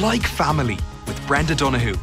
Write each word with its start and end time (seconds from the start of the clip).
Like 0.00 0.22
Family 0.22 0.78
with 1.06 1.26
Brenda 1.26 1.54
Donohue. 1.54 1.94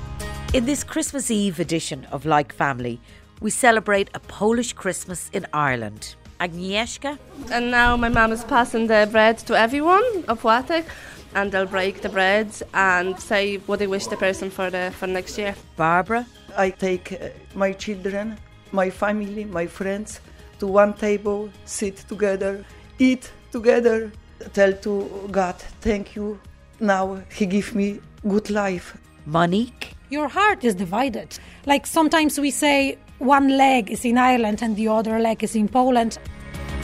In 0.54 0.66
this 0.66 0.84
Christmas 0.84 1.32
Eve 1.32 1.60
edition 1.60 2.06
of 2.12 2.28
Like 2.28 2.54
Family, 2.54 3.02
we 3.42 3.50
celebrate 3.50 4.12
a 4.14 4.20
Polish 4.20 4.74
Christmas 4.74 5.32
in 5.34 5.48
Ireland. 5.52 6.16
Agnieszka? 6.40 7.18
And 7.52 7.72
now 7.72 7.98
my 7.98 8.10
mom 8.10 8.32
is 8.32 8.44
passing 8.44 8.86
the 8.86 9.10
bread 9.12 9.40
to 9.48 9.58
everyone 9.58 10.04
opłatek 10.28 10.86
and 11.34 11.52
they'll 11.52 11.66
break 11.66 12.02
the 12.02 12.10
bread 12.10 12.50
and 12.76 13.20
say 13.20 13.58
what 13.66 13.80
they 13.80 13.88
wish 13.88 14.06
the 14.06 14.18
person 14.18 14.52
for 14.52 14.70
the 14.70 14.92
for 15.00 15.08
next 15.08 15.36
year. 15.40 15.56
Barbara? 15.76 16.28
I 16.56 16.70
take 16.70 17.14
uh, 17.14 17.30
my 17.56 17.74
children, 17.74 18.38
my 18.72 18.92
family, 18.92 19.44
my 19.46 19.66
friends 19.66 20.22
to 20.60 20.68
one 20.68 20.94
table, 20.94 21.50
sit 21.66 21.98
together, 22.08 22.64
eat 23.00 23.32
together, 23.52 24.12
tell 24.54 24.74
to 24.74 25.28
God, 25.32 25.56
thank 25.82 26.16
you. 26.16 26.40
Now 26.80 27.22
He 27.30 27.46
give 27.46 27.76
me 27.76 28.00
good 28.28 28.50
life. 28.50 28.98
Monique? 29.26 29.94
Your 30.10 30.30
heart 30.30 30.64
is 30.64 30.76
divided. 30.76 31.38
Like 31.66 31.86
sometimes 31.86 32.40
we 32.40 32.52
say 32.52 32.98
one 33.20 33.58
leg 33.58 33.92
is 33.92 34.06
in 34.06 34.18
Ireland 34.18 34.62
and 34.62 34.76
the 34.76 34.88
other 34.88 35.20
leg 35.20 35.44
is 35.44 35.56
in 35.56 35.68
Poland. 35.68 36.18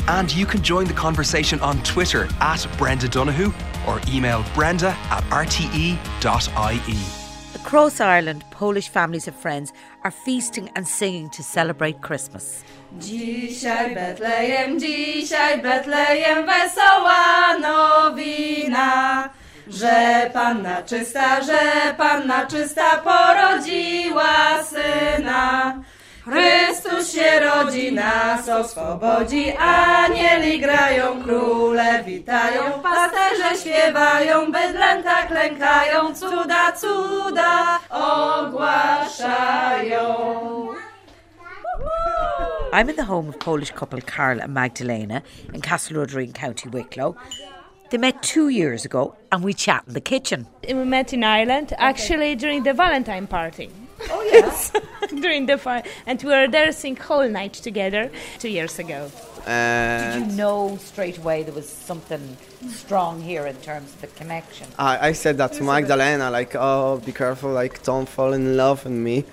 And 0.07 0.35
you 0.35 0.45
can 0.45 0.61
join 0.61 0.85
the 0.87 0.93
conversation 0.93 1.59
on 1.61 1.81
Twitter 1.83 2.27
at 2.41 2.67
Brenda 2.77 3.07
Donohue 3.07 3.53
or 3.87 4.01
email 4.11 4.43
brenda 4.53 4.97
at 5.09 5.23
rte.ie. 5.29 5.97
Across 7.55 8.01
Ireland, 8.01 8.43
Polish 8.51 8.89
families 8.89 9.27
and 9.27 9.37
friends 9.37 9.71
are 10.03 10.11
feasting 10.11 10.69
and 10.75 10.85
singing 10.85 11.29
to 11.29 11.41
celebrate 11.43 12.01
Christmas. 12.01 12.63
Dzisiaj 12.99 13.95
Betlejem, 13.95 14.79
dzisiaj 14.79 15.61
Betlejem, 15.61 16.45
wesoła 16.45 17.57
nowina, 17.61 19.29
że 19.67 20.29
Panna 20.33 20.81
czysta, 20.81 21.41
że 21.41 21.59
Panna 21.97 22.45
czysta 22.45 22.97
porodziła 22.97 24.63
syna. 24.63 25.73
Chrystus 26.23 27.11
się 27.11 27.39
rodzi, 27.39 27.91
nas 27.91 28.49
oswobodzi, 28.49 29.53
anieli 29.57 30.59
grają, 30.59 31.23
króle 31.23 32.03
witają, 32.03 32.61
pasterze 32.83 33.55
śpiewają, 33.61 34.51
bydlęta 34.51 35.23
klękają, 35.27 36.15
cuda, 36.15 36.71
cuda 36.71 37.79
ogłaszają. 38.39 40.03
I'm 42.73 42.89
in 42.89 42.95
the 42.95 43.03
home 43.03 43.29
of 43.29 43.37
Polish 43.39 43.71
couple 43.71 44.01
Carl 44.01 44.41
and 44.41 44.53
Magdalena 44.53 45.21
in 45.53 45.61
Castlerodry 45.61 46.23
in 46.23 46.33
County 46.33 46.69
Wicklow. 46.69 47.15
They 47.93 47.99
met 47.99 48.23
two 48.23 48.49
years 48.49 48.85
ago 48.85 49.15
and 49.31 49.43
we 49.43 49.53
chat 49.53 49.83
in 49.85 49.93
the 49.93 50.01
kitchen. 50.01 50.47
We 50.67 50.73
met 50.73 51.13
in 51.13 51.23
Ireland, 51.23 51.73
actually 51.77 52.33
during 52.33 52.63
the 52.63 52.73
Valentine 52.73 53.27
party. 53.27 53.69
Oh 54.09 54.23
yes, 54.23 54.71
during 55.09 55.45
the 55.45 55.59
fire, 55.59 55.83
and 56.07 56.19
we 56.23 56.31
were 56.31 56.47
dancing 56.47 56.95
whole 56.95 57.29
night 57.29 57.53
together 57.53 58.09
two 58.39 58.49
years 58.49 58.79
ago. 58.79 59.11
Did 59.45 60.15
you 60.15 60.35
know 60.35 60.75
straight 60.81 61.19
away 61.19 61.43
there 61.43 61.53
was 61.53 61.69
something 61.69 62.35
strong 62.67 63.21
here 63.21 63.45
in 63.45 63.57
terms 63.57 63.93
of 63.93 64.01
the 64.01 64.07
connection? 64.07 64.65
I, 64.79 65.09
I 65.09 65.11
said 65.11 65.37
that 65.37 65.53
to 65.53 65.63
Magdalena, 65.63 66.31
like, 66.31 66.55
oh, 66.55 66.99
be 67.05 67.11
careful, 67.11 67.51
like, 67.51 67.83
don't 67.83 68.09
fall 68.09 68.33
in 68.33 68.57
love 68.57 68.85
with 68.85 68.93
me. 68.93 69.23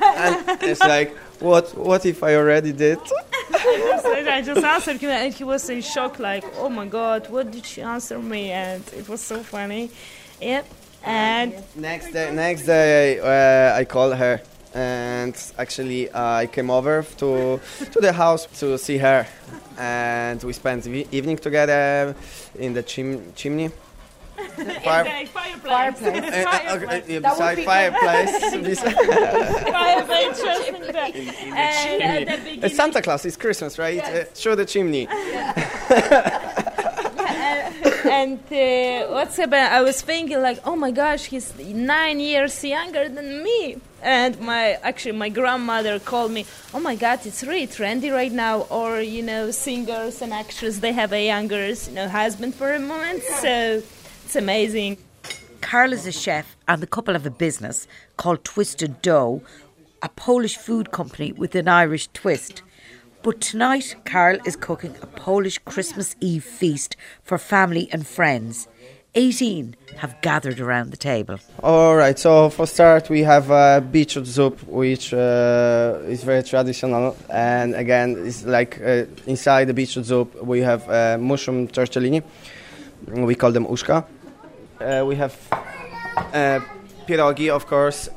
and 0.00 0.62
it's 0.62 0.80
like, 0.80 1.16
what? 1.40 1.76
What 1.76 2.06
if 2.06 2.22
I 2.22 2.36
already 2.36 2.70
did? 2.70 3.00
I 4.34 4.42
just 4.44 4.64
answered 4.64 4.98
him, 4.98 5.10
and 5.10 5.32
he 5.32 5.44
was 5.44 5.68
in 5.68 5.82
shock, 5.82 6.18
like, 6.18 6.44
"Oh 6.58 6.68
my 6.68 6.86
God, 6.86 7.28
what 7.28 7.50
did 7.50 7.64
she 7.66 7.82
answer 7.82 8.18
me?" 8.18 8.50
And 8.50 8.82
it 8.96 9.08
was 9.08 9.20
so 9.20 9.42
funny. 9.42 9.90
Yep. 10.40 10.66
And 11.04 11.54
next 11.74 12.12
day, 12.12 12.32
next 12.32 12.62
day, 12.66 13.18
uh, 13.20 13.76
I 13.80 13.84
called 13.84 14.14
her, 14.14 14.40
and 14.74 15.34
actually, 15.58 16.10
uh, 16.10 16.42
I 16.42 16.46
came 16.46 16.70
over 16.70 17.02
to 17.18 17.60
to 17.92 18.00
the 18.00 18.12
house 18.12 18.46
to 18.60 18.78
see 18.78 18.98
her, 18.98 19.26
and 19.78 20.42
we 20.42 20.52
spent 20.52 20.84
the 20.84 21.06
evening 21.12 21.36
together 21.38 22.14
in 22.58 22.72
the 22.74 22.82
chim- 22.82 23.32
chimney. 23.34 23.70
Fire- 24.84 25.02
Okay, 25.06 25.24
fireplace. 25.26 26.02
Uh, 26.02 26.08
uh, 26.08 26.50
Fireplace. 26.50 27.04
uh, 27.16 27.20
beside 27.20 27.58
fireplace. 27.64 28.32
beside- 28.62 28.94
Fireplace, 28.96 30.40
trust 30.40 30.72
me, 30.72 30.78
that. 30.92 31.14
And 31.14 32.02
at 32.02 32.26
the 32.26 32.32
Uh, 32.34 32.44
beginning, 32.44 32.76
Santa 32.76 33.00
Claus, 33.02 33.24
it's 33.24 33.36
Christmas, 33.36 33.78
right? 33.78 34.02
Uh, 34.02 34.24
show 34.34 34.54
the 34.54 34.64
chimney. 34.66 35.06
and 38.10 38.38
uh, 38.52 39.06
what's 39.12 39.36
happened? 39.36 39.54
I 39.78 39.80
was 39.82 40.00
thinking 40.02 40.40
like, 40.42 40.60
oh 40.64 40.76
my 40.76 40.90
gosh, 40.90 41.24
he's 41.26 41.54
nine 41.58 42.20
years 42.20 42.62
younger 42.64 43.08
than 43.08 43.42
me. 43.42 43.76
And 44.02 44.38
my 44.40 44.72
actually 44.82 45.12
my 45.12 45.28
grandmother 45.28 45.98
called 46.00 46.32
me. 46.32 46.44
Oh 46.74 46.80
my 46.80 46.96
God, 46.96 47.20
it's 47.24 47.42
really 47.44 47.68
trendy 47.68 48.12
right 48.12 48.32
now. 48.32 48.62
Or 48.62 49.00
you 49.00 49.22
know, 49.22 49.50
singers 49.52 50.20
and 50.22 50.32
actors 50.32 50.80
they 50.80 50.92
have 50.92 51.12
a 51.12 51.24
younger 51.24 51.68
you 51.68 51.92
know 51.92 52.08
husband 52.08 52.54
for 52.56 52.72
a 52.72 52.80
moment. 52.80 53.22
So 53.40 53.82
it's 54.32 54.42
amazing. 54.42 54.96
Carl 55.60 55.92
is 55.92 56.06
a 56.06 56.12
chef 56.12 56.56
and 56.66 56.80
the 56.80 56.86
couple 56.86 57.12
have 57.12 57.26
a 57.26 57.30
business 57.30 57.86
called 58.16 58.42
Twisted 58.44 59.02
Dough, 59.02 59.42
a 60.00 60.08
Polish 60.08 60.56
food 60.56 60.90
company 60.90 61.32
with 61.32 61.54
an 61.54 61.68
Irish 61.68 62.08
twist. 62.14 62.62
But 63.22 63.42
tonight, 63.42 63.94
Carl 64.06 64.38
is 64.46 64.56
cooking 64.56 64.94
a 65.02 65.06
Polish 65.06 65.58
Christmas 65.58 66.16
Eve 66.20 66.44
feast 66.44 66.96
for 67.22 67.36
family 67.36 67.90
and 67.92 68.06
friends. 68.06 68.68
18 69.16 69.76
have 69.98 70.18
gathered 70.22 70.60
around 70.60 70.92
the 70.92 70.96
table. 70.96 71.38
All 71.62 71.94
right. 71.96 72.18
So 72.18 72.48
for 72.48 72.66
start, 72.66 73.10
we 73.10 73.20
have 73.24 73.50
uh, 73.50 73.80
beetroot 73.80 74.26
soup, 74.26 74.62
which 74.66 75.12
uh, 75.12 75.98
is 76.06 76.24
very 76.24 76.42
traditional, 76.42 77.14
and 77.28 77.74
again, 77.74 78.16
it's 78.26 78.46
like 78.46 78.80
uh, 78.80 79.04
inside 79.26 79.66
the 79.66 79.74
beetroot 79.74 80.06
soup 80.06 80.42
we 80.42 80.60
have 80.60 80.88
uh, 80.88 81.18
mushroom 81.18 81.68
tortellini. 81.68 82.22
We 83.08 83.34
call 83.34 83.52
them 83.52 83.66
uszka. 83.66 84.06
Uh, 84.82 85.04
we 85.06 85.14
have 85.16 85.36
uh, 85.50 86.60
pierogi, 87.06 87.48
of 87.48 87.66
course. 87.66 88.08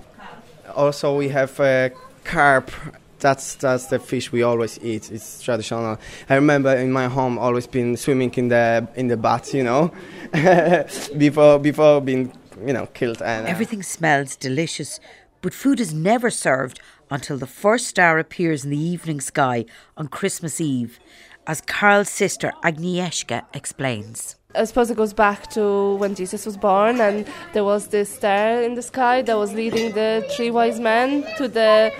Also, 0.76 1.16
we 1.16 1.30
have 1.30 1.60
uh, 1.60 1.90
carp. 2.24 2.72
That's 3.20 3.56
that's 3.56 3.88
the 3.88 4.00
fish 4.00 4.32
we 4.32 4.44
always 4.44 4.80
eat. 4.84 5.12
It's 5.12 5.42
traditional. 5.42 5.98
I 6.30 6.36
remember 6.36 6.76
in 6.76 6.92
my 6.92 7.08
home 7.08 7.38
always 7.40 7.68
been 7.68 7.96
swimming 7.98 8.34
in 8.36 8.50
the 8.50 8.88
in 8.96 9.08
the 9.08 9.18
bath, 9.18 9.54
you 9.54 9.64
know, 9.64 9.92
before 11.18 11.60
before 11.60 12.02
being 12.02 12.34
you 12.66 12.74
know 12.74 12.88
killed. 12.88 13.22
And 13.22 13.48
uh, 13.48 13.50
Everything 13.50 13.84
smells 13.84 14.36
delicious, 14.36 15.00
but 15.42 15.54
food 15.54 15.80
is 15.80 15.94
never 15.94 16.30
served 16.30 16.80
until 17.10 17.38
the 17.38 17.48
first 17.48 17.88
star 17.88 18.20
appears 18.20 18.64
in 18.66 18.72
the 18.72 18.80
evening 18.80 19.22
sky 19.22 19.66
on 19.96 20.08
Christmas 20.08 20.60
Eve, 20.60 21.00
as 21.48 21.62
Carl's 21.62 22.10
sister 22.10 22.52
Agnieszka 22.64 23.44
explains. 23.54 24.36
I 24.56 24.64
suppose 24.64 24.90
it 24.90 24.96
goes 24.96 25.14
back 25.14 25.50
to 25.52 25.96
when 25.96 26.16
Jesus 26.16 26.46
was 26.46 26.56
born, 26.56 27.02
and 27.02 27.28
there 27.54 27.64
was 27.64 27.88
this 27.88 28.10
star 28.10 28.62
in 28.62 28.76
the 28.76 28.82
sky 28.82 29.22
that 29.22 29.38
was 29.38 29.54
leading 29.54 29.92
the 29.92 30.26
three 30.36 30.50
wise 30.50 30.80
men 30.80 31.26
to 31.38 31.48
the 31.48 31.92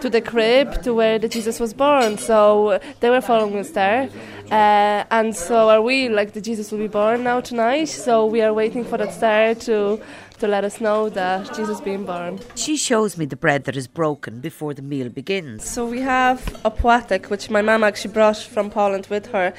to 0.00 0.10
the 0.10 0.20
crib 0.20 0.82
to 0.82 0.92
where 0.92 1.18
the 1.18 1.28
Jesus 1.28 1.58
was 1.58 1.72
born. 1.72 2.18
So 2.18 2.80
they 3.00 3.08
were 3.08 3.22
following 3.22 3.56
the 3.56 3.64
star, 3.64 4.08
uh, 4.50 5.04
and 5.10 5.34
so 5.34 5.70
are 5.70 5.80
we. 5.80 6.08
Like 6.08 6.32
the 6.32 6.40
Jesus 6.40 6.70
will 6.70 6.80
be 6.80 6.88
born 6.88 7.24
now 7.24 7.40
tonight. 7.40 7.86
So 7.86 8.26
we 8.26 8.42
are 8.42 8.52
waiting 8.52 8.84
for 8.84 8.98
that 8.98 9.12
star 9.14 9.54
to 9.66 9.98
to 10.42 10.48
let 10.48 10.64
us 10.64 10.80
know 10.80 11.08
that 11.08 11.54
Jesus 11.54 11.80
being 11.80 12.04
born. 12.04 12.40
She 12.56 12.76
shows 12.76 13.16
me 13.16 13.26
the 13.26 13.36
bread 13.36 13.62
that 13.66 13.76
is 13.76 13.86
broken 13.86 14.40
before 14.40 14.74
the 14.74 14.82
meal 14.82 15.08
begins. 15.08 15.62
So 15.62 15.86
we 15.86 16.00
have 16.00 16.40
a 16.64 16.70
płatek, 16.70 17.30
which 17.30 17.48
my 17.48 17.62
mom 17.62 17.84
actually 17.84 18.12
brought 18.12 18.38
from 18.38 18.68
Poland 18.68 19.06
with 19.06 19.26
her, 19.26 19.54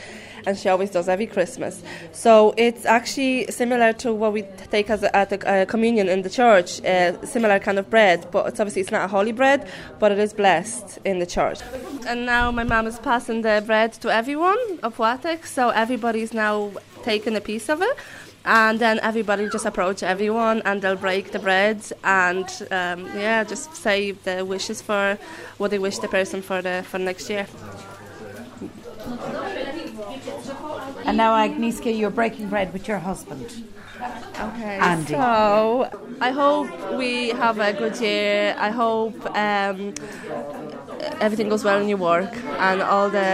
and 0.45 0.57
she 0.57 0.67
always 0.67 0.89
does 0.89 1.07
every 1.07 1.25
Christmas. 1.25 1.81
So 2.11 2.53
it's 2.57 2.85
actually 2.85 3.47
similar 3.49 3.93
to 3.93 4.13
what 4.13 4.33
we 4.33 4.41
take 4.71 4.89
as 4.89 5.03
a, 5.03 5.15
at 5.15 5.29
the 5.29 5.39
uh, 5.47 5.63
communion 5.65 6.09
in 6.09 6.21
the 6.21 6.29
church, 6.29 6.83
uh, 6.83 7.25
similar 7.25 7.59
kind 7.59 7.79
of 7.79 7.89
bread, 7.89 8.27
but 8.29 8.45
it's 8.47 8.59
obviously 8.59 8.81
it's 8.81 8.91
not 8.91 9.05
a 9.05 9.07
holy 9.07 9.31
bread, 9.31 9.65
but 9.99 10.11
it 10.11 10.19
is 10.19 10.33
blessed 10.33 10.99
in 11.05 11.19
the 11.19 11.25
church. 11.25 11.59
And 12.05 12.25
now 12.25 12.51
my 12.51 12.65
mom 12.65 12.87
is 12.87 12.99
passing 12.99 13.41
the 13.43 13.63
bread 13.65 13.93
to 14.01 14.09
everyone, 14.09 14.59
a 14.83 14.91
płatek, 14.91 15.45
so 15.45 15.69
everybody's 15.69 16.33
now 16.33 16.71
taking 17.03 17.37
a 17.37 17.41
piece 17.41 17.69
of 17.69 17.81
it. 17.81 17.97
And 18.45 18.77
then 18.77 18.99
everybody 18.99 19.47
just 19.49 19.65
approach 19.65 20.03
everyone, 20.03 20.61
and 20.65 20.81
they'll 20.81 20.97
break 20.97 21.31
the 21.31 21.39
bread, 21.39 21.81
and 22.03 22.45
um, 22.71 23.05
yeah, 23.15 23.43
just 23.45 23.73
say 23.75 24.11
the 24.11 24.43
wishes 24.43 24.81
for 24.81 25.17
what 25.57 25.71
they 25.71 25.79
wish 25.79 25.99
the 25.99 26.09
person 26.09 26.41
for 26.41 26.61
the 26.61 26.83
for 26.85 26.99
next 26.99 27.29
year. 27.29 27.47
And 31.05 31.17
now, 31.17 31.35
Agnieszka, 31.35 31.97
you're 31.97 32.09
breaking 32.09 32.49
bread 32.49 32.73
with 32.73 32.87
your 32.87 32.99
husband. 32.99 33.63
Okay. 34.39 34.77
Andy. 34.81 35.13
So 35.13 35.89
I 36.19 36.31
hope 36.31 36.69
we 36.97 37.29
have 37.29 37.59
a 37.59 37.71
good 37.71 37.99
year. 37.99 38.55
I 38.57 38.69
hope 38.69 39.25
um, 39.35 39.93
everything 41.19 41.49
goes 41.49 41.63
well 41.63 41.81
in 41.81 41.87
your 41.87 41.97
work 41.97 42.33
and 42.59 42.81
all 42.81 43.09
the 43.09 43.27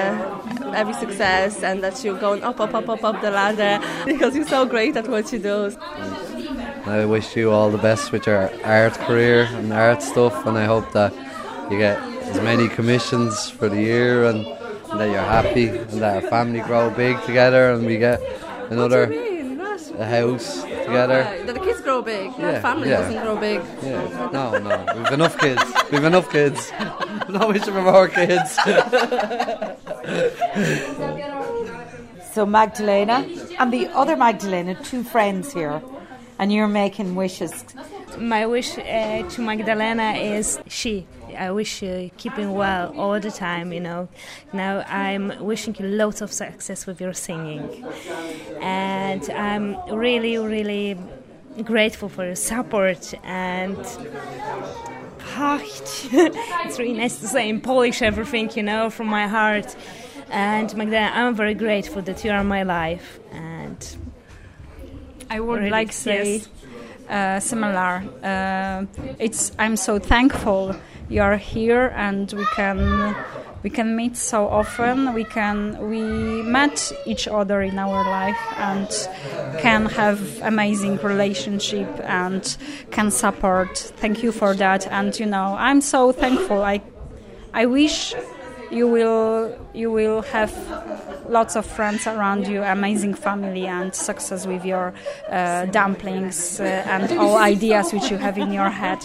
every 0.76 0.94
success, 0.94 1.64
and 1.64 1.84
that 1.84 2.04
you're 2.04 2.20
going 2.20 2.44
up, 2.44 2.60
up, 2.60 2.74
up, 2.74 2.88
up, 2.88 3.04
up 3.04 3.22
the 3.22 3.32
ladder 3.32 3.84
because 4.06 4.36
you're 4.36 4.48
so 4.48 4.66
great 4.66 4.96
at 4.96 5.08
what 5.08 5.32
you 5.34 5.40
do. 5.40 5.72
Mm. 5.72 6.88
I 6.88 7.06
wish 7.06 7.36
you 7.36 7.52
all 7.52 7.70
the 7.70 7.78
best 7.78 8.12
with 8.12 8.26
your 8.26 8.50
art 8.64 8.94
career 8.94 9.48
and 9.52 9.72
art 9.74 10.02
stuff, 10.02 10.46
and 10.46 10.58
I 10.58 10.66
hope 10.66 10.92
that 10.94 11.14
you 11.72 11.78
get 11.78 12.00
as 12.30 12.42
many 12.42 12.68
commissions 12.68 13.50
for 13.50 13.70
the 13.70 13.82
year 13.82 14.26
and, 14.26 14.46
and 14.46 15.00
that 15.00 15.10
you're 15.10 15.22
happy 15.22 15.68
and 15.68 16.02
that 16.02 16.24
our 16.24 16.30
family 16.30 16.62
grow 16.62 16.90
big 16.90 17.22
together 17.24 17.72
and 17.72 17.86
we 17.86 17.98
get 17.98 18.22
another 18.70 19.04
a 19.98 20.06
house 20.06 20.64
together. 20.90 21.22
Uh, 21.22 21.46
that 21.46 21.54
the 21.54 21.60
kids 21.60 21.82
grow 21.82 22.02
big. 22.02 22.32
Yeah, 22.38 22.52
the 22.52 22.62
family 22.62 22.90
yeah. 22.90 23.02
doesn't 23.02 23.24
grow 23.24 23.38
big. 23.38 23.62
Yeah, 23.84 24.30
no, 24.32 24.58
no, 24.58 24.86
we've 24.96 25.12
enough 25.12 25.38
kids. 25.38 25.64
We've 25.92 26.04
enough 26.04 26.32
kids. 26.32 26.72
no 27.30 27.48
wishing 27.48 27.74
for 27.74 27.82
more 27.82 28.08
kids. 28.08 28.58
So 32.32 32.46
Magdalena 32.46 33.28
and 33.58 33.74
the 33.74 33.88
other 33.88 34.16
Magdalena, 34.16 34.76
two 34.84 35.04
friends 35.04 35.52
here, 35.52 35.82
and 36.38 36.54
you're 36.54 36.68
making 36.68 37.16
wishes. 37.16 37.66
My 38.18 38.46
wish 38.46 38.78
uh, 38.78 39.28
to 39.28 39.42
Magdalena 39.42 40.14
is 40.14 40.60
she. 40.68 41.08
I 41.40 41.52
wish 41.52 41.82
you 41.82 42.12
keeping 42.18 42.54
well 42.54 42.94
all 42.98 43.20
the 43.20 43.32
time, 43.32 43.72
you 43.74 43.80
know. 43.80 44.08
Now 44.54 44.84
I'm 44.88 45.34
wishing 45.44 45.76
you 45.80 45.88
lots 45.88 46.22
of 46.22 46.32
success 46.32 46.86
with 46.86 47.00
your 47.02 47.14
singing. 47.14 47.86
And 48.62 49.24
I'm 49.32 49.78
really, 49.92 50.38
really 50.38 50.98
grateful 51.64 52.10
for 52.10 52.26
your 52.26 52.36
support 52.36 53.14
and 53.24 53.78
it's 55.42 56.80
really 56.80 56.94
nice 56.94 57.20
to 57.20 57.28
say 57.28 57.48
in 57.50 57.62
Polish 57.62 58.02
everything, 58.02 58.50
you 58.56 58.64
know, 58.64 58.90
from 58.90 59.08
my 59.08 59.28
heart. 59.28 59.76
And 60.30 60.68
Magdalena, 60.76 61.12
I'm 61.14 61.36
very 61.36 61.54
grateful 61.54 62.02
that 62.04 62.24
you 62.24 62.32
are 62.32 62.44
my 62.44 62.64
life. 62.64 63.20
And 63.32 63.98
I 65.30 65.40
would 65.40 65.60
Really, 65.60 65.70
like 65.70 65.92
say 65.94 66.38
yes. 66.38 66.50
uh, 67.10 67.40
similar. 67.40 68.04
Uh, 68.24 68.86
it's 69.18 69.52
I'm 69.58 69.76
so 69.78 69.98
thankful 70.00 70.76
you 71.10 71.22
are 71.22 71.38
here 71.38 71.92
and 71.96 72.32
we 72.34 72.46
can 72.56 73.16
we 73.62 73.70
can 73.70 73.96
meet 73.96 74.16
so 74.16 74.48
often. 74.48 75.14
We 75.14 75.26
can 75.26 75.90
we 75.90 76.02
met 76.44 76.94
each 77.06 77.28
other 77.28 77.62
in 77.62 77.78
our 77.78 78.04
life 78.06 78.40
and 78.58 78.88
can 79.60 79.88
have 79.88 80.42
amazing 80.42 80.98
relationship 80.98 81.90
and 82.04 82.58
can 82.92 83.12
support. 83.12 83.78
Thank 83.78 84.24
you 84.24 84.32
for 84.32 84.54
that. 84.56 84.88
And 84.88 85.18
you 85.20 85.26
know 85.26 85.56
I'm 85.58 85.82
so 85.82 86.12
thankful. 86.12 86.62
I 86.62 86.82
I 87.54 87.66
wish 87.66 88.14
you 88.72 88.88
will 88.88 89.58
you 89.74 89.92
will 89.92 90.22
have 90.22 90.54
lots 91.28 91.56
of 91.56 91.66
friends 91.66 92.08
around 92.08 92.48
you, 92.48 92.64
amazing 92.64 93.14
family, 93.14 93.68
and 93.68 93.94
success 93.94 94.46
with 94.46 94.66
your 94.66 94.94
uh, 95.30 95.66
dumplings 95.66 96.60
uh, 96.60 96.64
and 96.64 97.12
all 97.18 97.38
ideas 97.38 97.94
which 97.94 98.10
you 98.10 98.18
have 98.18 98.38
in 98.38 98.52
your 98.52 98.70
head. 98.70 99.00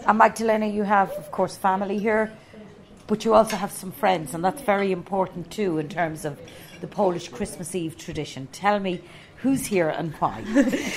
And 0.07 0.17
Magdalena, 0.17 0.67
you 0.67 0.85
have, 0.85 1.11
of 1.13 1.31
course, 1.33 1.57
family 1.59 1.99
here, 1.99 2.33
but 3.07 3.27
you 3.27 3.35
also 3.35 3.57
have 3.57 3.71
some 3.71 3.93
friends, 3.93 4.33
and 4.33 4.43
that's 4.43 4.63
very 4.63 4.91
important 4.91 5.51
too 5.51 5.77
in 5.79 5.89
terms 5.91 6.25
of 6.25 6.39
the 6.81 6.87
Polish 6.87 7.29
Christmas 7.29 7.75
Eve 7.75 7.95
tradition. 7.99 8.49
Tell 8.53 8.79
me 8.81 9.03
who's 9.43 9.67
here 9.67 9.89
and 9.91 10.15
why. 10.15 10.43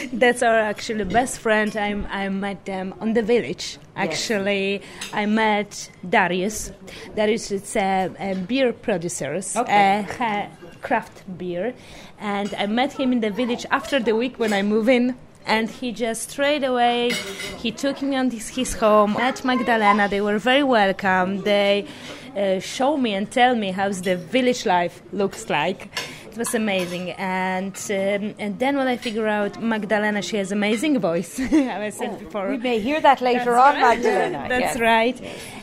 That's 0.13 0.42
our 0.42 0.57
actually 0.57 1.03
best 1.03 1.39
friend. 1.39 1.75
I, 1.77 1.89
I 2.09 2.30
met 2.30 2.65
them 2.65 2.94
on 3.00 3.13
the 3.13 3.21
village. 3.21 3.77
Actually, 3.95 4.81
I 5.13 5.25
met 5.25 5.92
Darius. 6.07 6.71
Darius 7.15 7.51
is 7.51 7.75
a, 7.75 8.09
a 8.19 8.36
beer 8.36 8.74
producer, 8.74 9.39
Okay. 9.56 10.00
a 10.00 10.13
ha- 10.13 10.50
craft 10.81 11.24
beer, 11.38 11.74
and 12.19 12.54
I 12.56 12.66
met 12.68 12.94
him 12.94 13.12
in 13.12 13.19
the 13.22 13.31
village 13.31 13.66
after 13.72 14.00
the 14.00 14.16
week 14.16 14.39
when 14.39 14.54
I 14.54 14.62
moved 14.62 14.89
in. 14.89 15.16
And 15.44 15.69
he 15.69 15.92
just 15.92 16.30
straight 16.30 16.63
away, 16.63 17.10
he 17.57 17.72
took 17.72 18.01
me 18.04 18.16
on 18.16 18.30
his, 18.30 18.50
his 18.50 18.75
home, 18.75 19.18
at 19.18 19.44
Magdalena. 19.44 20.07
They 20.07 20.22
were 20.22 20.38
very 20.38 20.62
welcome. 20.62 21.42
They 21.42 21.88
uh, 22.38 22.60
show 22.60 22.95
me 22.95 23.16
and 23.16 23.30
tell 23.31 23.56
me 23.56 23.72
how 23.72 23.89
the 23.89 24.18
village 24.18 24.68
life 24.68 25.01
looks 25.12 25.50
like. 25.50 25.89
It 26.31 26.38
was 26.38 26.54
amazing. 26.54 27.12
And 27.12 27.75
um, 27.89 28.36
and 28.39 28.57
then 28.57 28.77
when 28.77 28.88
I 28.88 28.95
figure 28.95 29.27
out 29.27 29.62
Magdalena, 29.62 30.22
she 30.22 30.38
has 30.38 30.51
amazing 30.51 30.98
voice. 31.00 31.39
I 31.39 31.89
said 31.89 32.19
before. 32.19 32.50
we 32.50 32.57
may 32.57 32.80
hear 32.80 33.01
that 33.01 33.19
later 33.19 33.51
That's 33.51 33.75
on, 33.75 33.81
right. 33.81 33.81
Magdalena. 33.81 34.45
That's 34.54 34.77
yeah. 34.77 34.84
right. 34.84 35.22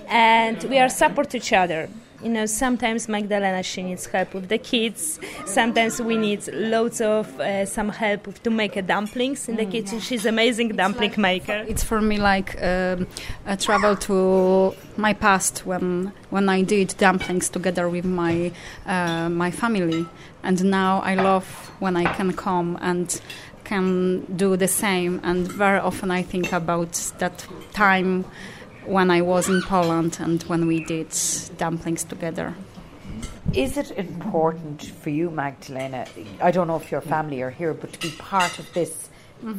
And 0.09 0.63
we 0.65 0.79
are 0.79 0.91
support 0.91 1.35
each 1.35 1.53
other. 1.53 1.89
You 2.23 2.31
know, 2.31 2.47
sometimes 2.47 3.09
Magdalena 3.09 3.63
she 3.63 3.83
needs 3.83 4.07
help 4.07 4.35
with 4.35 4.49
the 4.49 4.59
kids. 4.59 5.21
Sometimes 5.47 6.03
we 6.03 6.17
need 6.17 6.49
loads 6.53 7.01
of 7.01 7.39
uh, 7.39 7.65
some 7.65 7.91
help 7.91 8.43
to 8.43 8.51
make 8.51 8.75
dumplings 8.87 9.49
in 9.49 9.55
the 9.55 9.65
kitchen. 9.65 10.01
She's 10.01 10.27
amazing 10.27 10.71
dumpling 10.71 11.15
maker. 11.17 11.65
It's 11.69 11.85
for 11.85 12.01
me 12.01 12.19
like 12.19 12.61
um, 12.61 13.07
a 13.47 13.57
travel 13.57 13.95
to 13.97 14.75
my 14.97 15.13
past 15.13 15.65
when 15.65 16.13
when 16.31 16.49
I 16.49 16.63
did 16.63 16.97
dumplings 16.99 17.49
together 17.49 17.89
with 17.89 18.05
my 18.05 18.51
uh, 18.85 19.29
my 19.29 19.53
family, 19.53 20.05
and 20.43 20.65
now 20.65 21.01
I 21.03 21.15
love 21.15 21.47
when 21.79 21.97
I 21.97 22.13
can 22.15 22.33
come 22.33 22.79
and 22.81 23.21
can 23.63 24.25
do 24.35 24.57
the 24.57 24.69
same. 24.69 25.21
And 25.23 25.47
very 25.47 25.79
often 25.79 26.11
I 26.11 26.23
think 26.23 26.53
about 26.53 26.93
that 27.19 27.47
time 27.73 28.25
when 28.89 29.11
I 29.11 29.21
was 29.23 29.49
in 29.49 29.61
Poland 29.63 30.19
and 30.21 30.43
when 30.45 30.67
we 30.67 30.85
did 30.85 31.09
dumplings 31.59 32.05
together. 32.05 32.55
Is 33.55 33.77
it 33.77 33.91
important 33.93 34.83
for 34.83 35.11
you, 35.11 35.31
Magdalena? 35.31 36.07
I 36.41 36.51
don't 36.51 36.67
know 36.67 36.77
if 36.77 36.91
your 36.91 37.01
family 37.01 37.43
are 37.43 37.51
here, 37.51 37.73
but 37.75 37.93
to 37.95 37.99
be 38.01 38.11
part 38.19 38.59
of 38.59 38.67
this 38.75 39.09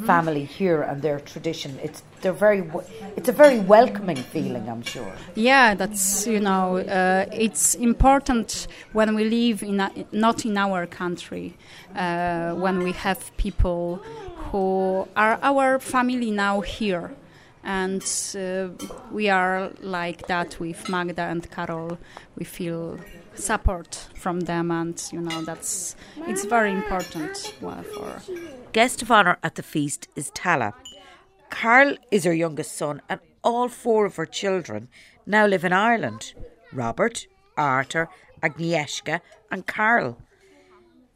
family 0.06 0.44
here 0.44 0.82
and 0.82 1.02
their 1.02 1.20
tradition, 1.22 1.80
it's 1.82 2.04
they're 2.22 2.34
very. 2.34 2.62
w- 2.62 2.86
It's 3.18 3.30
a 3.30 3.32
very 3.44 3.60
welcoming 3.60 4.18
feeling, 4.18 4.68
I'm 4.70 4.84
sure. 4.84 5.14
Yeah, 5.36 5.74
that's 5.74 6.28
you 6.28 6.40
know, 6.40 6.78
uh, 6.78 7.26
it's 7.32 7.76
important 7.76 8.68
when 8.94 9.16
we 9.16 9.24
live 9.24 9.64
in 9.64 9.80
a, 9.80 9.90
not 10.12 10.46
in 10.46 10.58
our 10.58 10.86
country, 10.86 11.54
uh, 11.96 12.54
when 12.56 12.80
we 12.84 12.92
have 12.92 13.20
people 13.38 14.02
who 14.52 15.08
are 15.16 15.40
our 15.42 15.80
family 15.80 16.30
now 16.32 16.60
here, 16.62 17.12
and 17.64 18.04
uh, 18.38 18.70
we 19.12 19.30
are 19.30 19.72
like 19.82 20.28
that 20.28 20.60
with 20.60 20.90
Magda 20.90 21.24
and 21.24 21.50
Carol. 21.52 21.98
We 22.38 22.46
feel 22.46 23.00
support 23.36 24.08
from 24.16 24.42
them, 24.42 24.72
and 24.72 25.02
you 25.12 25.22
know 25.22 25.42
that's 25.44 25.96
it's 26.28 26.46
very 26.46 26.72
important 26.72 27.38
for 27.62 28.22
Guest 28.72 29.02
of 29.02 29.12
honour 29.12 29.38
at 29.44 29.56
the 29.56 29.64
feast 29.64 30.08
is 30.16 30.32
Tala. 30.32 30.74
Carl 31.50 31.96
is 32.12 32.26
her 32.26 32.34
youngest 32.34 32.78
son, 32.78 33.02
and 33.10 33.20
all 33.44 33.68
four 33.68 34.06
of 34.06 34.16
her 34.18 34.26
children 34.26 34.88
now 35.26 35.46
live 35.46 35.64
in 35.64 35.74
Ireland 35.74 36.34
Robert, 36.72 37.28
Arthur, 37.58 38.10
Agnieszka, 38.42 39.22
and 39.52 39.66
Carl. 39.66 40.18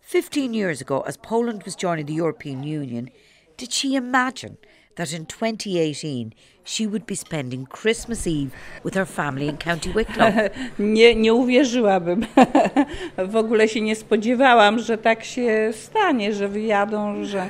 Fifteen 0.02 0.54
years 0.54 0.82
ago, 0.82 1.02
as 1.02 1.18
Poland 1.18 1.64
was 1.64 1.76
joining 1.76 2.08
the 2.08 2.14
European 2.14 2.64
Union, 2.64 3.10
did 3.56 3.72
she 3.72 3.96
imagine 3.96 4.58
that 4.96 5.14
in 5.14 5.26
2018 5.26 6.34
she 6.64 6.88
would 6.88 7.06
be 7.06 7.16
spending 7.16 7.66
Christmas 7.66 8.28
Eve 8.28 8.52
with 8.84 8.94
her 8.96 9.06
family 9.06 9.48
in 9.48 9.58
County 9.58 9.92
Wicklow? 9.92 10.50
Nie, 10.80 11.16
nie 11.16 11.34
uwierzyłabym. 11.34 12.26
W 13.18 13.36
ogóle 13.36 13.68
się 13.68 13.82
nie 13.82 13.96
spodziewałam, 13.96 14.80
że 14.80 14.98
tak 14.98 15.24
się 15.24 15.70
stanie, 15.72 16.34
że 16.34 16.48
wyjadą, 16.48 17.24
że. 17.26 17.50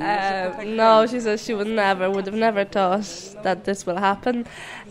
Uh, 0.00 0.62
no, 0.64 1.06
she 1.06 1.20
says 1.20 1.42
she 1.44 1.54
would 1.54 1.66
never, 1.66 2.10
would 2.10 2.26
have 2.26 2.34
never 2.34 2.64
thought 2.64 3.04
that 3.42 3.64
this 3.64 3.86
will 3.86 3.96
happen 3.96 4.46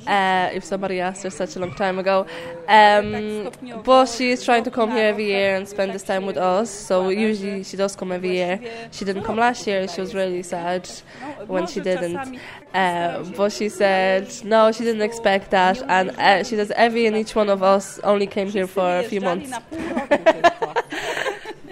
uh, 0.07 0.49
if 0.53 0.63
somebody 0.63 0.99
asked 0.99 1.23
her 1.23 1.29
such 1.29 1.55
a 1.55 1.59
long 1.59 1.73
time 1.75 1.99
ago. 1.99 2.25
Um, 2.67 3.51
but 3.83 4.05
she 4.05 4.31
is 4.31 4.43
trying 4.43 4.63
to 4.63 4.71
come 4.71 4.91
here 4.91 5.05
every 5.05 5.25
year 5.25 5.55
and 5.55 5.67
spend 5.67 5.93
this 5.93 6.03
time 6.03 6.25
with 6.25 6.37
us. 6.37 6.69
So 6.69 7.09
usually 7.09 7.63
she 7.63 7.77
does 7.77 7.95
come 7.95 8.11
every 8.11 8.31
year. 8.31 8.59
She 8.91 9.05
didn't 9.05 9.23
come 9.23 9.37
last 9.37 9.67
year. 9.67 9.87
She 9.87 10.01
was 10.01 10.13
really 10.13 10.43
sad 10.43 10.89
when 11.47 11.67
she 11.67 11.79
didn't. 11.81 12.39
Uh, 12.73 13.23
but 13.35 13.51
she 13.51 13.69
said 13.69 14.33
no, 14.43 14.71
she 14.71 14.83
didn't 14.83 15.03
expect 15.03 15.51
that, 15.51 15.79
and 15.89 16.09
uh, 16.17 16.43
she 16.43 16.55
says 16.55 16.71
every 16.75 17.05
and 17.05 17.15
each 17.15 17.35
one 17.35 17.47
of 17.47 17.61
us 17.61 17.99
only 17.99 18.25
came 18.25 18.47
here 18.47 18.65
for 18.65 18.97
a 18.97 19.03
few 19.03 19.21
months. 19.21 19.51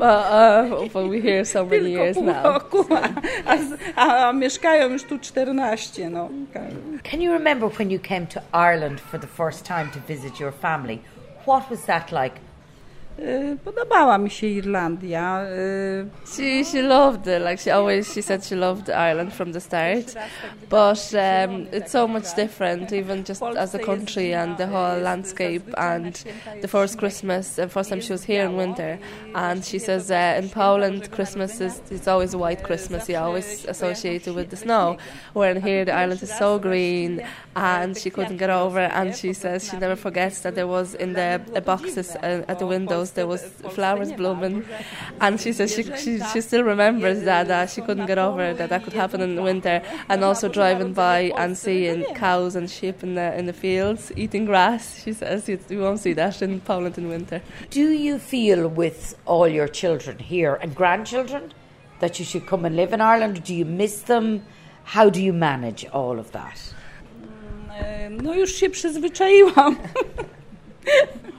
but, 0.02 0.08
uh, 0.08 0.88
but 0.94 1.08
we're 1.08 1.22
here 1.22 1.46
so 1.46 1.64
many 1.64 1.92
years 1.92 2.18
now. 2.18 2.44
roku, 2.44 2.84
a, 2.90 3.58
a, 3.96 4.28
a 4.30 4.34
mieszkają 4.34 4.90
już 4.90 5.04
tu 5.04 5.20
14. 5.20 6.10
No. 6.10 6.30
Can 7.04 7.22
you 7.22 7.32
remember 7.34 7.70
when 7.70 7.92
you 7.92 8.00
came 8.00 8.26
to 8.28 8.42
Ireland 8.52 9.00
for 9.00 9.20
the 9.20 9.28
first 9.28 9.66
time 9.66 9.92
to 9.92 10.00
visit 10.00 10.40
your 10.40 10.52
family? 10.52 11.02
What 11.46 11.70
was 11.70 11.86
that 11.86 12.12
like? 12.12 12.36
Podobała 13.66 14.18
mi 14.18 14.30
się 14.30 14.48
Irlandia. 14.48 15.46
She 16.26 16.66
she 16.66 16.82
loved 16.82 17.28
it. 17.28 17.42
Like 17.44 17.58
she 17.58 17.72
always, 17.76 18.14
she 18.14 18.22
said 18.22 18.46
she 18.46 18.56
loved 18.56 18.90
Ireland 18.90 19.34
from 19.34 19.52
the 19.52 19.60
start. 19.60 20.16
But 20.70 21.14
um, 21.14 21.68
it's 21.72 21.92
so 21.92 22.08
much 22.08 22.36
different, 22.36 22.92
even 22.92 23.24
just 23.24 23.44
as 23.44 23.76
a 23.76 23.80
country 23.80 24.34
and 24.34 24.58
the 24.58 24.68
whole 24.68 25.00
landscape. 25.02 25.74
And 25.78 26.14
the 26.62 26.68
first 26.68 26.98
Christmas, 26.98 27.56
the 27.56 27.68
first 27.68 27.90
time 27.90 28.02
she 28.02 28.12
was 28.12 28.24
here 28.24 28.46
in 28.46 28.56
winter, 28.56 28.98
and 29.36 29.64
she 29.64 29.80
says 29.80 30.10
uh, 30.10 30.42
in 30.42 30.50
Poland, 30.50 31.12
Christmas 31.12 31.62
is 31.62 31.82
it's 31.92 32.08
always 32.08 32.34
a 32.34 32.38
white 32.38 32.64
Christmas. 32.64 33.08
You 33.10 33.18
always 33.18 33.66
associate 33.66 34.28
it 34.28 34.36
with 34.36 34.50
the 34.50 34.58
snow. 34.58 34.98
Where 35.34 35.52
in 35.52 35.62
here, 35.62 35.86
the 35.86 35.94
island 35.94 36.24
is 36.24 36.36
so 36.36 36.58
green, 36.58 37.22
and 37.56 37.96
she 37.96 38.10
couldn't 38.10 38.38
get 38.38 38.50
over. 38.50 38.80
And 38.80 39.16
she 39.16 39.34
says 39.34 39.70
she 39.70 39.78
never 39.78 39.96
forgets 39.96 40.42
that 40.42 40.56
there 40.56 40.68
was 40.68 40.96
in 40.96 41.14
the 41.14 41.62
boxes 41.66 42.16
uh, 42.16 42.46
at 42.48 42.58
the 42.58 42.66
windows 42.66 43.11
there 43.12 43.28
was 43.28 43.44
flowers 43.76 44.12
blooming, 44.14 44.66
and 45.20 45.40
she 45.40 45.54
says 45.54 45.74
she 45.74 45.84
she, 45.96 46.20
she 46.32 46.42
still 46.42 46.64
remembers 46.64 47.24
that 47.24 47.50
uh, 47.50 47.66
she 47.66 47.82
couldn't 47.82 48.06
get 48.06 48.18
over 48.18 48.54
that 48.54 48.70
that 48.70 48.84
could 48.84 48.94
happen 48.94 49.22
in 49.22 49.36
the 49.36 49.42
winter, 49.42 49.82
and 50.10 50.24
also 50.24 50.50
driving 50.50 50.94
by 50.94 51.32
and 51.38 51.58
seeing 51.58 52.04
cows 52.16 52.56
and 52.56 52.70
sheep 52.70 53.04
in 53.04 53.16
the 53.16 53.38
in 53.38 53.46
the 53.46 53.54
fields 53.54 54.12
eating 54.16 54.46
grass. 54.46 55.02
She 55.04 55.14
says 55.14 55.48
you, 55.50 55.60
you 55.70 55.80
won't 55.80 56.00
see 56.00 56.14
that 56.14 56.42
in 56.42 56.62
Poland 56.62 56.98
in 56.98 57.10
winter. 57.10 57.42
Do 57.70 57.90
you 57.90 58.20
feel 58.20 58.68
with 58.68 59.16
all 59.26 59.48
your 59.48 59.68
children 59.68 60.20
here 60.20 60.56
and 60.56 60.76
grandchildren 60.76 61.54
that 62.00 62.20
you 62.20 62.26
should 62.26 62.48
come 62.48 62.66
and 62.66 62.76
live 62.76 62.94
in 62.94 63.02
Ireland? 63.02 63.44
Do 63.44 63.54
you 63.54 63.66
miss 63.66 64.02
them? 64.02 64.44
How 64.84 65.10
do 65.10 65.22
you 65.22 65.34
manage 65.34 65.86
all 65.94 66.20
of 66.20 66.32
that? 66.32 66.74
No 68.10 68.34
już 68.34 68.56
się 68.56 68.70
przyzwyczaiłam. 68.70 69.76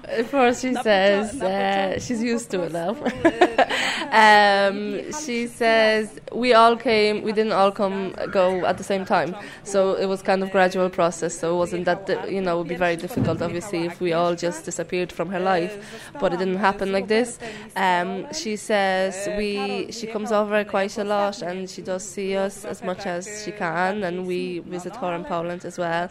At 0.04 0.26
first, 0.26 0.62
she 0.62 0.74
says 0.74 1.40
uh, 1.40 1.98
she's 1.98 2.22
used 2.22 2.50
to 2.50 2.62
it 2.64 2.72
now. 2.80 2.90
um, 4.68 5.12
she 5.12 5.46
says 5.46 6.20
we 6.32 6.52
all 6.52 6.76
came. 6.76 7.22
We 7.22 7.32
didn't 7.32 7.52
all 7.52 7.70
come 7.70 8.14
go 8.30 8.66
at 8.66 8.78
the 8.78 8.84
same 8.84 9.04
time, 9.04 9.34
so 9.64 9.94
it 9.94 10.06
was 10.06 10.20
kind 10.20 10.42
of 10.42 10.50
gradual 10.50 10.90
process. 10.90 11.38
So 11.38 11.54
it 11.54 11.58
wasn't 11.58 11.84
that 11.86 12.30
you 12.30 12.40
know 12.40 12.56
it 12.56 12.58
would 12.58 12.68
be 12.68 12.74
very 12.74 12.96
difficult, 12.96 13.40
obviously, 13.40 13.86
if 13.86 14.00
we 14.00 14.12
all 14.12 14.34
just 14.34 14.64
disappeared 14.64 15.12
from 15.12 15.30
her 15.30 15.40
life. 15.40 16.02
But 16.20 16.34
it 16.34 16.38
didn't 16.38 16.58
happen 16.58 16.92
like 16.92 17.08
this. 17.08 17.38
Um, 17.76 18.26
she 18.34 18.56
says 18.56 19.28
we 19.38 19.90
she 19.92 20.06
comes 20.08 20.30
over 20.30 20.62
quite 20.64 20.98
a 20.98 21.04
lot, 21.04 21.42
and 21.42 21.70
she 21.70 21.80
does 21.80 22.04
see 22.06 22.36
us 22.36 22.64
as 22.64 22.82
much 22.82 23.06
as 23.06 23.44
she 23.44 23.52
can, 23.52 24.02
and 24.02 24.26
we 24.26 24.58
visit 24.58 24.96
her 24.96 25.14
in 25.14 25.24
Poland 25.24 25.64
as 25.64 25.78
well. 25.78 26.10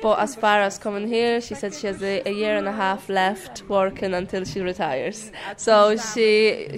But 0.00 0.18
as 0.18 0.34
far 0.34 0.60
as 0.60 0.78
coming 0.78 1.06
here, 1.06 1.40
she 1.40 1.54
said 1.54 1.74
she 1.74 1.86
has 1.86 2.02
a, 2.02 2.22
a 2.26 2.32
year 2.42 2.56
and 2.58 2.68
a 2.68 2.72
half 2.72 3.08
left 3.08 3.62
working 3.68 4.14
until 4.14 4.44
she 4.44 4.60
retires. 4.60 5.18
So 5.56 5.74
she 5.96 6.28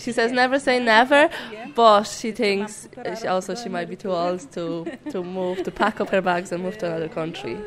she 0.04 0.12
says 0.12 0.32
never 0.32 0.58
say 0.60 0.76
never, 0.80 1.28
but 1.76 2.04
she 2.20 2.32
thinks 2.32 2.88
she 3.20 3.26
also 3.28 3.54
she 3.62 3.68
might 3.76 3.88
be 3.88 3.96
too 3.96 4.12
old 4.12 4.40
to 4.56 4.84
to 5.12 5.22
move 5.22 5.56
to 5.64 5.70
pack 5.70 6.00
up 6.00 6.10
her 6.10 6.22
bags 6.22 6.52
and 6.52 6.62
move 6.62 6.76
to 6.78 6.86
another 6.86 7.08
country. 7.20 7.56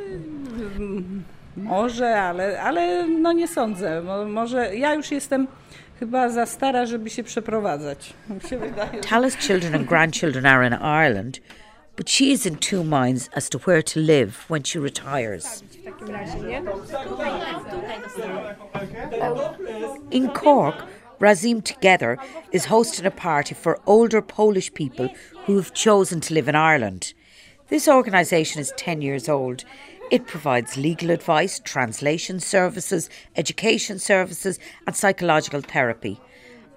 Może, 1.57 2.21
ale, 2.21 2.61
ale 2.61 3.07
no 3.07 3.33
nie 3.33 3.47
sądzę. 3.47 4.01
Może 4.27 4.75
ja 4.75 4.93
już 4.93 5.11
jestem 5.11 5.47
chyba 5.99 6.29
za 6.29 6.45
stara, 6.45 6.85
żeby 6.85 7.09
się 7.09 7.23
przeprowadzać. 7.23 8.13
Mi 8.29 8.49
się 8.49 8.57
wydaje. 8.57 8.93
że- 8.93 8.99
Tala's 9.09 9.37
children 9.47 9.75
and 9.75 9.85
grandchildren 9.89 10.45
are 10.45 10.67
in 10.67 10.73
Ireland, 10.73 11.39
but 11.97 12.07
she 12.07 12.31
is 12.31 12.45
in 12.45 12.55
two 12.55 12.83
minds 12.83 13.29
as 13.33 13.49
to 13.49 13.57
where 13.59 13.81
to 13.81 13.99
live 13.99 14.45
when 14.47 14.63
she 14.63 14.77
retires. 14.77 15.63
In 20.11 20.29
Cork, 20.29 20.85
Razem 21.19 21.63
Together 21.63 22.19
is 22.51 22.65
hosting 22.65 23.05
a 23.05 23.11
party 23.11 23.55
for 23.55 23.81
older 23.87 24.21
Polish 24.21 24.71
people 24.73 25.09
who 25.45 25.55
have 25.55 25.73
chosen 25.73 26.21
to 26.21 26.33
live 26.35 26.47
in 26.47 26.55
Ireland. 26.55 27.13
This 27.69 27.87
organisation 27.87 28.61
is 28.61 28.71
10 28.77 29.01
years 29.01 29.27
old. 29.27 29.65
It 30.11 30.27
provides 30.27 30.77
legal 30.77 31.09
advice, 31.09 31.59
translation 31.59 32.39
services, 32.39 33.09
education 33.35 33.97
services, 33.97 34.59
and 34.85 34.95
psychological 34.95 35.61
therapy. 35.61 36.21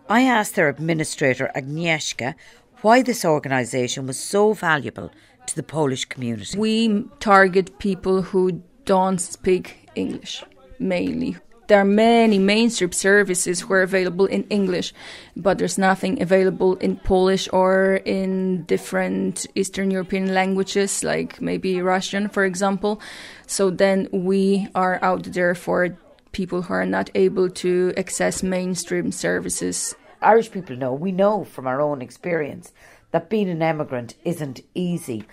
I 0.09 0.23
asked 0.23 0.57
their 0.57 0.69
administrator, 0.69 1.53
Agnieszka, 1.55 2.35
why 2.83 3.03
this 3.03 3.25
organisation 3.25 4.07
was 4.07 4.19
so 4.19 4.53
valuable 4.53 5.11
to 5.47 5.57
the 5.57 5.63
Polish 5.63 6.05
community. 6.05 6.59
We 6.59 7.05
target 7.19 7.79
people 7.79 8.23
who 8.23 8.63
don't 8.85 9.19
speak 9.19 9.89
English 9.95 10.43
mainly. 10.79 11.37
There 11.69 11.79
are 11.79 11.85
many 11.85 12.41
mainstream 12.41 12.91
services 12.91 13.61
who 13.61 13.75
are 13.75 13.83
available 13.83 14.27
in 14.27 14.43
English, 14.51 14.93
but 15.37 15.59
there's 15.59 15.79
nothing 15.79 16.21
available 16.21 16.75
in 16.77 16.97
Polish 16.97 17.49
or 17.53 18.01
in 18.05 18.65
different 18.65 19.47
Eastern 19.55 19.93
European 19.93 20.35
languages, 20.35 21.05
like 21.05 21.41
maybe 21.41 21.81
Russian, 21.81 22.29
for 22.29 22.45
example. 22.45 23.01
So 23.47 23.71
then 23.71 24.09
we 24.11 24.67
are 24.75 24.99
out 25.01 25.23
there 25.23 25.55
for 25.55 25.97
people 26.33 26.63
who 26.63 26.75
are 26.75 26.87
not 26.87 27.09
able 27.15 27.49
to 27.49 27.93
access 27.97 28.43
mainstream 28.43 29.13
services. 29.13 29.95
Irish 30.23 30.50
people 30.50 30.77
know, 30.77 30.93
we 30.93 31.12
know 31.12 31.45
from 31.45 31.67
our 31.67 31.81
own 31.81 32.03
experience, 32.03 32.73
that 33.11 33.31
being 33.31 33.49
an 33.49 33.62
emigrant 33.62 34.15
isn't 34.25 34.61
easy. 34.75 35.25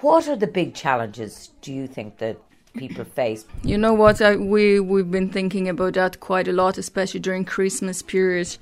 What 0.00 0.28
are 0.28 0.36
the 0.36 0.46
big 0.46 0.74
challenges 0.74 1.50
do 1.60 1.72
you 1.72 1.86
think 1.86 2.18
that 2.18 2.38
people 2.74 3.04
face? 3.20 3.44
You 3.62 3.78
know 3.78 3.94
what? 3.94 4.20
I, 4.20 4.36
we 4.36 4.80
we've 4.80 5.10
been 5.10 5.30
thinking 5.30 5.68
about 5.68 5.94
that 5.94 6.20
quite 6.20 6.48
a 6.48 6.52
lot, 6.52 6.78
especially 6.78 7.20
during 7.20 7.44
Christmas 7.44 8.02
period. 8.02 8.56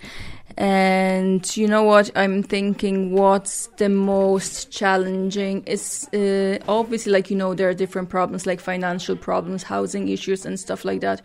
And 0.56 1.56
you 1.56 1.66
know 1.66 1.82
what? 1.82 2.10
I'm 2.16 2.42
thinking 2.42 3.12
what's 3.12 3.68
the 3.76 3.88
most 3.88 4.70
challenging 4.70 5.62
is 5.64 6.08
uh, 6.12 6.58
obviously 6.68 7.12
like 7.12 7.30
you 7.30 7.36
know 7.36 7.54
there 7.54 7.68
are 7.68 7.74
different 7.74 8.08
problems 8.08 8.46
like 8.46 8.60
financial 8.60 9.16
problems, 9.16 9.62
housing 9.62 10.08
issues, 10.08 10.44
and 10.44 10.58
stuff 10.58 10.84
like 10.84 11.00
that. 11.00 11.22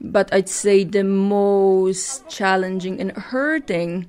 But 0.00 0.32
I'd 0.34 0.48
say 0.48 0.84
the 0.84 1.04
most 1.04 2.28
challenging 2.28 3.00
and 3.00 3.12
hurting 3.12 4.06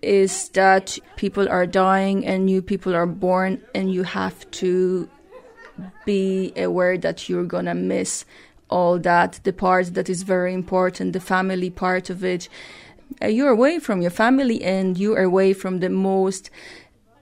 is 0.00 0.48
that 0.50 0.98
people 1.16 1.48
are 1.48 1.66
dying 1.66 2.26
and 2.26 2.44
new 2.44 2.62
people 2.62 2.94
are 2.94 3.06
born, 3.06 3.62
and 3.74 3.92
you 3.92 4.04
have 4.04 4.50
to 4.52 5.08
be 6.04 6.52
aware 6.56 6.96
that 6.98 7.28
you're 7.28 7.44
gonna 7.44 7.74
miss 7.74 8.24
all 8.70 8.98
that 8.98 9.40
the 9.42 9.52
part 9.52 9.92
that 9.94 10.08
is 10.08 10.22
very 10.22 10.54
important 10.54 11.12
the 11.12 11.20
family 11.20 11.68
part 11.68 12.08
of 12.08 12.24
it 12.24 12.48
you're 13.26 13.50
away 13.50 13.78
from 13.78 14.00
your 14.02 14.10
family 14.10 14.62
and 14.62 14.98
you 14.98 15.14
are 15.14 15.22
away 15.22 15.52
from 15.52 15.80
the 15.80 15.88
most 15.90 16.50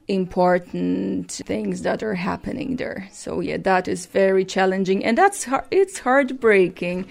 important 0.08 1.30
things 1.30 1.82
that 1.82 2.02
are 2.02 2.14
happening 2.14 2.76
there. 2.76 3.08
So 3.12 3.40
yeah 3.40 3.56
that 3.58 3.88
is 3.88 4.06
very 4.06 4.44
challenging 4.44 5.04
and 5.04 5.16
that's 5.16 5.46
it's 5.70 6.00
heartbreaking. 6.00 7.06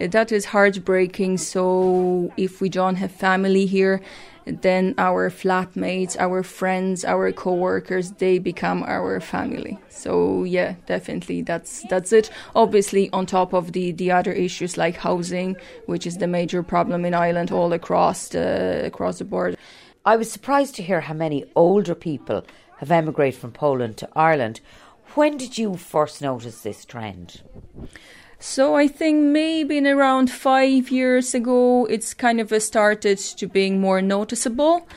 Uh, 0.00 0.06
that 0.08 0.32
is 0.32 0.46
heartbreaking. 0.46 1.38
So 1.38 2.32
if 2.36 2.60
we 2.60 2.68
don't 2.68 2.96
have 2.96 3.12
family 3.12 3.66
here 3.66 4.00
then 4.44 4.94
our 4.98 5.30
flatmates, 5.30 6.16
our 6.18 6.42
friends, 6.42 7.04
our 7.04 7.32
coworkers, 7.32 8.12
they 8.12 8.38
become 8.38 8.82
our 8.82 9.20
family. 9.20 9.78
So 9.88 10.44
yeah, 10.44 10.74
definitely 10.86 11.42
that's 11.42 11.84
that's 11.88 12.12
it. 12.12 12.30
Obviously, 12.54 13.10
on 13.12 13.26
top 13.26 13.52
of 13.52 13.72
the 13.72 13.92
the 13.92 14.10
other 14.10 14.32
issues 14.32 14.76
like 14.76 14.96
housing, 14.96 15.56
which 15.86 16.06
is 16.06 16.16
the 16.16 16.26
major 16.26 16.62
problem 16.62 17.04
in 17.04 17.14
Ireland 17.14 17.52
all 17.52 17.72
across 17.72 18.28
the 18.28 18.84
across 18.84 19.18
the 19.18 19.24
board. 19.24 19.56
I 20.04 20.16
was 20.16 20.30
surprised 20.32 20.74
to 20.76 20.82
hear 20.82 21.02
how 21.02 21.14
many 21.14 21.44
older 21.54 21.94
people 21.94 22.44
have 22.78 22.90
emigrated 22.90 23.40
from 23.40 23.52
Poland 23.52 23.96
to 23.98 24.08
Ireland. 24.16 24.60
When 25.14 25.36
did 25.36 25.58
you 25.58 25.76
first 25.76 26.20
notice 26.20 26.62
this 26.62 26.84
trend? 26.84 27.42
So 28.42 28.74
I 28.74 28.88
think 28.88 29.22
maybe 29.22 29.78
in 29.78 29.86
around 29.86 30.28
five 30.28 30.90
years 30.90 31.32
ago, 31.32 31.86
it's 31.86 32.12
kind 32.12 32.40
of 32.40 32.52
started 32.60 33.18
to 33.18 33.46
being 33.46 33.80
more 33.80 34.02
noticeable. 34.02 34.88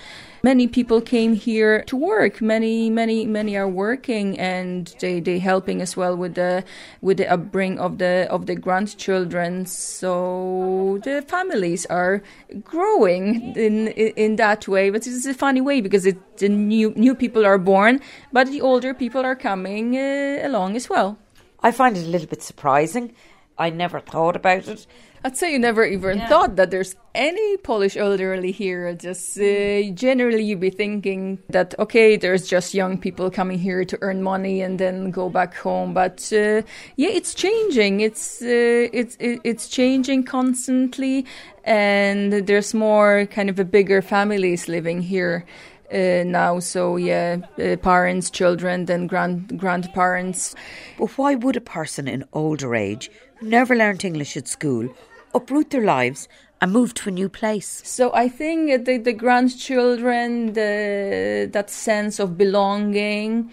Many 0.41 0.65
people 0.67 0.99
came 0.99 1.35
here 1.35 1.83
to 1.83 1.95
work. 1.95 2.41
Many, 2.41 2.89
many, 2.89 3.23
many 3.27 3.55
are 3.55 3.69
working, 3.69 4.39
and 4.39 4.91
they 4.99 5.19
they 5.19 5.37
helping 5.37 5.79
as 5.79 5.95
well 5.95 6.17
with 6.17 6.33
the 6.33 6.63
with 7.01 7.17
the 7.17 7.31
upbringing 7.31 7.77
of 7.77 7.99
the 7.99 8.27
of 8.31 8.47
the 8.47 8.55
grandchildren. 8.55 9.67
So 9.67 10.99
the 11.03 11.21
families 11.21 11.85
are 11.85 12.23
growing 12.63 13.55
in 13.55 13.89
in, 13.89 14.13
in 14.15 14.35
that 14.37 14.67
way. 14.67 14.89
But 14.89 15.05
it's 15.05 15.27
a 15.27 15.35
funny 15.35 15.61
way 15.61 15.81
because 15.81 16.07
it, 16.07 16.17
the 16.37 16.49
new 16.49 16.93
new 16.95 17.13
people 17.13 17.45
are 17.45 17.59
born, 17.59 18.01
but 18.33 18.47
the 18.47 18.61
older 18.61 18.95
people 18.95 19.21
are 19.23 19.35
coming 19.35 19.95
uh, 19.95 20.39
along 20.41 20.75
as 20.75 20.89
well. 20.89 21.19
I 21.61 21.71
find 21.71 21.95
it 21.95 22.05
a 22.05 22.09
little 22.09 22.27
bit 22.27 22.43
surprising. 22.43 23.13
I 23.57 23.69
never 23.69 24.00
thought 24.00 24.35
about 24.35 24.67
it. 24.67 24.85
I'd 25.24 25.35
say 25.38 25.51
you 25.51 25.57
never 25.57 25.83
even 25.83 26.17
Yeah. 26.19 26.27
thought 26.27 26.55
that 26.57 26.69
there's 26.69 26.95
any 27.15 27.57
Polish 27.57 27.97
elderly 27.97 28.51
here. 28.51 28.93
Just 28.93 29.39
uh, 29.39 29.81
generally, 29.93 30.43
you'd 30.43 30.59
be 30.59 30.69
thinking 30.69 31.39
that 31.50 31.74
okay, 31.79 32.15
there's 32.15 32.47
just 32.47 32.75
young 32.75 33.00
people 33.00 33.31
coming 33.31 33.57
here 33.57 33.83
to 33.85 33.97
earn 34.01 34.21
money 34.21 34.62
and 34.62 34.77
then 34.77 35.09
go 35.09 35.29
back 35.29 35.55
home. 35.55 35.93
But 35.95 36.31
uh, 36.31 36.62
yeah, 36.95 37.09
it's 37.09 37.33
changing. 37.33 38.01
It's 38.01 38.39
uh, 38.41 38.89
it's 39.00 39.17
it's 39.19 39.67
changing 39.67 40.25
constantly, 40.25 41.25
and 41.63 42.31
there's 42.45 42.74
more 42.75 43.25
kind 43.25 43.50
of 43.50 43.57
a 43.59 43.65
bigger 43.65 44.01
families 44.03 44.67
living 44.67 45.01
here. 45.01 45.45
Uh, 45.93 46.23
now, 46.25 46.59
so 46.59 46.97
yeah, 46.97 47.37
uh, 47.59 47.75
parents, 47.77 48.29
children, 48.29 48.85
then 48.85 49.07
grand 49.07 49.59
grandparents. 49.59 50.55
But 50.97 51.17
why 51.17 51.35
would 51.35 51.55
a 51.55 51.61
person 51.61 52.07
in 52.07 52.25
older 52.33 52.75
age 52.75 53.11
who 53.37 53.49
never 53.49 53.75
learnt 53.75 54.03
English 54.03 54.35
at 54.35 54.47
school 54.47 54.89
uproot 55.33 55.69
their 55.69 55.83
lives 55.83 56.27
and 56.61 56.71
move 56.71 56.93
to 56.95 57.09
a 57.09 57.11
new 57.11 57.29
place? 57.29 57.81
So 57.85 58.13
I 58.13 58.29
think 58.29 58.85
the, 58.85 58.97
the 58.97 59.13
grandchildren, 59.13 60.53
the 60.53 61.49
that 61.51 61.69
sense 61.69 62.19
of 62.19 62.37
belonging, 62.37 63.51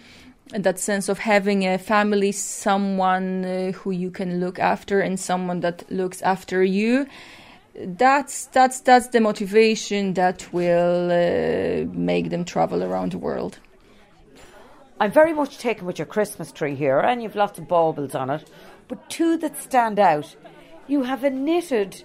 that 0.48 0.78
sense 0.78 1.08
of 1.08 1.18
having 1.18 1.66
a 1.66 1.78
family, 1.78 2.32
someone 2.32 3.44
uh, 3.44 3.72
who 3.72 3.90
you 3.90 4.10
can 4.10 4.40
look 4.40 4.58
after, 4.58 5.00
and 5.00 5.18
someone 5.20 5.60
that 5.60 5.90
looks 5.90 6.22
after 6.22 6.62
you. 6.64 7.06
That's 7.75 8.47
that's 8.47 8.81
that's 8.81 9.09
the 9.09 9.21
motivation 9.21 10.14
that 10.14 10.52
will 10.52 11.11
uh, 11.11 11.87
make 11.95 12.29
them 12.31 12.45
travel 12.45 12.83
around 12.83 13.12
the 13.12 13.19
world. 13.19 13.59
I'm 15.00 15.11
very 15.11 15.33
much 15.33 15.59
taken 15.59 15.87
with 15.87 15.99
your 15.99 16.07
Christmas 16.07 16.52
tree 16.52 16.75
here, 16.75 16.99
and 16.99 17.23
you've 17.23 17.35
lots 17.35 17.59
of 17.59 17.67
baubles 17.67 18.14
on 18.14 18.31
it. 18.31 18.49
But 18.88 19.09
two 19.09 19.38
that 19.38 19.57
stand 19.57 19.99
out 19.99 20.37
you 20.87 21.05
have 21.05 21.25
a 21.25 21.31
knitted 21.31 22.05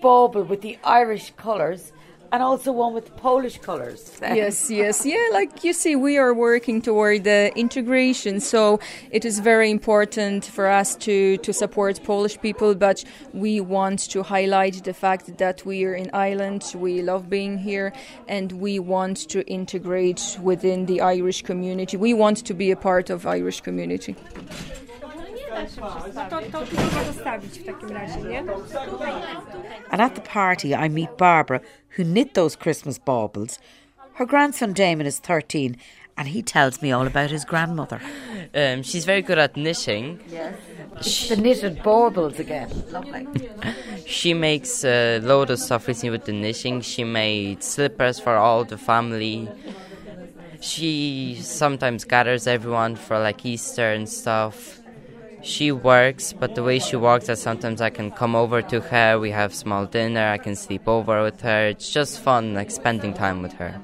bauble 0.00 0.42
with 0.42 0.62
the 0.62 0.78
Irish 0.84 1.32
colours, 1.36 1.92
and 2.32 2.42
also 2.42 2.72
one 2.72 2.94
with 2.94 3.14
Polish 3.16 3.58
colours. 3.58 4.18
yes, 4.22 4.70
yes, 4.70 5.06
yeah. 5.06 5.28
Like 5.32 5.64
you 5.64 5.72
see, 5.72 5.96
we 5.96 6.18
are 6.18 6.34
working 6.34 6.82
toward 6.82 7.24
the 7.24 7.52
integration, 7.56 8.40
so 8.40 8.80
it 9.10 9.24
is 9.24 9.38
very 9.38 9.70
important 9.70 10.44
for 10.44 10.66
us 10.66 10.96
to 10.96 11.38
to 11.38 11.52
support 11.52 12.02
Polish 12.04 12.38
people. 12.40 12.74
But 12.74 13.04
we 13.32 13.60
want 13.60 14.00
to 14.10 14.22
highlight 14.22 14.84
the 14.84 14.94
fact 14.94 15.38
that 15.38 15.64
we 15.64 15.84
are 15.84 15.94
in 15.94 16.10
Ireland, 16.12 16.72
we 16.74 17.02
love 17.02 17.28
being 17.30 17.58
here, 17.58 17.92
and 18.26 18.52
we 18.52 18.78
want 18.78 19.28
to 19.28 19.46
integrate 19.46 20.38
within 20.42 20.86
the 20.86 21.00
Irish 21.00 21.42
community. 21.42 21.96
We 21.96 22.14
want 22.14 22.38
to 22.46 22.54
be 22.54 22.70
a 22.70 22.76
part 22.76 23.10
of 23.10 23.26
Irish 23.26 23.60
community. 23.60 24.16
And 29.90 30.00
at 30.00 30.14
the 30.14 30.20
party, 30.20 30.74
I 30.74 30.88
meet 30.88 31.16
Barbara, 31.16 31.60
who 31.90 32.04
knit 32.04 32.34
those 32.34 32.56
Christmas 32.56 32.98
baubles. 32.98 33.58
Her 34.14 34.26
grandson 34.26 34.72
Damon 34.72 35.06
is 35.06 35.18
13, 35.18 35.76
and 36.16 36.28
he 36.28 36.42
tells 36.42 36.82
me 36.82 36.90
all 36.92 37.06
about 37.06 37.30
his 37.30 37.44
grandmother. 37.44 38.00
Um, 38.54 38.82
she's 38.82 39.04
very 39.04 39.22
good 39.22 39.38
at 39.38 39.56
knitting. 39.56 40.20
It's 40.96 41.28
the 41.28 41.36
knitted 41.36 41.82
baubles 41.82 42.38
again. 42.40 42.70
Lovely. 42.90 43.26
She 44.06 44.34
makes 44.34 44.84
a 44.84 45.20
load 45.20 45.50
of 45.50 45.60
stuff 45.60 45.86
recently 45.86 46.10
with 46.10 46.24
the 46.24 46.32
knitting. 46.32 46.80
She 46.80 47.04
made 47.04 47.62
slippers 47.62 48.18
for 48.18 48.34
all 48.36 48.64
the 48.64 48.78
family. 48.78 49.48
She 50.60 51.38
sometimes 51.40 52.04
gathers 52.04 52.48
everyone 52.48 52.96
for 52.96 53.18
like 53.20 53.46
Easter 53.46 53.92
and 53.92 54.08
stuff. 54.08 54.80
She 55.42 55.72
works, 55.72 56.32
but 56.32 56.54
the 56.54 56.62
way 56.62 56.78
she 56.78 56.96
works, 56.96 57.26
that 57.26 57.38
sometimes 57.38 57.80
I 57.80 57.90
can 57.90 58.10
come 58.10 58.34
over 58.34 58.60
to 58.62 58.80
her. 58.80 59.18
We 59.18 59.30
have 59.30 59.54
small 59.54 59.86
dinner. 59.86 60.28
I 60.28 60.38
can 60.38 60.56
sleep 60.56 60.86
over 60.88 61.22
with 61.22 61.40
her. 61.42 61.68
It's 61.68 61.90
just 61.90 62.20
fun, 62.20 62.54
like 62.54 62.70
spending 62.70 63.14
time 63.14 63.42
with 63.42 63.52
her. 63.54 63.80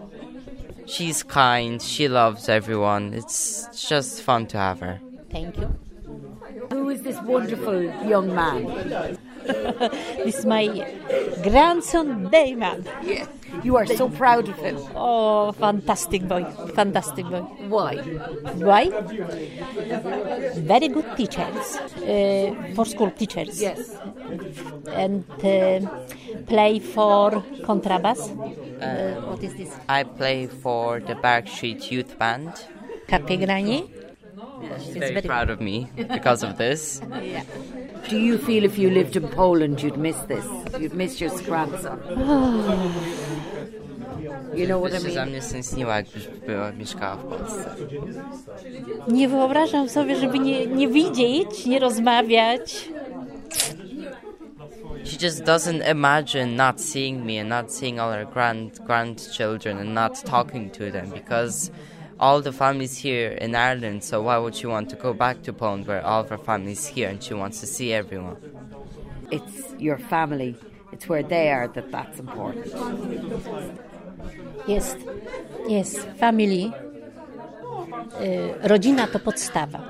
She's 0.87 1.23
kind. 1.23 1.81
She 1.81 2.09
loves 2.09 2.49
everyone. 2.49 3.15
It's 3.15 3.69
just 3.89 4.23
fun 4.23 4.47
to 4.49 4.59
have 4.59 4.81
her. 4.81 5.01
Thank 5.31 5.57
you. 5.59 5.75
Who 6.71 6.89
is 6.91 7.03
this 7.03 7.21
wonderful 7.23 7.83
young 8.07 8.35
man? 8.35 9.19
this 10.25 10.39
is 10.39 10.47
my 10.47 10.67
grandson 11.43 12.31
Damon. 12.31 12.87
Yeah. 13.03 13.27
You 13.63 13.77
are 13.77 13.87
so 13.87 14.09
proud 14.09 14.49
of 14.49 14.57
him. 14.57 14.79
Oh, 14.95 15.53
fantastic 15.53 16.27
boy. 16.27 16.45
Fantastic 16.75 17.27
boy. 17.27 17.43
Why? 17.69 17.97
Why? 18.57 18.91
Very 20.57 20.89
good 20.89 21.17
teachers. 21.17 21.77
Uh, 21.77 22.73
for 22.75 22.85
school 22.85 23.11
teachers. 23.11 23.61
Yes. 23.61 23.97
And 24.89 25.25
uh, 25.45 25.81
play 26.47 26.81
for 26.81 27.31
contrabass. 27.63 28.31
Uh, 28.83 29.21
what 29.29 29.43
is 29.43 29.55
this? 29.55 29.77
I 29.89 30.03
play 30.03 30.47
for 30.47 31.01
the 31.01 31.15
Barrack 31.15 31.49
Street 31.49 31.91
Youth 31.93 32.19
Band. 32.19 32.53
Kapiegranie. 34.55 34.85
She's 34.85 34.99
very 34.99 35.15
very 35.15 35.23
proud 35.27 35.51
of 35.51 35.61
me 35.61 35.87
because 36.15 36.47
of 36.47 36.57
this. 36.57 37.01
Yeah. 37.23 37.43
Do 38.11 38.17
you 38.19 38.39
feel 38.39 38.65
if 38.65 38.79
you 38.79 38.91
lived 38.91 39.17
in 39.17 39.29
Poland 39.29 39.83
you'd 39.83 39.97
miss 39.99 40.17
this? 40.29 40.45
You'd 40.81 40.95
miss 40.95 41.21
your 41.21 41.31
grandson? 41.43 41.99
You 44.55 44.67
know 44.67 44.79
what 44.79 44.93
I 44.93 44.99
By 45.03 45.09
się 45.09 45.15
za 45.15 45.21
mean? 45.21 45.29
mnie 45.31 45.43
stęskniła, 45.43 45.97
jakbyś 45.97 46.29
była, 46.47 46.73
mieszkała 46.73 47.17
w 47.17 47.25
Polsce. 47.25 47.75
Nie 49.09 49.29
wyobrażam 49.29 49.89
sobie, 49.89 50.17
żeby 50.17 50.39
nie, 50.39 50.67
nie 50.67 50.89
widzieć, 50.89 51.67
nie 51.67 51.79
rozmawiać. 51.79 52.89
She 55.05 55.27
just 55.27 55.45
doesn't 55.45 55.91
imagine 55.91 56.47
not 56.47 56.81
seeing 56.81 57.25
me 57.27 57.41
and 57.41 57.49
not 57.51 57.73
seeing 57.75 57.99
all 57.99 58.13
her 58.13 58.27
grand 58.33 58.79
grandchildren 58.87 59.79
and 59.79 59.95
not 59.95 60.23
talking 60.25 60.73
to 60.73 60.91
them 60.93 61.11
because 61.11 61.71
all 62.19 62.41
the 62.41 62.53
families 62.53 62.97
here 62.99 63.31
in 63.31 63.55
Ireland. 63.55 64.05
So 64.05 64.23
why 64.23 64.39
would 64.39 64.55
she 64.55 64.67
want 64.67 64.91
to 64.91 64.97
go 64.97 65.13
back 65.13 65.43
to 65.43 65.53
Poland 65.53 65.87
where 65.87 66.05
all 66.05 66.21
of 66.21 66.31
her 66.31 66.39
family's 66.39 66.87
here 66.87 67.09
and 67.09 67.23
she 67.23 67.35
wants 67.35 67.61
to 67.61 67.67
see 67.67 67.93
everyone? 67.93 68.37
It's 69.31 69.75
your 69.79 69.99
family. 69.99 70.57
It's 70.93 71.09
where 71.09 71.23
they 71.23 71.51
are 71.51 71.69
that 71.69 71.91
that's 71.91 72.21
important. 72.21 72.73
Jest, 74.69 74.97
jest, 75.69 76.07
family. 76.19 76.73
Y, 78.21 78.55
rodzina 78.63 79.07
to 79.07 79.19
podstawa. 79.19 79.81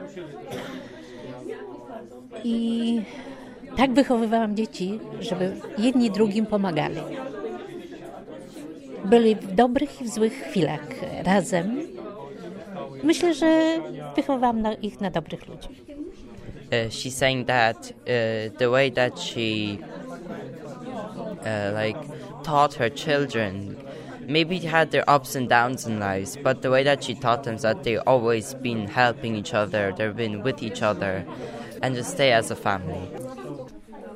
I 2.44 3.02
tak 3.76 3.92
wychowywałam 3.92 4.56
dzieci, 4.56 5.00
żeby 5.20 5.56
jedni 5.78 6.10
drugim 6.10 6.46
pomagali. 6.46 7.00
Byli 9.04 9.34
w 9.34 9.54
dobrych 9.54 10.00
i 10.00 10.04
w 10.04 10.08
złych 10.08 10.32
chwilach 10.32 10.86
razem. 11.24 11.83
Myślę, 13.04 13.34
że 13.34 13.80
wychowałam 14.16 14.62
na, 14.62 14.74
ich 14.74 15.00
na 15.00 15.10
dobrych 15.10 15.48
ludzi. 15.48 15.68
Uh, 15.68 16.92
she's 16.92 17.16
saying 17.16 17.46
that 17.46 17.76
uh, 17.76 18.58
the 18.58 18.70
way 18.70 18.92
that 18.92 19.20
she 19.20 19.78
uh, 21.44 21.72
like 21.74 21.98
taught 22.42 22.74
her 22.74 22.90
children 22.94 23.76
maybe 24.26 24.58
had 24.58 24.90
their 24.90 25.04
ups 25.06 25.36
and 25.36 25.48
downs 25.48 25.86
in 25.86 26.00
lives 26.00 26.38
but 26.42 26.62
the 26.62 26.70
way 26.70 26.84
that 26.84 27.04
she 27.04 27.14
taught 27.14 27.42
them 27.42 27.54
is 27.54 27.62
that 27.62 27.84
they 27.84 27.98
always 27.98 28.54
been 28.54 28.88
helping 28.88 29.36
each 29.36 29.54
other 29.54 29.92
they've 29.96 30.16
been 30.16 30.42
with 30.42 30.62
each 30.62 30.82
other 30.82 31.24
and 31.82 31.94
just 31.94 32.10
stay 32.10 32.32
as 32.32 32.50
a 32.50 32.56
family 32.56 33.08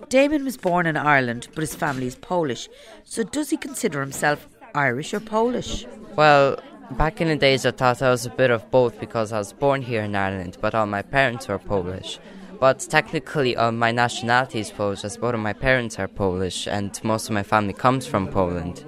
Damon 0.08 0.44
was 0.44 0.56
born 0.56 0.86
in 0.86 0.96
Ireland, 0.96 1.48
but 1.54 1.60
his 1.60 1.74
family 1.74 2.06
is 2.06 2.14
Polish. 2.14 2.66
So 3.04 3.24
does 3.24 3.50
he 3.50 3.58
consider 3.58 4.00
himself 4.00 4.48
Irish 4.74 5.12
or 5.12 5.20
Polish? 5.20 5.86
well 6.16 6.56
back 6.92 7.20
in 7.20 7.28
the 7.28 7.36
days 7.36 7.66
i 7.66 7.70
thought 7.70 8.00
i 8.00 8.10
was 8.10 8.24
a 8.24 8.30
bit 8.30 8.50
of 8.50 8.70
both 8.70 8.98
because 8.98 9.32
i 9.32 9.38
was 9.38 9.52
born 9.52 9.82
here 9.82 10.02
in 10.02 10.16
ireland 10.16 10.56
but 10.60 10.74
all 10.74 10.86
my 10.86 11.02
parents 11.02 11.46
were 11.46 11.58
polish 11.58 12.18
but 12.58 12.80
technically 12.80 13.54
uh, 13.56 13.70
my 13.70 13.92
nationality 13.92 14.60
is 14.60 14.70
polish 14.70 15.04
as 15.04 15.16
both 15.18 15.34
of 15.34 15.40
my 15.40 15.52
parents 15.52 15.98
are 15.98 16.08
polish 16.08 16.66
and 16.66 16.98
most 17.04 17.26
of 17.26 17.32
my 17.32 17.42
family 17.42 17.74
comes 17.74 18.06
from 18.06 18.26
poland 18.28 18.84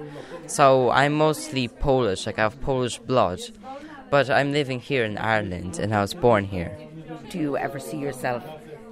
so 0.47 0.89
i'm 0.89 1.13
mostly 1.13 1.67
polish 1.67 2.25
like 2.25 2.39
i 2.39 2.43
have 2.43 2.59
polish 2.61 2.97
blood 2.97 3.39
but 4.09 4.29
i'm 4.31 4.51
living 4.51 4.79
here 4.79 5.05
in 5.05 5.17
ireland 5.19 5.77
and 5.77 5.93
i 5.93 6.01
was 6.01 6.13
born 6.13 6.43
here 6.45 6.75
Do 7.29 7.39
you 7.39 7.55
ever 7.55 7.79
see 7.79 7.97
yourself 7.97 8.43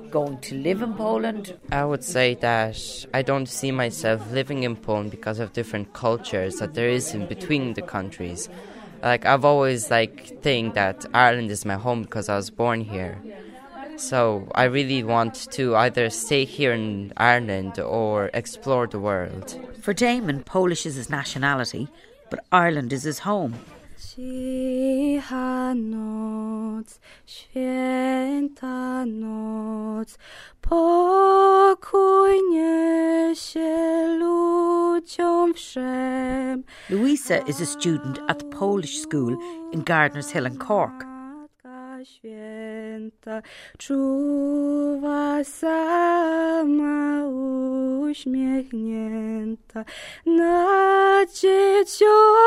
going 0.09 0.39
to 0.39 0.55
live 0.55 0.81
in 0.81 0.93
Poland? 0.93 1.53
I 1.71 1.85
would 1.85 2.03
say 2.03 2.35
that 2.35 3.05
I 3.13 3.21
don't 3.21 3.47
see 3.47 3.71
myself 3.71 4.31
living 4.31 4.63
in 4.63 4.75
Poland 4.75 5.11
because 5.11 5.39
of 5.39 5.53
different 5.53 5.93
cultures 5.93 6.55
that 6.55 6.73
there 6.73 6.89
is 6.89 7.13
in 7.13 7.27
between 7.27 7.73
the 7.73 7.81
countries. 7.81 8.49
Like 9.01 9.25
I've 9.25 9.45
always 9.45 9.89
like 9.89 10.41
think 10.41 10.73
that 10.73 11.05
Ireland 11.13 11.51
is 11.51 11.65
my 11.65 11.75
home 11.75 12.03
because 12.03 12.29
I 12.29 12.35
was 12.35 12.49
born 12.49 12.81
here. 12.81 13.17
So 13.97 14.47
I 14.55 14.63
really 14.63 15.03
want 15.03 15.49
to 15.51 15.75
either 15.75 16.09
stay 16.09 16.45
here 16.45 16.73
in 16.73 17.11
Ireland 17.17 17.79
or 17.79 18.29
explore 18.33 18.87
the 18.87 18.99
world. 18.99 19.59
For 19.81 19.93
Damon, 19.93 20.43
Polish 20.43 20.85
is 20.85 20.95
his 20.95 21.09
nationality, 21.09 21.89
but 22.29 22.45
Ireland 22.51 22.93
is 22.93 23.03
his 23.03 23.19
home. 23.19 23.55
Cicha 23.97 25.75
noc, 25.75 26.87
święta 27.27 29.05
noc, 29.05 30.17
pokój 30.61 31.18
Louisa 36.89 37.43
is 37.47 37.61
a 37.61 37.65
student 37.65 38.19
at 38.29 38.39
the 38.39 38.45
Polish 38.45 38.99
school 38.99 39.37
in 39.71 39.81
Gardiner's 39.81 40.31
Hill 40.31 40.45
in 40.45 40.57
Cork. 40.57 41.05
Święta 42.03 43.41
czuwa 43.77 45.43
sama 45.43 47.27
uśmiechnięta 48.09 49.85
na 50.25 51.25
dzieciątka 51.33 52.37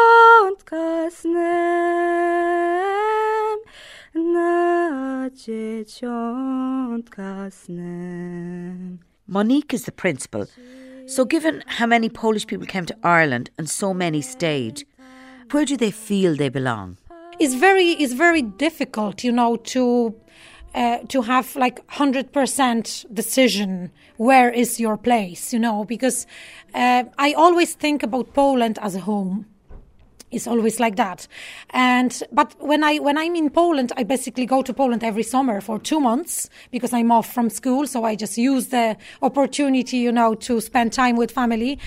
snem, 1.10 1.48
na 4.14 5.30
dzieciątka 5.30 5.90
snem. 7.50 8.98
Monique 9.28 9.74
is 9.74 9.84
the 9.84 9.92
principal. 9.92 10.46
So, 11.14 11.26
given 11.26 11.62
how 11.66 11.84
many 11.84 12.08
Polish 12.08 12.46
people 12.46 12.66
came 12.66 12.86
to 12.86 12.96
Ireland 13.02 13.50
and 13.58 13.68
so 13.68 13.92
many 13.92 14.22
stayed, 14.22 14.84
where 15.50 15.66
do 15.66 15.76
they 15.76 15.90
feel 15.90 16.34
they 16.34 16.48
belong? 16.48 16.96
It's 17.38 17.52
very, 17.52 17.90
it's 17.90 18.14
very 18.14 18.40
difficult, 18.40 19.22
you 19.22 19.30
know, 19.30 19.56
to 19.56 20.14
uh, 20.74 21.00
to 21.08 21.20
have 21.20 21.54
like 21.54 21.86
hundred 21.90 22.32
percent 22.32 23.04
decision 23.12 23.90
where 24.16 24.50
is 24.50 24.80
your 24.80 24.96
place, 24.96 25.52
you 25.52 25.58
know, 25.58 25.84
because 25.84 26.26
uh, 26.72 27.04
I 27.18 27.34
always 27.34 27.74
think 27.74 28.02
about 28.02 28.32
Poland 28.32 28.78
as 28.80 28.94
a 28.94 29.00
home. 29.00 29.44
It's 30.32 30.46
always 30.46 30.80
like 30.80 30.96
that, 30.96 31.28
and 31.70 32.22
but 32.32 32.54
when 32.58 32.82
I 32.82 32.98
when 32.98 33.18
I'm 33.18 33.36
in 33.36 33.50
Poland, 33.50 33.92
I 33.96 34.02
basically 34.02 34.46
go 34.46 34.62
to 34.62 34.72
Poland 34.72 35.04
every 35.04 35.22
summer 35.22 35.60
for 35.60 35.78
two 35.78 36.00
months 36.00 36.48
because 36.70 36.92
I'm 36.92 37.12
off 37.12 37.30
from 37.32 37.50
school. 37.50 37.86
So 37.86 38.04
I 38.04 38.16
just 38.16 38.38
use 38.38 38.68
the 38.68 38.96
opportunity, 39.20 39.98
you 39.98 40.10
know, 40.10 40.34
to 40.34 40.60
spend 40.60 40.92
time 40.92 41.16
with 41.16 41.30
family, 41.30 41.78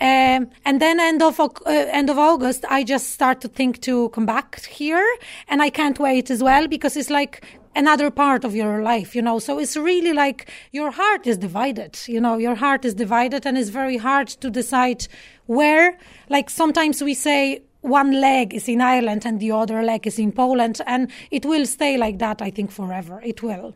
um, 0.00 0.48
and 0.64 0.80
then 0.80 0.98
end 0.98 1.22
of 1.22 1.38
uh, 1.38 1.48
end 1.66 2.08
of 2.10 2.18
August, 2.18 2.64
I 2.70 2.84
just 2.84 3.10
start 3.10 3.40
to 3.42 3.48
think 3.48 3.80
to 3.82 4.08
come 4.10 4.26
back 4.26 4.64
here, 4.64 5.06
and 5.48 5.60
I 5.60 5.70
can't 5.70 5.98
wait 5.98 6.30
as 6.30 6.42
well 6.42 6.68
because 6.68 6.96
it's 6.96 7.10
like 7.10 7.44
another 7.76 8.10
part 8.10 8.44
of 8.44 8.54
your 8.54 8.82
life, 8.82 9.14
you 9.14 9.22
know. 9.22 9.38
So 9.38 9.58
it's 9.58 9.76
really 9.76 10.12
like 10.12 10.50
your 10.72 10.90
heart 10.90 11.26
is 11.26 11.36
divided, 11.38 11.98
you 12.08 12.20
know, 12.20 12.38
your 12.38 12.54
heart 12.54 12.84
is 12.84 12.94
divided, 12.94 13.46
and 13.46 13.58
it's 13.58 13.70
very 13.70 13.98
hard 13.98 14.28
to 14.28 14.50
decide 14.50 15.06
where. 15.46 15.98
Like 16.28 16.50
sometimes 16.50 17.02
we 17.02 17.14
say 17.14 17.62
one 17.82 18.20
leg 18.20 18.54
is 18.54 18.68
in 18.68 18.80
Ireland 18.80 19.24
and 19.24 19.40
the 19.40 19.52
other 19.52 19.82
leg 19.82 20.06
is 20.06 20.18
in 20.18 20.32
Poland, 20.32 20.80
and 20.86 21.10
it 21.30 21.44
will 21.46 21.66
stay 21.66 21.96
like 21.96 22.18
that, 22.18 22.42
I 22.42 22.50
think, 22.50 22.70
forever. 22.70 23.20
It 23.24 23.42
will. 23.42 23.74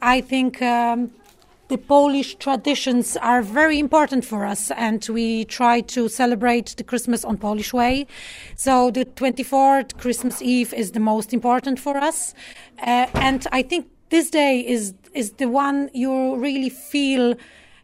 I 0.00 0.20
think. 0.20 0.62
Um, 0.62 1.10
the 1.68 1.78
Polish 1.78 2.36
traditions 2.36 3.16
are 3.16 3.42
very 3.42 3.80
important 3.80 4.24
for 4.24 4.46
us, 4.46 4.70
and 4.70 5.04
we 5.08 5.44
try 5.46 5.80
to 5.80 6.08
celebrate 6.08 6.76
the 6.76 6.84
Christmas 6.84 7.24
on 7.24 7.38
Polish 7.38 7.72
way. 7.72 8.06
So 8.54 8.92
the 8.92 9.04
24th, 9.04 9.98
Christmas 9.98 10.40
Eve, 10.40 10.72
is 10.72 10.92
the 10.92 11.00
most 11.00 11.34
important 11.34 11.80
for 11.80 11.96
us, 11.96 12.34
uh, 12.80 13.06
and 13.14 13.48
I 13.50 13.62
think 13.62 13.88
this 14.10 14.30
day 14.30 14.60
is 14.60 14.94
is 15.12 15.32
the 15.32 15.46
one 15.46 15.90
you 15.92 16.36
really 16.36 16.68
feel 16.68 17.34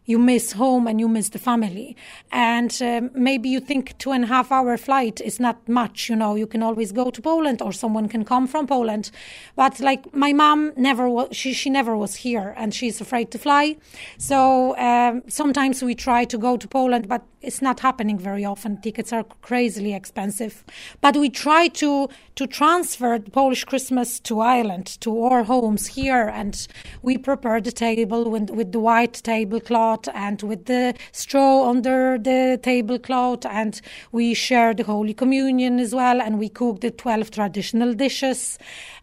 you 0.05 0.19
miss 0.19 0.53
home 0.53 0.87
and 0.87 0.99
you 0.99 1.07
miss 1.07 1.29
the 1.29 1.39
family. 1.39 1.95
And 2.31 2.77
um, 2.81 3.11
maybe 3.13 3.49
you 3.49 3.59
think 3.59 3.97
two 3.97 4.11
and 4.11 4.25
a 4.25 4.27
half 4.27 4.51
hour 4.51 4.77
flight 4.77 5.21
is 5.21 5.39
not 5.39 5.67
much, 5.67 6.09
you 6.09 6.15
know, 6.15 6.35
you 6.35 6.47
can 6.47 6.61
always 6.61 6.91
go 6.91 7.09
to 7.09 7.21
Poland 7.21 7.61
or 7.61 7.71
someone 7.71 8.07
can 8.09 8.25
come 8.25 8.47
from 8.47 8.67
Poland. 8.67 9.11
But 9.55 9.79
like 9.79 10.13
my 10.13 10.33
mom 10.33 10.73
never 10.75 11.09
was, 11.09 11.29
she, 11.31 11.53
she 11.53 11.69
never 11.69 11.95
was 11.95 12.15
here 12.15 12.53
and 12.57 12.73
she's 12.73 12.99
afraid 13.01 13.31
to 13.31 13.37
fly. 13.37 13.77
So 14.17 14.77
um, 14.77 15.23
sometimes 15.27 15.83
we 15.83 15.95
try 15.95 16.25
to 16.25 16.37
go 16.37 16.57
to 16.57 16.67
Poland, 16.67 17.07
but 17.07 17.23
it's 17.43 17.61
not 17.61 17.81
happening 17.81 18.17
very 18.17 18.45
often. 18.45 18.79
Tickets 18.81 19.11
are 19.11 19.23
crazily 19.41 19.93
expensive. 19.93 20.63
But 21.01 21.17
we 21.17 21.29
try 21.29 21.67
to, 21.67 22.09
to 22.35 22.47
transfer 22.47 23.19
Polish 23.19 23.65
Christmas 23.65 24.19
to 24.21 24.39
Ireland, 24.39 24.97
to 25.01 25.23
our 25.23 25.43
homes 25.43 25.85
here. 25.87 26.29
And 26.33 26.67
we 27.01 27.17
prepare 27.17 27.59
the 27.59 27.71
table 27.71 28.29
with, 28.31 28.49
with 28.49 28.71
the 28.71 28.79
white 28.79 29.13
tablecloth 29.13 30.07
and 30.13 30.41
with 30.41 30.65
the 30.65 30.95
straw 31.11 31.69
under 31.69 32.17
the 32.17 32.59
tablecloth. 32.63 33.45
And 33.45 33.79
we 34.11 34.33
share 34.33 34.73
the 34.73 34.83
Holy 34.83 35.13
Communion 35.13 35.79
as 35.79 35.93
well. 35.93 36.21
And 36.21 36.39
we 36.39 36.49
cook 36.49 36.79
the 36.79 36.91
12 36.91 37.29
traditional 37.31 37.93
dishes. 37.93 38.57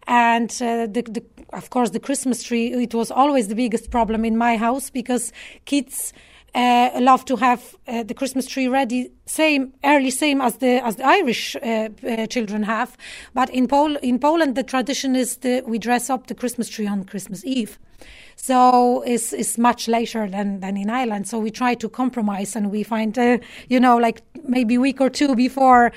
And 0.06 0.50
uh, 0.62 0.86
the, 0.86 1.02
the, 1.02 1.22
of 1.52 1.70
course, 1.70 1.90
the 1.90 2.00
Christmas 2.00 2.42
tree, 2.42 2.72
it 2.72 2.94
was 2.94 3.10
always 3.10 3.48
the 3.48 3.54
biggest 3.54 3.90
problem 3.90 4.24
in 4.24 4.36
my 4.36 4.56
house 4.56 4.88
because 4.88 5.30
kids 5.66 6.12
uh, 6.54 6.90
love 7.00 7.24
to 7.26 7.36
have 7.36 7.76
uh, 7.86 8.02
the 8.02 8.14
Christmas 8.14 8.46
tree 8.46 8.68
ready, 8.68 9.10
same 9.26 9.72
early, 9.84 10.10
same 10.10 10.40
as 10.40 10.56
the 10.56 10.84
as 10.84 10.96
the 10.96 11.06
Irish 11.06 11.56
uh, 11.56 11.88
uh 12.06 12.26
children 12.26 12.62
have. 12.64 12.96
But 13.34 13.50
in 13.50 13.68
Pol- 13.68 13.96
in 14.02 14.18
Poland, 14.18 14.54
the 14.54 14.64
tradition 14.64 15.16
is 15.16 15.36
that 15.38 15.68
we 15.68 15.78
dress 15.78 16.10
up 16.10 16.26
the 16.26 16.34
Christmas 16.34 16.68
tree 16.68 16.88
on 16.88 17.04
Christmas 17.04 17.44
Eve. 17.44 17.78
So 18.42 19.02
it's, 19.02 19.34
it's 19.34 19.58
much 19.58 19.86
later 19.86 20.26
than, 20.26 20.60
than 20.60 20.78
in 20.78 20.88
Ireland. 20.88 21.28
So 21.28 21.38
we 21.38 21.50
try 21.50 21.74
to 21.74 21.88
compromise 21.90 22.56
and 22.56 22.70
we 22.70 22.82
find, 22.82 23.16
uh, 23.18 23.36
you 23.68 23.78
know, 23.78 23.98
like 23.98 24.22
maybe 24.48 24.76
a 24.76 24.80
week 24.80 24.98
or 24.98 25.10
two 25.10 25.36
before 25.36 25.92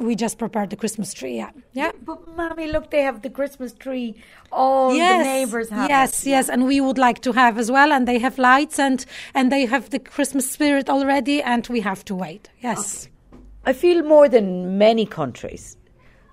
we 0.00 0.16
just 0.16 0.38
prepare 0.38 0.66
the 0.66 0.74
Christmas 0.76 1.12
tree. 1.12 1.36
Yeah. 1.36 1.50
Yeah. 1.74 1.92
But, 2.02 2.34
mommy, 2.34 2.72
look, 2.72 2.90
they 2.90 3.02
have 3.02 3.20
the 3.20 3.28
Christmas 3.28 3.74
tree. 3.74 4.14
All 4.50 4.94
yes, 4.94 5.18
the 5.18 5.24
neighbors 5.32 5.68
have 5.68 5.90
Yes, 5.90 6.26
it. 6.26 6.30
yes. 6.30 6.48
And 6.48 6.66
we 6.66 6.80
would 6.80 6.96
like 6.96 7.20
to 7.22 7.32
have 7.32 7.58
as 7.58 7.70
well. 7.70 7.92
And 7.92 8.08
they 8.08 8.18
have 8.18 8.38
lights 8.38 8.78
and, 8.78 9.04
and 9.34 9.52
they 9.52 9.66
have 9.66 9.90
the 9.90 9.98
Christmas 9.98 10.50
spirit 10.50 10.88
already. 10.88 11.42
And 11.42 11.66
we 11.68 11.80
have 11.80 12.06
to 12.06 12.14
wait. 12.14 12.48
Yes. 12.62 13.06
Okay. 13.06 13.42
I 13.66 13.72
feel 13.74 14.02
more 14.02 14.30
than 14.30 14.78
many 14.78 15.04
countries, 15.04 15.76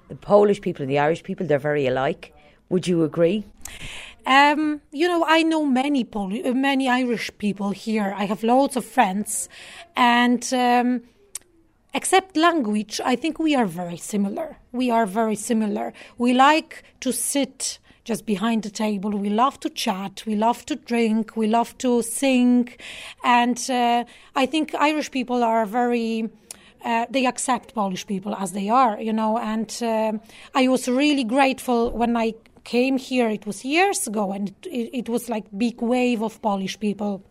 the 0.08 0.15
Polish 0.15 0.62
people 0.62 0.84
and 0.84 0.89
the 0.89 1.00
Irish 1.00 1.22
people, 1.24 1.45
they're 1.45 1.60
very 1.60 1.86
alike. 1.86 2.34
Would 2.69 2.88
you 2.88 3.04
agree? 3.04 3.43
Um, 4.29 4.81
you 4.91 5.07
know, 5.07 5.25
I 5.27 5.41
know 5.41 5.65
many 5.65 6.07
uh, 6.13 6.53
many 6.53 6.87
Irish 6.87 7.31
people 7.39 7.71
here. 7.71 8.13
I 8.15 8.25
have 8.25 8.43
loads 8.43 8.77
of 8.77 8.85
friends, 8.85 9.49
and 9.95 10.53
um, 10.53 11.01
except 11.95 12.37
language, 12.37 13.01
I 13.03 13.15
think 13.15 13.39
we 13.39 13.55
are 13.55 13.65
very 13.65 13.97
similar. 13.97 14.57
We 14.71 14.91
are 14.91 15.07
very 15.07 15.35
similar. 15.35 15.93
We 16.19 16.33
like 16.33 16.83
to 16.99 17.11
sit 17.11 17.79
just 18.03 18.27
behind 18.27 18.61
the 18.61 18.69
table. 18.69 19.09
We 19.17 19.31
love 19.31 19.59
to 19.61 19.69
chat. 19.69 20.21
We 20.27 20.35
love 20.35 20.63
to 20.67 20.75
drink. 20.75 21.35
We 21.35 21.47
love 21.47 21.75
to 21.79 22.03
sing, 22.03 22.69
and 23.23 23.59
uh, 23.67 24.03
I 24.35 24.45
think 24.45 24.75
Irish 24.75 25.09
people 25.09 25.43
are 25.43 25.65
very. 25.65 26.29
Uh, 26.85 27.05
they 27.09 27.25
accept 27.25 27.73
Polish 27.73 28.05
people 28.05 28.33
as 28.35 28.51
they 28.51 28.69
are, 28.69 29.01
you 29.01 29.11
know. 29.11 29.39
And 29.39 29.75
uh, 29.81 30.13
I 30.55 30.67
was 30.67 30.87
really 30.87 31.25
grateful 31.25 31.91
when 31.91 32.15
I 32.15 32.35
came 32.63 32.98
here, 32.98 33.30
it 33.30 33.45
was 33.45 33.65
years 33.65 34.08
ago, 34.08 34.32
and 34.32 34.54
it, 34.65 34.89
it 34.93 35.10
was 35.10 35.30
like 35.30 35.45
big 35.58 35.82
wave 35.82 36.22
of 36.22 36.41
Polish 36.41 36.80
people 36.80 37.24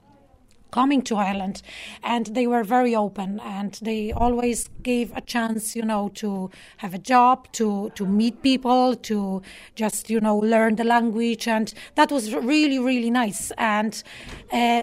coming 0.71 1.03
to 1.03 1.17
Ireland, 1.17 1.63
and 2.03 2.27
they 2.27 2.47
were 2.47 2.63
very 2.63 2.95
open, 2.95 3.41
and 3.41 3.79
they 3.83 4.13
always 4.13 4.69
gave 4.83 5.17
a 5.17 5.21
chance, 5.21 5.75
you 5.75 5.83
know, 5.83 6.11
to 6.15 6.51
have 6.79 6.95
a 6.95 6.99
job, 6.99 7.51
to 7.53 7.91
to 7.95 8.07
meet 8.07 8.43
people, 8.43 8.95
to 8.95 9.43
just 9.75 10.11
you 10.11 10.21
know 10.21 10.37
learn 10.37 10.77
the 10.77 10.85
language, 10.85 11.49
and 11.49 11.73
that 11.95 12.11
was 12.11 12.35
really 12.35 12.79
really 12.79 13.11
nice. 13.11 13.51
And 13.57 14.03
uh, 14.53 14.83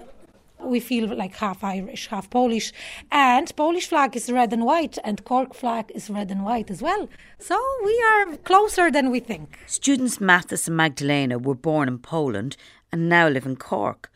we 0.66 0.80
feel 0.80 1.16
like 1.16 1.36
half 1.36 1.64
Irish, 1.64 2.08
half 2.08 2.30
Polish. 2.30 2.74
And 3.12 3.56
Polish 3.56 3.88
flag 3.88 4.16
is 4.16 4.32
red 4.32 4.54
and 4.54 4.66
white, 4.66 4.98
and 5.04 5.24
Cork 5.24 5.54
flag 5.54 5.92
is 5.94 6.10
red 6.10 6.32
and 6.32 6.44
white 6.44 6.70
as 6.72 6.82
well. 6.82 7.10
So 7.40 7.60
we 7.84 8.04
are 8.12 8.38
closer 8.38 8.92
than 8.92 9.12
we 9.12 9.20
think. 9.20 9.60
Students 9.68 10.20
Mathis 10.20 10.68
and 10.68 10.78
Magdalena 10.78 11.38
were 11.38 11.56
born 11.56 11.88
in 11.88 12.00
Poland 12.00 12.58
and 12.92 13.10
now 13.10 13.28
live 13.28 13.46
in 13.46 13.56
Cork, 13.56 14.12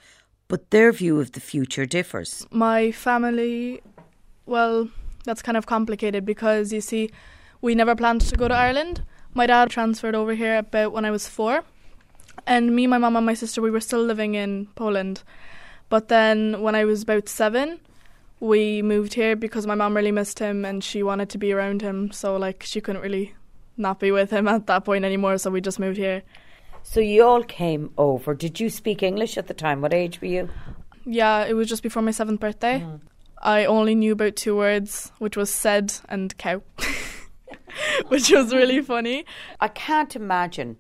but 0.48 0.72
their 0.72 0.92
view 0.92 1.20
of 1.20 1.34
the 1.34 1.40
future 1.40 1.86
differs. 1.86 2.48
My 2.52 2.92
family, 2.92 3.82
well, 4.46 4.90
that's 5.26 5.42
kind 5.42 5.58
of 5.58 5.66
complicated 5.66 6.26
because 6.26 6.72
you 6.72 6.82
see, 6.82 7.10
we 7.62 7.76
never 7.76 7.96
planned 7.96 8.22
to 8.22 8.36
go 8.36 8.48
to 8.48 8.54
Ireland. 8.54 9.04
My 9.34 9.46
dad 9.46 9.70
transferred 9.70 10.16
over 10.16 10.34
here 10.34 10.58
about 10.58 10.94
when 10.94 11.06
I 11.06 11.12
was 11.12 11.28
four, 11.28 11.64
and 12.48 12.76
me, 12.76 12.88
my 12.88 12.98
mum, 12.98 13.16
and 13.16 13.26
my 13.26 13.34
sister, 13.34 13.62
we 13.62 13.70
were 13.70 13.82
still 13.82 14.04
living 14.04 14.36
in 14.36 14.68
Poland. 14.76 15.24
But 15.90 16.08
then 16.08 16.62
when 16.62 16.76
I 16.76 16.86
was 16.86 17.04
about 17.04 17.28
seven, 17.28 17.80
we 18.40 18.82
moved 18.82 19.16
here 19.16 19.36
because 19.36 19.68
my 19.68 19.76
mom 19.76 19.96
really 19.96 20.12
missed 20.12 20.40
him 20.40 20.64
and 20.64 20.84
she 20.84 21.04
wanted 21.04 21.30
to 21.30 21.38
be 21.38 21.52
around 21.52 21.82
him. 21.82 22.12
So 22.12 22.38
like 22.38 22.64
she 22.64 22.80
couldn't 22.80 23.02
really 23.02 23.34
not 23.76 24.00
be 24.00 24.12
with 24.12 24.32
him 24.32 24.48
at 24.56 24.68
that 24.68 24.86
point 24.86 25.06
anymore. 25.06 25.38
So 25.38 25.50
we 25.52 25.62
just 25.62 25.80
moved 25.80 25.98
here. 25.98 26.24
So 26.84 27.00
you 27.00 27.24
all 27.24 27.44
came 27.44 27.92
over. 27.98 28.34
Did 28.34 28.60
you 28.60 28.70
speak 28.70 29.04
English 29.04 29.38
at 29.38 29.48
the 29.48 29.54
time? 29.54 29.82
What 29.82 29.94
age 29.94 30.22
were 30.22 30.28
you? 30.28 30.50
Yeah, 31.06 31.46
it 31.46 31.54
was 31.54 31.68
just 31.68 31.84
before 31.84 32.02
my 32.02 32.12
seventh 32.12 32.40
birthday. 32.40 32.80
Mm. 32.80 33.02
I 33.42 33.66
only 33.66 33.96
knew 33.96 34.14
about 34.14 34.36
two 34.36 34.56
words, 34.56 35.12
which 35.18 35.38
was 35.38 35.50
said 35.50 35.94
and 36.10 36.38
cow. 36.38 36.62
which 38.08 38.32
was 38.32 38.54
really 38.54 38.82
funny. 38.94 39.26
I 39.60 39.70
can't 39.70 40.16
imagine 40.16 40.78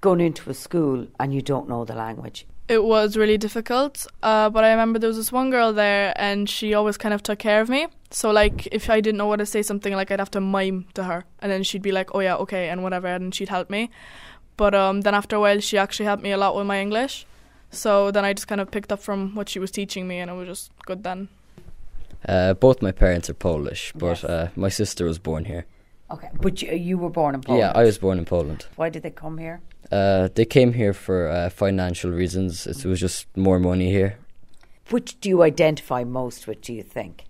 going 0.00 0.20
into 0.20 0.48
a 0.50 0.54
school 0.54 1.06
and 1.18 1.34
you 1.34 1.42
don't 1.42 1.68
know 1.68 1.84
the 1.84 1.94
language. 1.94 2.46
It 2.68 2.84
was 2.84 3.16
really 3.16 3.38
difficult, 3.38 4.06
uh, 4.22 4.50
but 4.50 4.62
I 4.62 4.70
remember 4.70 4.98
there 4.98 5.08
was 5.08 5.16
this 5.16 5.32
one 5.32 5.50
girl 5.50 5.72
there, 5.72 6.12
and 6.16 6.50
she 6.50 6.74
always 6.74 6.98
kind 6.98 7.14
of 7.14 7.22
took 7.22 7.38
care 7.38 7.62
of 7.62 7.70
me. 7.70 7.86
So, 8.10 8.30
like, 8.30 8.66
if 8.66 8.90
I 8.90 9.00
didn't 9.00 9.16
know 9.16 9.26
what 9.26 9.36
to 9.36 9.46
say 9.46 9.62
something, 9.62 9.94
like, 9.94 10.10
I'd 10.10 10.18
have 10.18 10.30
to 10.32 10.40
mime 10.40 10.86
to 10.92 11.04
her, 11.04 11.24
and 11.40 11.50
then 11.50 11.62
she'd 11.62 11.80
be 11.82 11.92
like, 11.92 12.14
"Oh 12.14 12.20
yeah, 12.20 12.36
okay," 12.36 12.68
and 12.68 12.82
whatever, 12.82 13.06
and 13.06 13.34
she'd 13.34 13.48
help 13.48 13.70
me. 13.70 13.88
But 14.58 14.74
um, 14.74 15.00
then 15.00 15.14
after 15.14 15.36
a 15.36 15.40
while, 15.40 15.60
she 15.60 15.78
actually 15.78 16.06
helped 16.06 16.22
me 16.22 16.32
a 16.32 16.36
lot 16.36 16.54
with 16.56 16.66
my 16.66 16.78
English. 16.80 17.26
So 17.70 18.10
then 18.10 18.24
I 18.24 18.32
just 18.34 18.48
kind 18.48 18.60
of 18.60 18.70
picked 18.70 18.92
up 18.92 19.00
from 19.00 19.34
what 19.34 19.48
she 19.48 19.58
was 19.58 19.70
teaching 19.70 20.06
me, 20.06 20.18
and 20.18 20.30
it 20.30 20.34
was 20.34 20.48
just 20.48 20.72
good 20.84 21.04
then. 21.04 21.28
Uh, 22.28 22.52
both 22.54 22.82
my 22.82 22.92
parents 22.92 23.30
are 23.30 23.34
Polish, 23.34 23.92
but 23.94 24.24
uh, 24.24 24.48
my 24.56 24.68
sister 24.68 25.04
was 25.06 25.18
born 25.18 25.44
here. 25.44 25.64
Okay, 26.10 26.28
but 26.40 26.60
you, 26.60 26.72
you 26.72 26.98
were 26.98 27.10
born 27.10 27.34
in 27.34 27.40
Poland. 27.42 27.60
Yeah, 27.60 27.72
I 27.74 27.84
was 27.84 27.98
born 27.98 28.18
in 28.18 28.24
Poland. 28.24 28.66
Why 28.76 28.88
did 28.90 29.02
they 29.02 29.10
come 29.10 29.38
here? 29.38 29.60
Uh, 29.90 30.28
they 30.34 30.44
came 30.44 30.74
here 30.74 30.92
for 30.92 31.28
uh, 31.28 31.50
financial 31.50 32.10
reasons. 32.10 32.66
It 32.66 32.84
was 32.84 33.00
just 33.00 33.26
more 33.36 33.58
money 33.58 33.90
here. 33.90 34.18
Which 34.90 35.20
do 35.20 35.28
you 35.28 35.42
identify 35.42 36.04
most 36.04 36.46
with? 36.46 36.60
Do 36.62 36.72
you 36.72 36.82
think? 36.82 37.24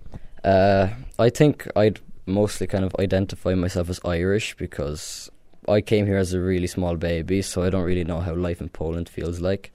Uh, 0.45 0.89
I 1.19 1.31
think 1.31 1.69
I'd 1.77 2.01
mostly 2.27 2.67
kind 2.67 2.85
of 2.85 2.95
identify 2.99 3.55
myself 3.55 3.89
as 3.91 4.01
Irish 4.05 4.57
because 4.57 5.31
I 5.69 5.81
came 5.81 6.07
here 6.07 6.17
as 6.17 6.33
a 6.33 6.41
really 6.41 6.67
small 6.67 6.97
baby, 6.97 7.43
so 7.43 7.63
I 7.63 7.71
don't 7.71 7.85
really 7.85 8.05
know 8.05 8.21
how 8.21 8.35
life 8.35 8.61
in 8.61 8.69
Poland 8.69 9.09
feels 9.09 9.41
like. 9.41 9.73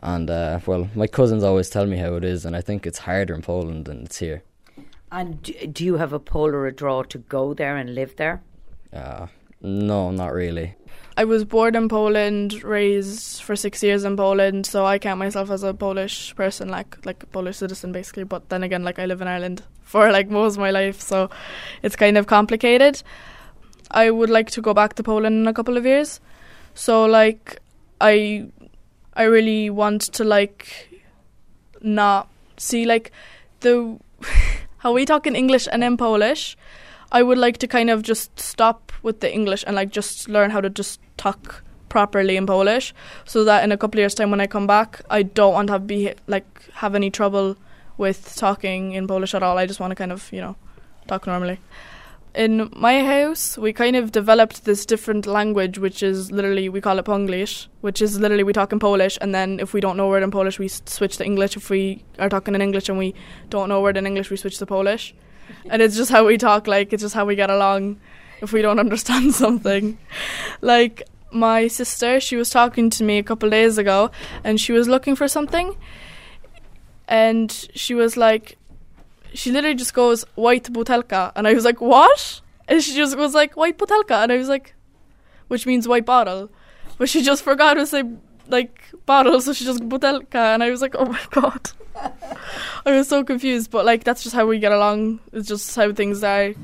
And 0.00 0.30
uh, 0.30 0.60
well, 0.66 0.88
my 0.94 1.06
cousins 1.06 1.42
always 1.42 1.70
tell 1.70 1.86
me 1.86 1.96
how 1.96 2.14
it 2.14 2.24
is, 2.24 2.44
and 2.44 2.54
I 2.54 2.60
think 2.60 2.86
it's 2.86 2.98
harder 2.98 3.34
in 3.34 3.42
Poland 3.42 3.86
than 3.86 4.04
it's 4.04 4.18
here. 4.18 4.42
And 5.10 5.42
do, 5.42 5.52
do 5.66 5.84
you 5.84 5.96
have 5.96 6.12
a 6.12 6.18
pull 6.18 6.46
or 6.54 6.66
a 6.66 6.72
draw 6.72 7.02
to 7.04 7.18
go 7.18 7.54
there 7.54 7.76
and 7.76 7.94
live 7.94 8.16
there? 8.16 8.42
Uh, 8.92 9.26
no, 9.60 10.10
not 10.10 10.32
really. 10.32 10.74
I 11.18 11.24
was 11.24 11.44
born 11.44 11.74
in 11.74 11.88
Poland, 11.88 12.62
raised 12.62 13.42
for 13.42 13.56
six 13.56 13.82
years 13.82 14.04
in 14.04 14.16
Poland, 14.16 14.66
so 14.66 14.86
I 14.86 15.00
count 15.00 15.18
myself 15.18 15.50
as 15.50 15.64
a 15.64 15.74
Polish 15.74 16.34
person, 16.36 16.68
like 16.68 17.04
like 17.04 17.24
a 17.24 17.26
Polish 17.26 17.56
citizen, 17.56 17.90
basically. 17.90 18.22
But 18.22 18.48
then 18.50 18.62
again, 18.62 18.84
like 18.84 19.00
I 19.00 19.06
live 19.06 19.20
in 19.20 19.26
Ireland 19.26 19.62
for 19.82 20.12
like 20.12 20.30
most 20.30 20.54
of 20.54 20.60
my 20.60 20.70
life, 20.70 21.00
so 21.00 21.28
it's 21.82 21.96
kind 21.96 22.16
of 22.16 22.28
complicated. 22.28 23.02
I 23.90 24.10
would 24.10 24.30
like 24.30 24.50
to 24.52 24.62
go 24.62 24.72
back 24.74 24.94
to 24.94 25.02
Poland 25.02 25.34
in 25.40 25.48
a 25.48 25.52
couple 25.52 25.76
of 25.76 25.84
years, 25.84 26.20
so 26.74 27.04
like 27.06 27.58
I, 28.00 28.46
I 29.14 29.24
really 29.24 29.70
want 29.70 30.02
to 30.02 30.24
like 30.24 31.00
not 31.82 32.28
see 32.58 32.84
like 32.86 33.10
the 33.60 33.98
how 34.78 34.92
we 34.92 35.04
talk 35.04 35.26
in 35.26 35.34
English 35.34 35.66
and 35.72 35.82
in 35.82 35.96
Polish. 35.96 36.56
I 37.10 37.22
would 37.22 37.38
like 37.38 37.58
to 37.58 37.66
kind 37.66 37.90
of 37.90 38.02
just 38.02 38.38
stop 38.38 38.92
with 39.02 39.20
the 39.20 39.32
English 39.32 39.64
and 39.66 39.76
like 39.76 39.90
just 39.90 40.28
learn 40.28 40.50
how 40.50 40.60
to 40.60 40.68
just 40.68 41.00
talk 41.16 41.62
properly 41.88 42.36
in 42.36 42.46
Polish, 42.46 42.94
so 43.24 43.44
that 43.44 43.64
in 43.64 43.72
a 43.72 43.78
couple 43.78 43.98
of 43.98 44.02
years' 44.02 44.14
time 44.14 44.30
when 44.30 44.40
I 44.40 44.46
come 44.46 44.66
back, 44.66 45.00
I 45.08 45.22
don't 45.22 45.54
want 45.54 45.68
to 45.68 45.72
have 45.72 45.86
be 45.86 46.12
like 46.26 46.70
have 46.74 46.94
any 46.94 47.10
trouble 47.10 47.56
with 47.96 48.36
talking 48.36 48.92
in 48.92 49.06
Polish 49.06 49.34
at 49.34 49.42
all. 49.42 49.58
I 49.58 49.66
just 49.66 49.80
want 49.80 49.90
to 49.90 49.94
kind 49.94 50.12
of 50.12 50.30
you 50.32 50.40
know 50.40 50.56
talk 51.06 51.26
normally. 51.26 51.60
In 52.34 52.70
my 52.76 53.02
house, 53.02 53.56
we 53.56 53.72
kind 53.72 53.96
of 53.96 54.12
developed 54.12 54.64
this 54.64 54.84
different 54.84 55.26
language, 55.26 55.78
which 55.78 56.02
is 56.02 56.30
literally 56.30 56.68
we 56.68 56.80
call 56.80 56.98
it 56.98 57.06
Ponglish, 57.06 57.68
which 57.80 58.02
is 58.02 58.20
literally 58.20 58.44
we 58.44 58.52
talk 58.52 58.70
in 58.70 58.78
Polish, 58.78 59.16
and 59.20 59.34
then 59.34 59.58
if 59.60 59.72
we 59.72 59.80
don't 59.80 59.96
know 59.96 60.06
a 60.06 60.10
word 60.10 60.22
in 60.22 60.30
Polish, 60.30 60.58
we 60.58 60.68
switch 60.68 61.16
to 61.16 61.24
English. 61.24 61.56
If 61.56 61.70
we 61.70 62.04
are 62.18 62.28
talking 62.28 62.54
in 62.54 62.60
English 62.60 62.90
and 62.90 62.98
we 62.98 63.14
don't 63.48 63.70
know 63.70 63.78
a 63.78 63.80
word 63.80 63.96
in 63.96 64.06
English, 64.06 64.30
we 64.30 64.36
switch 64.36 64.58
to 64.58 64.66
Polish, 64.66 65.14
and 65.70 65.82
it's 65.82 65.96
just 65.96 66.10
how 66.10 66.26
we 66.26 66.38
talk. 66.38 66.66
Like 66.66 66.92
it's 66.92 67.02
just 67.02 67.14
how 67.14 67.24
we 67.24 67.36
get 67.36 67.50
along. 67.50 68.00
If 68.40 68.52
we 68.52 68.62
don't 68.62 68.78
understand 68.86 69.34
something, 69.34 69.98
like 70.60 71.02
my 71.30 71.68
sister, 71.68 72.20
she 72.20 72.36
was 72.36 72.50
talking 72.50 72.90
to 72.90 73.04
me 73.04 73.18
a 73.18 73.22
couple 73.22 73.50
days 73.50 73.78
ago, 73.78 74.10
and 74.44 74.60
she 74.60 74.72
was 74.72 74.88
looking 74.88 75.16
for 75.16 75.28
something, 75.28 75.76
and 77.06 77.68
she 77.74 77.94
was 77.94 78.16
like, 78.16 78.56
she 79.34 79.50
literally 79.50 79.76
just 79.76 79.94
goes 79.94 80.24
white 80.34 80.64
butelka, 80.64 81.32
and 81.36 81.46
I 81.46 81.54
was 81.54 81.64
like, 81.64 81.80
what? 81.80 82.40
And 82.66 82.82
she 82.82 82.94
just 82.94 83.16
was 83.16 83.34
like 83.34 83.56
white 83.56 83.78
butelka, 83.78 84.22
and 84.22 84.32
I 84.32 84.36
was 84.36 84.48
like, 84.48 84.74
which 85.48 85.66
means 85.66 85.88
white 85.88 86.06
bottle, 86.06 86.50
but 86.98 87.08
she 87.08 87.22
just 87.22 87.42
forgot 87.42 87.74
to 87.74 87.86
say 87.86 88.04
like 88.48 88.80
bottle, 89.06 89.40
so 89.40 89.52
she 89.52 89.64
just 89.64 89.80
butelka, 89.80 90.54
and 90.54 90.62
I 90.62 90.70
was 90.70 90.80
like, 90.80 90.94
oh 90.98 91.06
my 91.06 91.20
god, 91.30 91.70
I 92.86 92.90
was 92.90 93.08
so 93.08 93.24
confused. 93.24 93.70
But 93.70 93.84
like 93.84 94.04
that's 94.04 94.22
just 94.22 94.34
how 94.34 94.46
we 94.46 94.58
get 94.58 94.72
along. 94.72 95.20
It's 95.32 95.48
just 95.48 95.74
how 95.74 95.92
things 95.92 96.22
are. 96.22 96.54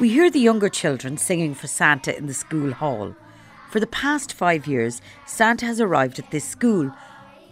We 0.00 0.08
hear 0.08 0.30
the 0.30 0.40
younger 0.40 0.70
children 0.70 1.18
singing 1.18 1.54
for 1.54 1.66
Santa 1.66 2.16
in 2.16 2.26
the 2.26 2.32
school 2.32 2.72
hall. 2.72 3.14
For 3.70 3.80
the 3.80 3.86
past 3.86 4.32
five 4.32 4.66
years, 4.66 5.02
Santa 5.26 5.66
has 5.66 5.78
arrived 5.78 6.18
at 6.18 6.30
this 6.30 6.44
school 6.44 6.90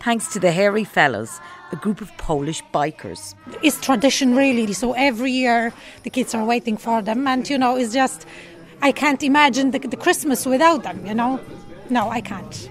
thanks 0.00 0.32
to 0.32 0.40
the 0.40 0.52
Hairy 0.52 0.84
Fellows, 0.84 1.40
a 1.72 1.76
group 1.76 2.00
of 2.00 2.16
Polish 2.18 2.62
bikers. 2.72 3.34
It's 3.62 3.80
tradition, 3.80 4.34
really. 4.34 4.72
So 4.72 4.92
every 4.92 5.32
year 5.32 5.72
the 6.02 6.10
kids 6.10 6.34
are 6.34 6.44
waiting 6.44 6.76
for 6.76 7.02
them, 7.02 7.26
and 7.26 7.48
you 7.48 7.58
know, 7.58 7.76
it's 7.76 7.92
just 7.92 8.26
I 8.80 8.92
can't 8.92 9.22
imagine 9.22 9.72
the, 9.72 9.78
the 9.78 9.96
Christmas 9.96 10.46
without 10.46 10.82
them. 10.82 11.04
You 11.06 11.14
know, 11.14 11.40
no, 11.90 12.08
I 12.10 12.20
can't. 12.20 12.70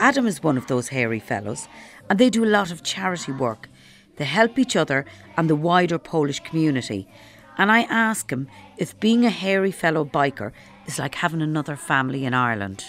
Adam 0.00 0.26
is 0.26 0.42
one 0.42 0.58
of 0.58 0.66
those 0.66 0.88
hairy 0.88 1.20
fellows, 1.20 1.66
and 2.10 2.18
they 2.18 2.28
do 2.28 2.44
a 2.44 2.46
lot 2.46 2.70
of 2.70 2.82
charity 2.82 3.32
work. 3.32 3.70
They 4.16 4.24
help 4.24 4.58
each 4.58 4.76
other 4.76 5.04
and 5.36 5.48
the 5.48 5.56
wider 5.56 5.98
Polish 5.98 6.40
community. 6.40 7.08
And 7.56 7.70
I 7.70 7.82
ask 7.82 8.30
him 8.30 8.48
if 8.76 8.98
being 9.00 9.24
a 9.24 9.30
hairy 9.30 9.70
fellow 9.70 10.04
biker 10.04 10.52
is 10.86 10.98
like 10.98 11.14
having 11.14 11.42
another 11.42 11.76
family 11.76 12.24
in 12.24 12.34
Ireland. 12.34 12.84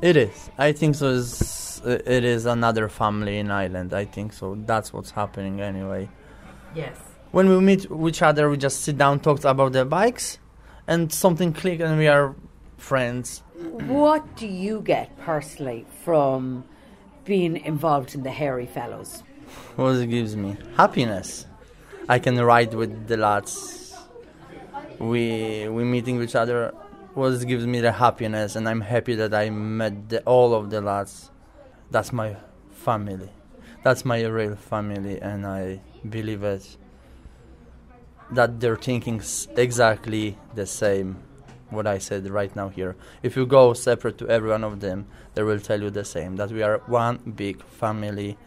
It 0.00 0.16
is. 0.16 0.50
I 0.58 0.72
think 0.72 0.94
so. 0.94 1.08
Is 1.08 1.82
uh, 1.84 1.98
it 2.06 2.24
is 2.24 2.46
another 2.46 2.88
family 2.88 3.38
in 3.38 3.50
Ireland. 3.50 3.92
I 3.92 4.04
think 4.04 4.32
so. 4.32 4.56
That's 4.66 4.92
what's 4.92 5.10
happening 5.10 5.60
anyway. 5.60 6.08
Yes. 6.74 6.96
When 7.32 7.48
we 7.48 7.60
meet 7.60 7.86
each 8.06 8.22
other, 8.22 8.48
we 8.48 8.56
just 8.56 8.82
sit 8.82 8.96
down, 8.96 9.20
talk 9.20 9.44
about 9.44 9.72
the 9.72 9.84
bikes, 9.84 10.38
and 10.86 11.12
something 11.12 11.52
click, 11.52 11.80
and 11.80 11.98
we 11.98 12.06
are 12.06 12.34
friends. 12.78 13.42
What 13.54 14.36
do 14.36 14.46
you 14.46 14.80
get 14.80 15.18
personally 15.18 15.84
from 16.04 16.64
being 17.24 17.56
involved 17.58 18.14
in 18.14 18.22
the 18.22 18.30
hairy 18.30 18.66
fellows? 18.66 19.22
What 19.76 19.96
it 19.96 20.10
gives 20.10 20.36
me 20.36 20.56
happiness. 20.76 21.46
I 22.08 22.18
can 22.18 22.40
ride 22.40 22.74
with 22.74 23.06
the 23.06 23.16
lads. 23.16 23.94
We 24.98 25.68
we 25.68 25.84
meeting 25.84 26.22
each 26.22 26.34
other. 26.34 26.72
What 27.14 27.46
gives 27.46 27.66
me 27.66 27.80
the 27.80 27.92
happiness, 27.92 28.56
and 28.56 28.68
I'm 28.68 28.80
happy 28.80 29.14
that 29.16 29.34
I 29.34 29.50
met 29.50 30.08
the, 30.08 30.22
all 30.22 30.54
of 30.54 30.70
the 30.70 30.80
lads. 30.80 31.30
That's 31.90 32.12
my 32.12 32.36
family. 32.70 33.30
That's 33.82 34.04
my 34.04 34.24
real 34.24 34.56
family, 34.56 35.20
and 35.20 35.46
I 35.46 35.80
believe 36.08 36.42
it. 36.42 36.76
That 38.30 38.60
they're 38.60 38.76
thinking 38.76 39.22
exactly 39.56 40.38
the 40.54 40.66
same. 40.66 41.16
What 41.70 41.86
I 41.86 41.98
said 41.98 42.28
right 42.30 42.54
now 42.56 42.68
here. 42.68 42.96
If 43.22 43.36
you 43.36 43.44
go 43.44 43.74
separate 43.74 44.16
to 44.18 44.28
every 44.28 44.50
one 44.50 44.64
of 44.64 44.80
them, 44.80 45.06
they 45.34 45.42
will 45.42 45.60
tell 45.60 45.82
you 45.82 45.90
the 45.90 46.04
same. 46.04 46.36
That 46.36 46.50
we 46.50 46.62
are 46.62 46.78
one 46.86 47.18
big 47.36 47.62
family 47.62 48.38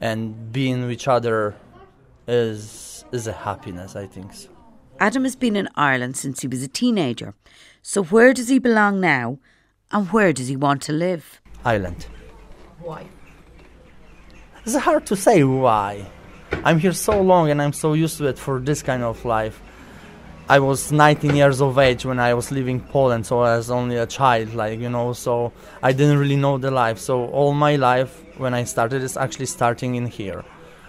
and 0.00 0.52
being 0.52 0.82
with 0.82 0.90
each 0.90 1.08
other 1.08 1.54
is 2.26 3.04
is 3.12 3.26
a 3.26 3.32
happiness 3.32 3.96
i 3.96 4.06
think 4.06 4.32
so. 4.32 4.48
Adam 5.00 5.24
has 5.24 5.34
been 5.34 5.56
in 5.56 5.68
Ireland 5.74 6.16
since 6.16 6.40
he 6.40 6.46
was 6.48 6.62
a 6.62 6.68
teenager. 6.68 7.34
So 7.82 8.04
where 8.04 8.32
does 8.32 8.48
he 8.48 8.58
belong 8.58 9.00
now 9.00 9.38
and 9.90 10.08
where 10.08 10.32
does 10.32 10.48
he 10.48 10.56
want 10.56 10.82
to 10.82 10.92
live? 10.92 11.40
Ireland. 11.64 12.06
Why? 12.80 13.06
It's 14.64 14.76
hard 14.76 15.06
to 15.06 15.16
say 15.16 15.44
why. 15.44 16.06
I'm 16.64 16.78
here 16.78 16.92
so 16.92 17.20
long 17.20 17.50
and 17.50 17.60
I'm 17.60 17.72
so 17.72 17.92
used 17.92 18.18
to 18.18 18.26
it 18.26 18.38
for 18.38 18.60
this 18.60 18.82
kind 18.82 19.02
of 19.02 19.24
life. 19.24 19.60
I 20.48 20.58
was 20.60 20.92
19 20.92 21.34
years 21.34 21.60
of 21.60 21.78
age 21.78 22.04
when 22.04 22.18
I 22.18 22.34
was 22.34 22.50
leaving 22.50 22.80
Poland, 22.80 23.26
so 23.26 23.40
I 23.40 23.56
was 23.56 23.70
only 23.70 23.96
a 23.96 24.06
child, 24.06 24.54
like 24.54 24.78
you 24.78 24.90
know. 24.90 25.14
So 25.14 25.52
I 25.82 25.92
didn't 25.92 26.18
really 26.18 26.36
know 26.36 26.58
the 26.58 26.70
life. 26.70 26.98
So 26.98 27.26
all 27.28 27.54
my 27.54 27.76
life, 27.76 28.23
when 28.36 28.54
I 28.54 28.64
started, 28.64 29.02
is 29.02 29.16
actually 29.16 29.46
starting 29.46 29.94
in 29.94 30.06
here. 30.06 30.44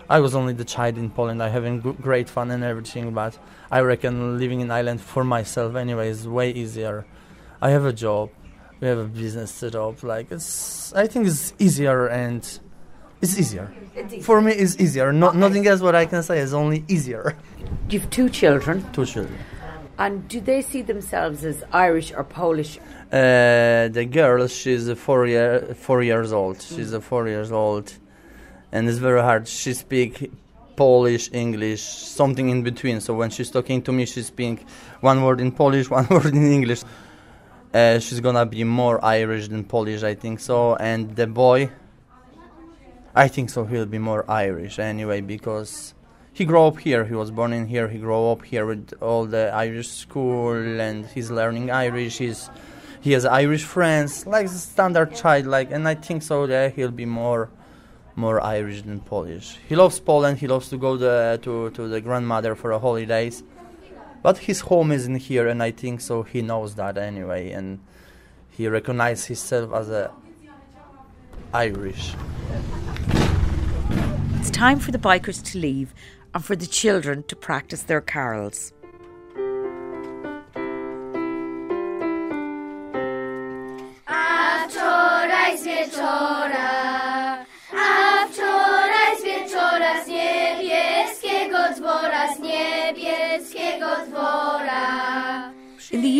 I 0.09 0.19
was 0.19 0.35
only 0.35 0.53
the 0.53 0.65
child 0.65 0.97
in 0.97 1.09
Poland. 1.09 1.41
I 1.41 1.49
having 1.49 1.81
g- 1.81 1.95
great 2.01 2.29
fun 2.29 2.51
and 2.51 2.63
everything, 2.63 3.13
but 3.13 3.37
I 3.71 3.79
reckon 3.81 4.37
living 4.37 4.59
in 4.61 4.69
Ireland 4.69 5.01
for 5.01 5.23
myself 5.23 5.75
anyway 5.75 6.09
is 6.09 6.27
way 6.27 6.51
easier. 6.51 7.05
I 7.61 7.71
have 7.71 7.85
a 7.85 7.93
job, 7.93 8.29
we 8.79 8.87
have 8.87 8.99
a 8.99 9.05
business 9.05 9.49
set 9.51 9.73
up. 9.75 10.03
Like 10.03 10.31
it's, 10.31 10.93
I 10.93 11.07
think 11.07 11.25
it's 11.27 11.53
easier 11.57 12.07
and 12.07 12.47
It's 13.21 13.39
easier. 13.39 13.73
For 14.21 14.41
me, 14.41 14.51
it's 14.51 14.75
easier. 14.79 15.11
No, 15.11 15.31
Nothing 15.31 15.65
else. 15.65 15.81
What 15.81 15.95
I 15.95 16.05
can 16.05 16.21
say 16.21 16.37
is 16.39 16.53
only 16.53 16.83
easier. 16.87 17.35
You've 17.89 18.09
two 18.09 18.29
children. 18.29 18.85
Two 18.91 19.05
children. 19.05 19.37
And 19.97 20.27
do 20.27 20.41
they 20.41 20.61
see 20.61 20.81
themselves 20.83 21.43
as 21.45 21.63
Irish 21.71 22.11
or 22.13 22.23
Polish? 22.25 22.77
Uh, 23.15 23.87
the 23.87 24.03
girl, 24.03 24.45
she's 24.45 24.91
four 24.99 25.25
year 25.25 25.73
four 25.73 26.03
years 26.03 26.33
old. 26.33 26.61
She's 26.61 26.91
a 26.91 26.99
four 26.99 27.29
years 27.29 27.49
old, 27.49 27.93
and 28.73 28.89
it's 28.89 28.97
very 28.97 29.21
hard. 29.21 29.47
She 29.47 29.73
speak 29.73 30.29
Polish, 30.75 31.29
English, 31.31 31.81
something 31.81 32.49
in 32.49 32.61
between. 32.61 32.99
So 32.99 33.13
when 33.13 33.29
she's 33.29 33.49
talking 33.49 33.81
to 33.83 33.93
me, 33.93 34.05
she 34.05 34.21
speak 34.21 34.65
one 34.99 35.23
word 35.23 35.39
in 35.39 35.53
Polish, 35.53 35.89
one 35.99 36.07
word 36.09 36.25
in 36.25 36.51
English. 36.51 36.83
Uh, 37.73 37.99
she's 37.99 38.19
gonna 38.19 38.45
be 38.45 38.65
more 38.65 38.99
Irish 39.05 39.47
than 39.47 39.63
Polish, 39.63 40.03
I 40.03 40.15
think 40.15 40.41
so. 40.41 40.75
And 40.75 41.15
the 41.15 41.25
boy, 41.25 41.69
I 43.15 43.29
think 43.29 43.49
so. 43.49 43.63
He'll 43.63 43.85
be 43.85 43.99
more 44.11 44.29
Irish 44.29 44.77
anyway 44.77 45.21
because 45.21 45.93
he 46.33 46.43
grew 46.43 46.63
up 46.63 46.79
here. 46.79 47.05
He 47.05 47.15
was 47.15 47.31
born 47.31 47.53
in 47.53 47.67
here. 47.67 47.87
He 47.87 47.97
grew 47.97 48.31
up 48.31 48.43
here 48.43 48.65
with 48.65 48.91
all 48.99 49.25
the 49.25 49.51
Irish 49.53 49.87
school, 49.87 50.81
and 50.81 51.05
he's 51.05 51.31
learning 51.31 51.71
Irish. 51.71 52.17
He's 52.17 52.49
he 53.05 53.11
has 53.11 53.23
Irish 53.23 53.63
friends, 53.63 54.25
like 54.25 54.47
standard 54.47 55.13
child. 55.13 55.45
Like, 55.45 55.69
and 55.71 55.87
I 55.87 55.93
think 55.93 56.23
so. 56.23 56.47
that 56.47 56.73
he'll 56.73 56.89
be 56.89 57.05
more 57.05 57.51
more 58.15 58.41
Irish 58.41 58.81
than 58.81 58.99
Polish. 58.99 59.59
He 59.69 59.75
loves 59.75 59.99
Poland. 59.99 60.39
He 60.39 60.47
loves 60.47 60.69
to 60.69 60.77
go 60.77 60.97
the, 60.97 61.39
to 61.43 61.69
to 61.69 61.87
the 61.87 62.01
grandmother 62.01 62.55
for 62.55 62.71
the 62.71 62.79
holidays, 62.79 63.43
but 64.23 64.39
his 64.39 64.61
home 64.61 64.91
isn't 64.91 65.17
here, 65.17 65.47
and 65.47 65.61
I 65.61 65.69
think 65.69 66.01
so. 66.01 66.23
He 66.23 66.41
knows 66.41 66.73
that 66.81 66.97
anyway, 66.97 67.51
and 67.51 67.79
he 68.49 68.67
recognizes 68.67 69.25
himself 69.25 69.71
as 69.75 69.87
a 69.91 70.11
Irish. 71.53 72.15
It's 74.39 74.49
time 74.49 74.79
for 74.79 74.91
the 74.91 75.03
bikers 75.09 75.43
to 75.51 75.59
leave 75.59 75.93
and 76.33 76.43
for 76.43 76.55
the 76.55 76.65
children 76.81 77.21
to 77.27 77.35
practice 77.35 77.83
their 77.83 78.01
carols. 78.01 78.73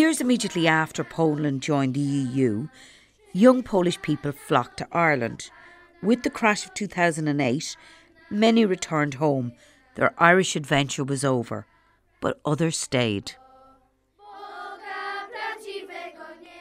Years 0.06 0.22
immediately 0.22 0.68
after 0.68 1.04
Poland 1.04 1.64
joined 1.64 1.96
the 1.96 2.00
EU, 2.00 2.68
young 3.34 3.64
Polish 3.64 4.00
people 4.04 4.32
flocked 4.32 4.78
to 4.78 4.88
Ireland. 4.92 5.50
With 6.04 6.22
the 6.22 6.30
crash 6.30 6.64
of 6.64 6.76
2008, 6.76 7.76
many 8.30 8.66
returned 8.68 9.16
home. 9.16 9.54
Their 9.96 10.14
Irish 10.20 10.56
adventure 10.56 11.04
was 11.04 11.26
over, 11.26 11.66
but 12.22 12.40
others 12.46 12.78
stayed. 12.78 13.32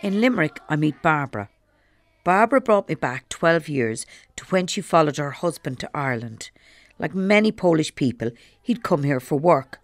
In 0.00 0.22
Limerick, 0.22 0.58
I 0.70 0.76
meet 0.76 1.02
Barbara. 1.02 1.50
Barbara 2.24 2.62
brought 2.62 2.88
me 2.88 2.94
back 2.94 3.28
12 3.28 3.68
years 3.68 4.06
to 4.36 4.46
when 4.46 4.66
she 4.66 4.80
followed 4.80 5.18
her 5.18 5.32
husband 5.32 5.80
to 5.80 5.90
Ireland. 5.92 6.50
Like 6.98 7.14
many 7.14 7.52
Polish 7.52 7.94
people, 7.94 8.30
he'd 8.62 8.82
come 8.82 9.02
here 9.02 9.20
for 9.20 9.36
work. 9.38 9.80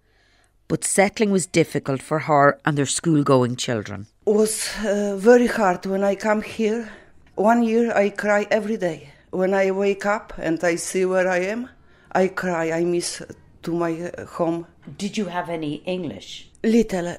But 0.70 0.84
settling 0.84 1.32
was 1.32 1.46
difficult 1.46 2.00
for 2.00 2.20
her 2.20 2.60
and 2.64 2.78
their 2.78 2.86
school 2.86 3.24
going 3.24 3.56
children. 3.56 4.06
It 4.24 4.34
was 4.34 4.68
uh, 4.84 5.16
very 5.16 5.48
hard 5.48 5.84
when 5.84 6.04
I 6.04 6.14
come 6.14 6.42
here. 6.42 6.88
One 7.34 7.64
year 7.64 7.92
I 7.92 8.10
cry 8.10 8.46
every 8.52 8.76
day. 8.76 9.08
When 9.30 9.52
I 9.52 9.72
wake 9.72 10.06
up 10.06 10.32
and 10.38 10.62
I 10.62 10.76
see 10.76 11.04
where 11.04 11.28
I 11.28 11.38
am, 11.38 11.68
I 12.12 12.28
cry. 12.28 12.70
I 12.70 12.84
miss 12.84 13.20
to 13.62 13.72
my 13.72 14.00
uh, 14.00 14.26
home. 14.26 14.64
Did 14.96 15.18
you 15.18 15.24
have 15.24 15.50
any 15.50 15.82
English? 15.86 16.48
Little, 16.62 17.08
uh, 17.08 17.16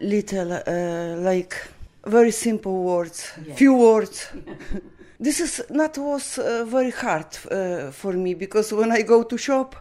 little, 0.00 0.52
uh, 0.52 1.16
like 1.20 1.54
very 2.06 2.30
simple 2.30 2.82
words, 2.82 3.30
few 3.56 3.74
words. 3.74 4.26
this 5.20 5.40
is 5.40 5.60
not 5.68 5.98
was 5.98 6.38
uh, 6.38 6.64
very 6.64 6.92
hard 6.92 7.26
uh, 7.50 7.90
for 7.90 8.14
me 8.14 8.32
because 8.32 8.72
when 8.72 8.90
I 8.90 9.02
go 9.02 9.22
to 9.22 9.36
shop, 9.36 9.76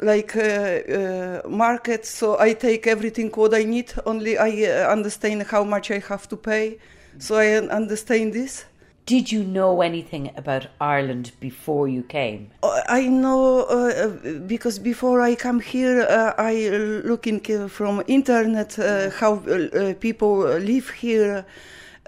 like 0.00 0.36
uh, 0.36 0.42
uh, 0.42 1.48
market, 1.48 2.06
so 2.06 2.38
I 2.38 2.54
take 2.54 2.86
everything 2.86 3.30
what 3.32 3.54
I 3.54 3.64
need. 3.64 3.92
Only 4.06 4.38
I 4.38 4.50
uh, 4.64 4.92
understand 4.92 5.42
how 5.42 5.64
much 5.64 5.90
I 5.90 5.98
have 6.08 6.28
to 6.28 6.36
pay, 6.36 6.78
so 7.18 7.36
I 7.36 7.54
understand 7.54 8.32
this. 8.32 8.64
Did 9.06 9.32
you 9.32 9.42
know 9.42 9.80
anything 9.80 10.30
about 10.36 10.66
Ireland 10.80 11.32
before 11.40 11.88
you 11.88 12.02
came? 12.02 12.50
Uh, 12.62 12.82
I 12.88 13.08
know 13.08 13.62
uh, 13.64 14.08
because 14.46 14.78
before 14.78 15.22
I 15.22 15.34
come 15.34 15.60
here, 15.60 16.02
uh, 16.02 16.34
I 16.36 16.68
looking 17.04 17.40
uh, 17.50 17.68
from 17.68 18.02
internet 18.06 18.78
uh, 18.78 19.10
how 19.10 19.36
uh, 19.36 19.94
people 19.94 20.40
live 20.58 20.90
here, 20.90 21.46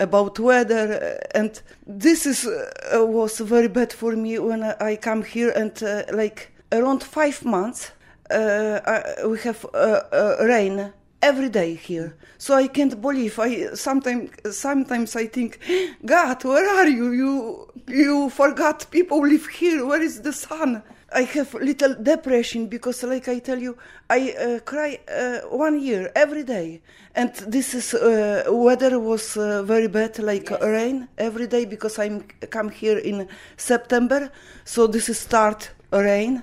about 0.00 0.38
weather, 0.38 1.18
uh, 1.35 1.38
and 1.38 1.62
this 1.87 2.26
is 2.26 2.46
uh, 2.46 3.05
was 3.07 3.38
very 3.38 3.68
bad 3.68 3.92
for 3.92 4.16
me 4.16 4.38
when 4.38 4.62
I 4.62 4.96
come 4.96 5.22
here 5.22 5.50
and 5.50 5.81
uh, 5.83 6.05
like 6.12 6.50
around 6.72 7.02
five 7.02 7.44
months 7.44 7.92
uh, 8.30 8.80
I, 8.87 9.26
we 9.26 9.38
have 9.40 9.66
uh, 9.74 10.02
uh, 10.12 10.37
rain 10.40 10.92
every 11.22 11.48
day 11.48 11.74
here. 11.74 12.16
So 12.38 12.54
I 12.54 12.68
can't 12.68 13.00
believe. 13.00 13.38
I 13.38 13.74
sometimes 13.74 14.30
sometimes 14.56 15.16
I 15.16 15.26
think, 15.26 15.59
God, 16.04 16.42
where 16.44 16.68
are 16.68 16.88
you? 16.88 17.11
You 17.12 17.72
you 17.88 18.30
forgot 18.30 18.90
people 18.90 19.20
live 19.20 19.46
here. 19.46 19.85
Where 19.85 20.00
is 20.00 20.22
the 20.22 20.33
sun? 20.33 20.83
I 21.12 21.22
have 21.22 21.52
little 21.54 21.96
depression 22.00 22.68
because, 22.68 23.02
like 23.02 23.26
I 23.26 23.40
tell 23.40 23.59
you, 23.59 23.76
I 24.09 24.30
uh, 24.30 24.59
cry 24.61 25.00
uh, 25.12 25.40
one 25.48 25.80
year 25.80 26.12
every 26.14 26.44
day, 26.44 26.83
and 27.16 27.35
this 27.35 27.74
is 27.74 27.94
uh, 27.94 28.44
weather 28.46 29.00
was 29.00 29.37
uh, 29.37 29.64
very 29.64 29.88
bad, 29.88 30.20
like 30.20 30.50
rain 30.62 31.09
every 31.18 31.48
day 31.48 31.64
because 31.64 31.98
I'm 31.98 32.22
come 32.50 32.70
here 32.70 32.98
in 32.98 33.26
September, 33.56 34.30
so 34.64 34.87
this 34.87 35.09
is 35.09 35.18
start 35.18 35.72
rain. 35.92 36.42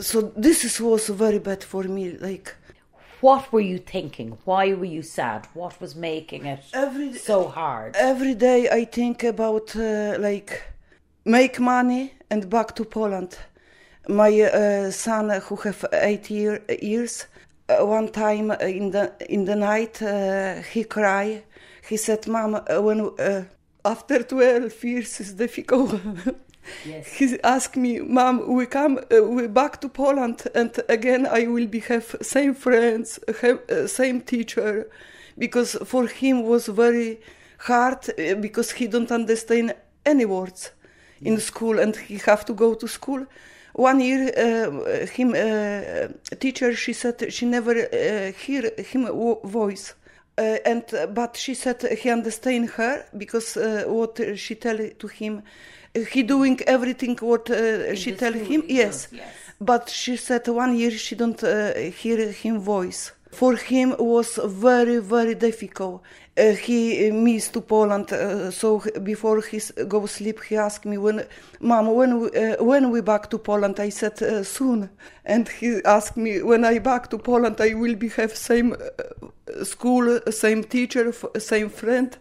So 0.00 0.32
this 0.36 0.64
is 0.64 0.80
was 0.80 1.08
very 1.08 1.38
bad 1.38 1.62
for 1.64 1.84
me, 1.84 2.16
like. 2.20 2.54
What 3.20 3.52
were 3.52 3.60
you 3.60 3.78
thinking? 3.78 4.36
Why 4.44 4.74
were 4.74 4.84
you 4.84 5.02
sad? 5.02 5.46
What 5.54 5.80
was 5.80 5.94
making 5.94 6.44
it 6.46 6.60
Every- 6.74 7.14
so 7.14 7.48
hard? 7.48 7.96
Every 7.96 8.34
day 8.34 8.68
I 8.68 8.84
think 8.84 9.24
about 9.24 9.74
uh, 9.76 10.16
like 10.18 10.62
make 11.24 11.58
money 11.58 12.12
and 12.30 12.50
back 12.50 12.74
to 12.76 12.84
Poland. 12.84 13.38
My 14.08 14.30
uh, 14.42 14.90
son, 14.90 15.30
who 15.48 15.56
have 15.56 15.86
eight 15.92 16.28
year, 16.30 16.62
years, 16.82 17.26
uh, 17.70 17.86
one 17.86 18.08
time 18.08 18.50
in 18.50 18.90
the 18.90 19.12
in 19.30 19.46
the 19.46 19.56
night 19.56 20.02
uh, 20.02 20.60
he 20.72 20.84
cry. 20.84 21.42
He 21.88 21.96
said, 21.96 22.26
"Mom, 22.26 22.54
uh, 22.54 22.82
when 22.82 23.00
uh, 23.00 23.44
after 23.84 24.22
twelve 24.22 24.84
years 24.84 25.20
is 25.20 25.32
difficult." 25.34 25.94
He 27.18 27.38
asked 27.42 27.76
me, 27.76 28.00
"Mom, 28.00 28.46
we 28.56 28.66
come, 28.66 28.98
uh, 29.10 29.22
we 29.22 29.46
back 29.48 29.80
to 29.80 29.88
Poland, 29.88 30.46
and 30.54 30.70
again 30.88 31.26
I 31.26 31.46
will 31.46 31.66
be 31.66 31.80
have 31.80 32.16
same 32.22 32.54
friends, 32.54 33.18
have 33.42 33.58
uh, 33.70 33.86
same 33.86 34.20
teacher, 34.20 34.86
because 35.38 35.78
for 35.84 36.06
him 36.06 36.42
was 36.42 36.68
very 36.68 37.20
hard 37.58 38.08
uh, 38.08 38.34
because 38.40 38.72
he 38.72 38.86
don't 38.86 39.12
understand 39.12 39.74
any 40.04 40.24
words 40.24 40.72
in 41.22 41.40
school, 41.40 41.78
and 41.78 41.96
he 41.96 42.18
have 42.26 42.44
to 42.44 42.54
go 42.54 42.74
to 42.74 42.86
school. 42.86 43.26
One 43.72 44.00
year, 44.00 44.30
uh, 44.36 45.06
him 45.06 45.34
uh, 45.34 46.36
teacher, 46.38 46.74
she 46.76 46.92
said 46.92 47.32
she 47.32 47.46
never 47.46 47.74
hear 48.36 48.70
him 48.78 49.08
voice. 49.44 49.94
Uh, 50.36 50.58
and 50.66 50.82
but 51.14 51.36
she 51.36 51.54
said 51.54 51.80
he 51.82 52.10
understand 52.10 52.70
her 52.70 53.04
because 53.16 53.56
uh, 53.56 53.84
what 53.86 54.20
she 54.34 54.56
tell 54.56 54.78
to 54.98 55.06
him, 55.06 55.42
he 56.12 56.22
doing 56.22 56.60
everything 56.66 57.16
what 57.20 57.50
uh, 57.50 57.94
she 57.94 58.12
tell 58.12 58.32
him. 58.32 58.62
Yes. 58.68 59.08
but 59.60 59.88
she 59.88 60.16
said 60.16 60.46
one 60.48 60.76
year 60.76 60.90
she 60.90 61.14
don't 61.14 61.42
uh, 61.44 61.74
hear 61.74 62.30
him 62.32 62.58
voice. 62.60 63.12
For 63.30 63.56
him 63.56 63.94
was 63.98 64.38
very 64.44 64.98
very 64.98 65.34
difficult. 65.34 66.02
Uh, 66.36 66.52
he 66.66 67.08
uh, 67.10 67.14
missed 67.14 67.52
to 67.52 67.60
Poland, 67.60 68.12
uh, 68.12 68.50
so 68.50 68.82
before 69.04 69.40
he 69.40 69.60
go 69.88 70.06
sleep, 70.06 70.42
he 70.42 70.56
asked 70.56 70.84
me 70.84 70.98
when, 70.98 71.24
Mom, 71.60 71.86
when 71.94 72.20
we, 72.20 72.26
uh, 72.30 72.62
when 72.64 72.90
we 72.90 73.00
back 73.00 73.30
to 73.30 73.38
Poland? 73.38 73.78
I 73.78 73.90
said 73.90 74.20
uh, 74.22 74.42
soon, 74.42 74.90
and 75.24 75.48
he 75.48 75.80
asked 75.84 76.16
me 76.16 76.42
when 76.42 76.64
I 76.64 76.80
back 76.80 77.08
to 77.10 77.18
Poland, 77.18 77.60
I 77.60 77.74
will 77.74 77.94
be 77.94 78.08
have 78.08 78.34
same 78.34 78.74
school, 79.62 80.20
same 80.30 80.64
teacher, 80.64 81.08
f- 81.10 81.40
same 81.40 81.68
friend. 81.68 82.16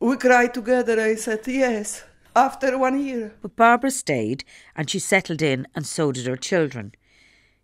We 0.00 0.16
cry 0.16 0.48
together. 0.48 1.00
I 1.00 1.14
said 1.16 1.46
yes. 1.46 2.04
After 2.34 2.78
one 2.78 2.98
year. 2.98 3.34
But 3.42 3.56
Barbara 3.56 3.90
stayed 3.90 4.44
and 4.74 4.88
she 4.88 4.98
settled 4.98 5.42
in, 5.42 5.66
and 5.74 5.86
so 5.86 6.12
did 6.12 6.26
her 6.26 6.36
children. 6.36 6.92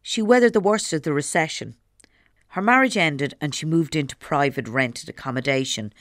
She 0.03 0.21
weathered 0.21 0.53
the 0.53 0.61
worst 0.61 0.93
of 0.93 1.03
the 1.03 1.13
recession. 1.13 1.77
Her 2.49 2.63
marriage 2.63 2.97
ended 2.97 3.35
and 3.41 3.55
she 3.55 3.67
moved 3.67 3.97
into 3.97 4.17
private 4.17 4.69
rented 4.69 5.09
accommodation. 5.09 5.93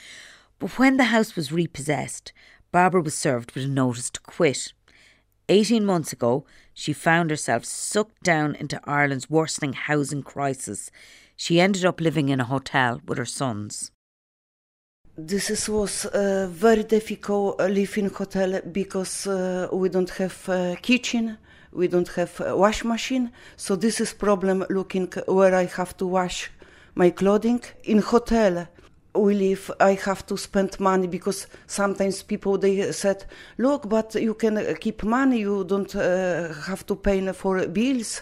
But 0.60 0.78
when 0.78 0.98
the 0.98 1.06
house 1.06 1.36
was 1.36 1.52
repossessed, 1.52 2.34
Barbara 2.72 3.02
was 3.02 3.16
served 3.16 3.54
with 3.54 3.66
a 3.66 3.70
notice 3.70 4.10
to 4.10 4.20
quit. 4.22 4.74
18 5.50 5.86
months 5.86 6.12
ago, 6.12 6.46
she 6.74 6.92
found 6.92 7.30
herself 7.30 7.64
sucked 7.64 8.24
down 8.24 8.56
into 8.56 8.82
Ireland's 8.84 9.30
worsening 9.30 9.74
housing 9.74 10.24
crisis. 10.24 10.92
She 11.38 11.62
ended 11.62 11.86
up 11.86 12.02
living 12.02 12.30
in 12.30 12.42
a 12.42 12.46
hotel 12.46 13.02
with 13.06 13.18
her 13.18 13.26
sons. 13.26 13.92
This 15.20 15.50
is, 15.50 15.68
was 15.68 16.06
uh, 16.06 16.48
very 16.48 16.84
difficult 16.84 17.60
uh, 17.60 17.66
live 17.66 17.98
in 17.98 18.08
hotel 18.12 18.62
because 18.72 19.26
uh, 19.26 19.68
we 19.74 19.90
don't 19.90 20.12
have 20.12 20.48
uh, 20.48 20.76
kitchen, 20.80 21.40
we 21.72 21.88
don't 21.88 22.08
have 22.10 22.40
wash 22.56 22.84
machine. 22.84 23.32
So 23.56 23.76
this 23.76 24.00
is 24.00 24.14
problem 24.14 24.64
looking 24.70 25.12
where 25.26 25.56
I 25.56 25.66
have 25.66 25.98
to 25.98 26.06
wash 26.06 26.52
my 26.94 27.10
clothing 27.10 27.62
in 27.86 27.98
hotel. 27.98 28.68
We 29.16 29.34
live. 29.34 29.72
I 29.80 29.94
have 30.06 30.24
to 30.28 30.38
spend 30.38 30.80
money 30.80 31.08
because 31.08 31.48
sometimes 31.66 32.22
people 32.22 32.60
they 32.60 32.92
said, 32.92 33.26
"Look, 33.58 33.90
but 33.90 34.14
you 34.14 34.36
can 34.36 34.76
keep 34.76 35.02
money. 35.02 35.40
You 35.40 35.64
don't 35.64 35.94
have 35.94 36.86
to 36.86 36.96
pay 36.96 37.34
for 37.34 37.66
bills." 37.66 38.22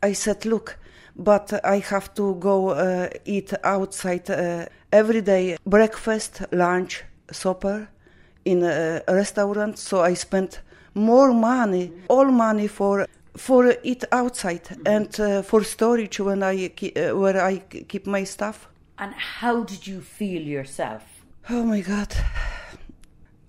I 0.00 0.12
said, 0.12 0.46
"Look, 0.46 0.78
but 1.18 1.60
I 1.64 1.78
have 1.80 2.14
to 2.14 2.36
go 2.36 2.70
uh, 2.70 3.08
eat 3.24 3.52
outside 3.64 4.30
uh, 4.30 4.66
every 4.92 5.20
day, 5.20 5.56
breakfast, 5.66 6.42
lunch, 6.52 7.04
supper, 7.30 7.88
in 8.44 8.62
a 8.62 9.02
restaurant. 9.08 9.78
So 9.78 10.00
I 10.00 10.14
spent 10.14 10.60
more 10.94 11.32
money, 11.32 11.92
all 12.08 12.26
money 12.26 12.68
for 12.68 13.06
for 13.36 13.74
eat 13.84 14.04
outside 14.10 14.68
and 14.84 15.20
uh, 15.20 15.42
for 15.42 15.62
storage 15.62 16.18
when 16.18 16.42
I 16.42 16.66
uh, 16.66 17.16
where 17.16 17.40
I 17.44 17.58
keep 17.58 18.06
my 18.06 18.24
stuff. 18.24 18.68
And 18.98 19.14
how 19.14 19.62
did 19.62 19.86
you 19.86 20.00
feel 20.00 20.42
yourself? 20.42 21.02
Oh 21.50 21.62
my 21.62 21.80
God. 21.80 22.14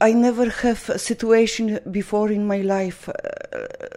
I 0.01 0.13
never 0.13 0.49
have 0.49 0.89
a 0.89 0.99
situation 0.99 1.79
before 1.91 2.31
in 2.31 2.47
my 2.47 2.61
life 2.61 3.09
uh, 3.09 3.13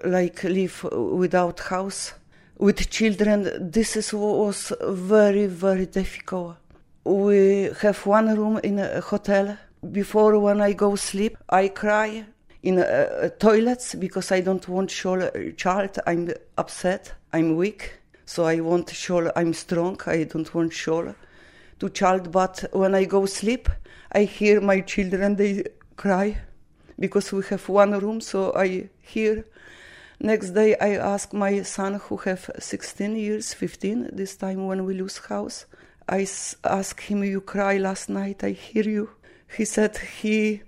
like 0.04 0.42
live 0.42 0.82
without 0.92 1.60
house 1.60 2.14
with 2.62 2.88
children. 2.90 3.70
This 3.72 3.96
is 3.96 4.12
was 4.12 4.72
very 4.80 5.46
very 5.48 5.86
difficult. 5.86 6.56
We 7.04 7.70
have 7.82 8.06
one 8.06 8.28
room 8.36 8.60
in 8.62 8.78
a 8.78 9.00
hotel. 9.00 9.58
Before 9.90 10.38
when 10.38 10.60
I 10.60 10.72
go 10.72 10.94
sleep, 10.94 11.36
I 11.48 11.66
cry 11.68 12.24
in 12.62 12.78
uh, 12.78 13.30
toilets 13.40 13.96
because 13.96 14.30
I 14.30 14.42
don't 14.42 14.66
want 14.68 14.90
child 14.90 15.98
I'm 16.06 16.32
upset, 16.56 17.14
I'm 17.32 17.56
weak, 17.56 17.94
so 18.26 18.44
I 18.44 18.60
want 18.60 18.90
show 18.90 19.32
I'm 19.34 19.52
strong. 19.54 20.00
I 20.06 20.22
don't 20.22 20.54
want 20.54 20.72
show 20.72 21.16
to 21.80 21.88
child, 21.90 22.30
but 22.30 22.64
when 22.72 22.94
I 22.94 23.06
go 23.06 23.26
sleep, 23.26 23.68
I 24.12 24.22
hear 24.22 24.60
my 24.60 24.82
children 24.82 25.34
they 25.34 25.64
cry 25.96 26.38
because 26.96 27.32
we 27.32 27.42
have 27.50 27.68
one 27.68 27.98
room, 27.98 28.20
so 28.20 28.52
I 28.54 28.88
hear. 29.00 29.44
Next 30.24 30.50
day, 30.50 30.76
I 30.80 30.90
ask 30.98 31.32
my 31.32 31.62
son, 31.62 31.94
who 31.94 32.16
have 32.18 32.48
16 32.56 33.16
years, 33.16 33.54
15, 33.54 34.10
this 34.12 34.36
time 34.36 34.68
when 34.68 34.84
we 34.84 34.94
lose 34.94 35.18
house. 35.18 35.66
I 36.08 36.28
ask 36.62 37.00
him, 37.00 37.24
"You 37.24 37.40
cry 37.40 37.78
last 37.78 38.08
night? 38.08 38.44
I 38.44 38.50
hear 38.50 38.84
you." 38.84 39.10
He 39.56 39.64
said 39.64 39.98
he 39.98 40.62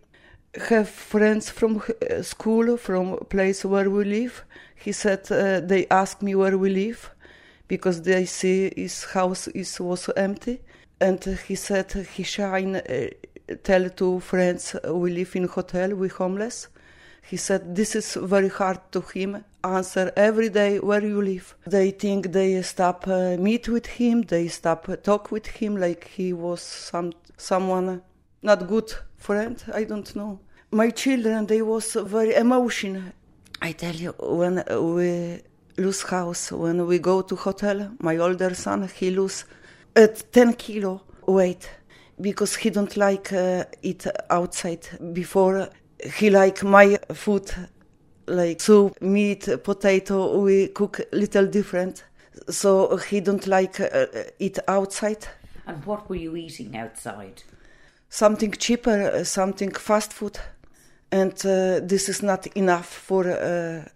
have 0.68 0.88
friends 0.88 1.50
from 1.50 1.80
uh, 1.80 2.22
school, 2.22 2.76
from 2.76 3.16
place 3.28 3.64
where 3.64 3.88
we 3.88 4.04
live. 4.04 4.44
He 4.74 4.90
said 4.90 5.30
uh, 5.30 5.60
they 5.60 5.86
ask 5.88 6.20
me 6.20 6.34
where 6.34 6.58
we 6.58 6.70
live 6.70 7.14
because 7.68 8.02
they 8.02 8.24
see 8.26 8.72
his 8.76 9.04
house 9.04 9.46
is 9.46 9.78
was 9.78 10.10
empty, 10.16 10.62
and 11.00 11.24
he 11.46 11.54
said 11.54 11.92
he 11.92 12.24
shine 12.24 12.74
uh, 12.74 13.06
tell 13.62 13.88
to 13.90 14.18
friends 14.18 14.74
we 14.84 15.12
live 15.12 15.36
in 15.36 15.46
hotel, 15.46 15.94
we 15.94 16.08
homeless. 16.08 16.66
He 17.26 17.36
said 17.36 17.74
this 17.74 17.94
is 17.96 18.14
very 18.14 18.48
hard 18.48 18.80
to 18.92 19.00
him 19.00 19.44
answer 19.62 20.12
every 20.16 20.50
day 20.50 20.78
where 20.78 21.04
you 21.04 21.22
live. 21.22 21.56
They 21.66 21.90
think 21.90 22.32
they 22.32 22.60
stop 22.62 23.06
uh, 23.08 23.36
meet 23.38 23.68
with 23.68 23.86
him, 23.86 24.22
they 24.22 24.48
stop 24.48 24.88
uh, 24.88 24.96
talk 24.96 25.32
with 25.32 25.46
him 25.46 25.76
like 25.76 26.08
he 26.16 26.32
was 26.32 26.60
some 26.60 27.12
someone 27.36 28.02
not 28.42 28.68
good 28.68 28.92
friend. 29.16 29.56
I 29.72 29.84
don't 29.84 30.14
know. 30.14 30.38
My 30.70 30.90
children 30.90 31.46
they 31.46 31.62
was 31.62 31.94
very 31.94 32.34
emotional. 32.34 33.04
I 33.62 33.72
tell 33.72 33.94
you 33.94 34.14
when 34.18 34.62
we 34.94 35.40
lose 35.78 36.02
house 36.02 36.52
when 36.52 36.86
we 36.86 36.98
go 36.98 37.22
to 37.22 37.34
hotel. 37.36 37.90
My 38.00 38.16
older 38.18 38.54
son 38.54 38.88
he 38.88 39.10
lose 39.10 39.44
at 39.96 40.30
ten 40.32 40.52
kilo 40.52 41.02
weight 41.26 41.70
because 42.20 42.54
he 42.56 42.70
don't 42.70 42.96
like 42.96 43.32
uh, 43.32 43.64
eat 43.82 44.06
outside 44.30 44.86
before 45.12 45.70
he 46.04 46.30
like 46.30 46.62
my 46.62 46.98
food 47.12 47.50
like 48.26 48.60
soup 48.60 49.00
meat 49.00 49.48
potato 49.62 50.38
we 50.38 50.68
cook 50.68 51.00
little 51.12 51.46
different. 51.46 52.04
So 52.48 52.96
he 52.96 53.20
don't 53.20 53.46
like 53.46 53.80
uh, 53.80 54.06
eat 54.38 54.58
outside. 54.68 55.26
And 55.66 55.84
what 55.86 56.08
were 56.08 56.16
you 56.16 56.36
eating 56.36 56.76
outside? 56.76 57.42
something 58.14 58.52
cheaper 58.52 59.10
uh, 59.10 59.24
something 59.24 59.72
fast 59.72 60.12
food. 60.12 60.38
And 61.10 61.32
uh, 61.44 61.80
this 61.82 62.08
is 62.08 62.22
not 62.22 62.46
enough 62.56 62.86
for 62.86 63.24
uh, 63.28 63.88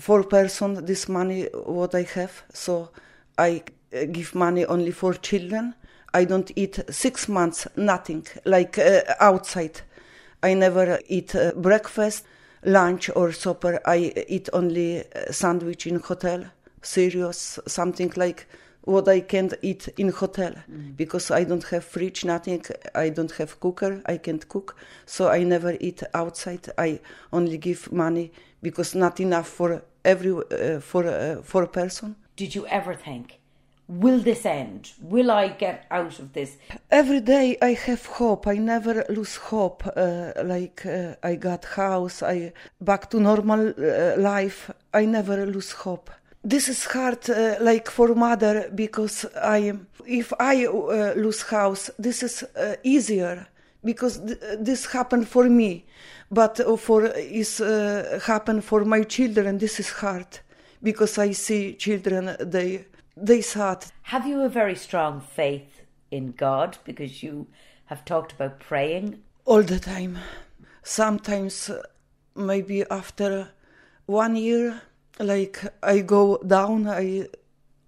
four 0.00 0.24
person 0.24 0.84
this 0.84 1.08
money 1.08 1.48
what 1.52 1.94
i 1.94 2.02
have. 2.14 2.44
So 2.52 2.90
i 3.38 3.62
uh, 3.92 4.04
give 4.12 4.34
money 4.34 4.64
only 4.64 4.92
for 4.92 5.14
children. 5.14 5.74
I 6.14 6.24
don't 6.24 6.50
eat 6.56 6.80
six 6.90 7.28
months 7.28 7.68
nothing 7.76 8.26
like 8.44 8.78
uh, 8.78 9.02
outside 9.20 9.82
i 10.48 10.54
never 10.54 10.88
eat 11.16 11.30
uh, 11.34 11.52
breakfast 11.68 12.24
lunch 12.78 13.04
or 13.18 13.32
supper 13.32 13.74
i 13.96 13.98
eat 14.34 14.48
only 14.52 14.88
uh, 14.98 15.32
sandwich 15.42 15.86
in 15.86 15.96
hotel 16.10 16.40
serious 16.82 17.58
something 17.66 18.12
like 18.16 18.46
what 18.86 19.08
I 19.08 19.20
can't 19.20 19.52
eat 19.62 19.88
in 19.98 20.10
hotel 20.10 20.54
because 20.96 21.30
I 21.30 21.44
don't 21.44 21.64
have 21.64 21.84
fridge, 21.84 22.24
nothing. 22.24 22.64
I 22.94 23.08
don't 23.10 23.32
have 23.32 23.58
cooker. 23.60 24.00
I 24.06 24.16
can't 24.16 24.48
cook, 24.48 24.76
so 25.04 25.28
I 25.28 25.42
never 25.42 25.76
eat 25.80 26.02
outside. 26.14 26.68
I 26.78 27.00
only 27.32 27.58
give 27.58 27.92
money 27.92 28.32
because 28.62 28.94
not 28.94 29.20
enough 29.20 29.48
for 29.48 29.82
every 30.04 30.30
uh, 30.30 30.80
for 30.80 31.04
uh, 31.06 31.42
for 31.42 31.64
a 31.64 31.68
person. 31.68 32.14
Did 32.36 32.54
you 32.54 32.66
ever 32.68 32.94
think, 32.94 33.40
will 33.88 34.18
this 34.18 34.44
end? 34.44 34.92
Will 35.00 35.30
I 35.30 35.48
get 35.48 35.86
out 35.90 36.18
of 36.18 36.32
this? 36.32 36.56
Every 36.90 37.20
day 37.20 37.56
I 37.62 37.72
have 37.72 38.06
hope. 38.06 38.46
I 38.46 38.56
never 38.56 39.04
lose 39.08 39.36
hope. 39.36 39.86
Uh, 39.96 40.32
like 40.44 40.84
uh, 40.86 41.14
I 41.22 41.36
got 41.36 41.64
house. 41.64 42.22
I 42.22 42.52
back 42.80 43.10
to 43.10 43.20
normal 43.20 43.74
uh, 43.78 44.16
life. 44.18 44.70
I 44.92 45.04
never 45.04 45.46
lose 45.46 45.72
hope. 45.72 46.10
This 46.44 46.68
is 46.68 46.84
hard, 46.84 47.28
uh, 47.28 47.56
like 47.60 47.90
for 47.90 48.14
mother, 48.14 48.70
because 48.72 49.26
I, 49.34 49.72
if 50.06 50.32
I 50.38 50.66
uh, 50.66 51.14
lose 51.16 51.42
house, 51.42 51.90
this 51.98 52.22
is 52.22 52.44
uh, 52.44 52.76
easier 52.84 53.48
because 53.84 54.18
th- 54.18 54.38
this 54.60 54.86
happened 54.86 55.26
for 55.26 55.48
me, 55.48 55.86
but 56.30 56.60
for 56.78 57.06
is 57.06 57.60
uh, 57.60 58.20
happen 58.24 58.60
for 58.60 58.84
my 58.84 59.02
children. 59.02 59.58
This 59.58 59.80
is 59.80 59.90
hard 59.90 60.38
because 60.82 61.18
I 61.18 61.32
see 61.32 61.74
children 61.74 62.36
they 62.38 62.86
they 63.16 63.40
sad. 63.40 63.86
Have 64.02 64.26
you 64.26 64.42
a 64.42 64.48
very 64.48 64.74
strong 64.74 65.20
faith 65.20 65.82
in 66.10 66.32
God? 66.32 66.78
Because 66.84 67.22
you 67.22 67.46
have 67.86 68.04
talked 68.04 68.32
about 68.32 68.60
praying. 68.60 69.22
all 69.44 69.62
the 69.62 69.78
time. 69.78 70.18
Sometimes, 70.82 71.70
uh, 71.70 71.82
maybe 72.34 72.84
after 72.90 73.48
one 74.06 74.36
year, 74.36 74.82
like 75.18 75.62
I 75.82 76.00
go 76.00 76.38
down, 76.38 76.86
I 76.88 77.28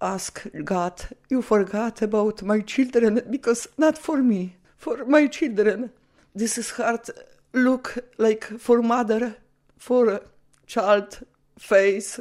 ask 0.01 0.45
God, 0.63 1.01
You 1.29 1.41
forgot 1.41 2.01
about 2.01 2.41
my 2.43 2.61
children 2.61 3.21
because 3.29 3.67
not 3.77 3.97
for 3.97 4.17
me, 4.23 4.55
for 4.77 5.05
my 5.05 5.27
children. 5.27 5.91
This 6.35 6.57
is 6.57 6.71
hard. 6.71 7.09
Look 7.53 7.97
like 8.17 8.43
for 8.45 8.81
mother, 8.81 9.35
for 9.77 10.21
child, 10.67 11.19
face, 11.57 12.19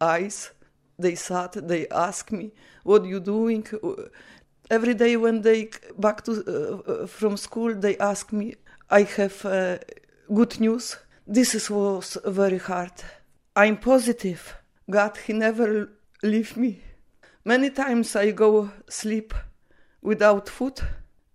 eyes. 0.00 0.50
They 0.98 1.14
sat, 1.14 1.52
they 1.52 1.86
ask 1.88 2.32
me, 2.32 2.52
What 2.82 3.04
you 3.04 3.20
doing? 3.20 3.66
Every 4.70 4.94
day 4.94 5.16
when 5.16 5.42
they 5.42 5.70
back 5.96 6.24
to 6.24 6.32
uh, 6.32 6.92
uh, 6.92 7.06
from 7.06 7.36
school, 7.36 7.74
they 7.74 7.96
ask 7.98 8.32
me. 8.32 8.54
I 8.90 9.02
have 9.02 9.44
uh, 9.44 9.78
good 10.34 10.60
news. 10.60 10.96
This 11.26 11.54
is, 11.54 11.70
was 11.70 12.18
very 12.24 12.58
hard. 12.58 12.92
I'm 13.54 13.76
positive. 13.76 14.56
God, 14.90 15.16
He 15.18 15.32
never 15.32 15.90
leave 16.22 16.56
me. 16.56 16.82
Many 17.44 17.70
times 17.70 18.16
I 18.16 18.32
go 18.32 18.70
sleep 18.88 19.34
without 20.02 20.48
food. 20.48 20.80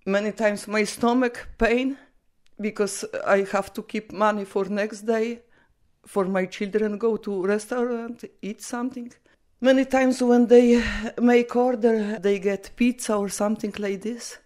Many 0.05 0.31
times 0.31 0.67
my 0.67 0.83
stomach 0.83 1.47
pain 1.57 1.97
because 2.59 3.05
I 3.25 3.47
have 3.51 3.73
to 3.73 3.81
keep 3.81 4.11
money 4.11 4.45
for 4.45 4.65
next 4.65 5.01
day 5.01 5.41
for 6.05 6.25
my 6.25 6.45
children 6.45 6.97
go 6.97 7.17
to 7.17 7.45
restaurant 7.45 8.23
eat 8.41 8.61
something. 8.61 9.11
Many 9.63 9.85
times 9.85 10.21
when 10.21 10.47
they 10.47 10.83
make 11.21 11.55
order, 11.55 12.19
they 12.19 12.37
get 12.37 12.71
pizza 12.75 13.15
or 13.15 13.29
something 13.29 13.73
like 13.79 14.01
this. 14.01 14.37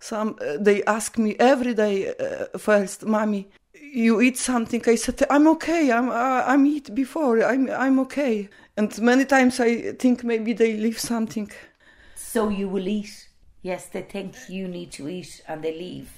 Some 0.00 0.36
uh, 0.38 0.58
they 0.60 0.84
ask 0.84 1.16
me 1.16 1.34
every 1.38 1.72
day 1.72 2.08
uh, 2.08 2.58
first, 2.58 3.06
mommy, 3.06 3.48
you 3.94 4.20
eat 4.20 4.36
something. 4.36 4.82
I 4.86 4.96
said, 4.96 5.22
I'm 5.30 5.48
okay. 5.48 5.90
I'm 5.90 6.10
uh, 6.10 6.42
I'm 6.46 6.66
eat 6.66 6.94
before. 6.94 7.42
I'm 7.42 7.70
I'm 7.70 7.98
okay. 8.00 8.50
And 8.76 8.90
many 9.00 9.24
times 9.24 9.60
I 9.60 9.92
think 9.92 10.22
maybe 10.24 10.52
they 10.52 10.76
leave 10.76 10.98
something. 10.98 11.50
So 12.14 12.50
you 12.50 12.68
will 12.68 12.86
eat. 12.86 13.30
Yes, 13.62 13.86
they 13.86 14.02
think 14.02 14.34
you 14.50 14.68
need 14.68 14.92
to 14.92 15.08
eat 15.08 15.40
and 15.48 15.62
they 15.62 15.72
leave. 15.72 16.10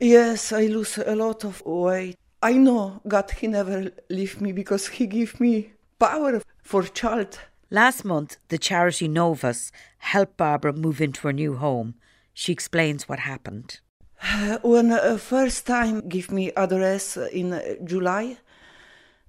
Yes, 0.00 0.54
I 0.54 0.68
lose 0.68 0.96
a 0.96 1.14
lot 1.14 1.44
of 1.44 1.62
weight. 1.66 2.16
I 2.42 2.54
know 2.54 3.02
God, 3.06 3.30
He 3.30 3.46
never 3.46 3.90
leave 4.08 4.40
me 4.40 4.52
because 4.52 4.86
He 4.88 5.06
give 5.06 5.38
me 5.38 5.72
power 5.98 6.40
for 6.62 6.82
child. 6.84 7.38
Last 7.70 8.04
month, 8.04 8.36
the 8.48 8.58
charity 8.58 9.08
Novas 9.08 9.72
helped 9.98 10.36
Barbara 10.36 10.72
move 10.72 11.00
into 11.00 11.22
her 11.26 11.32
new 11.32 11.56
home. 11.56 11.94
She 12.32 12.52
explains 12.52 13.08
what 13.08 13.20
happened. 13.20 13.80
When 14.62 14.92
uh, 14.92 15.16
first 15.18 15.66
time 15.66 16.08
give 16.08 16.30
me 16.30 16.52
address 16.56 17.16
in 17.16 17.52
uh, 17.52 17.60
July, 17.84 18.38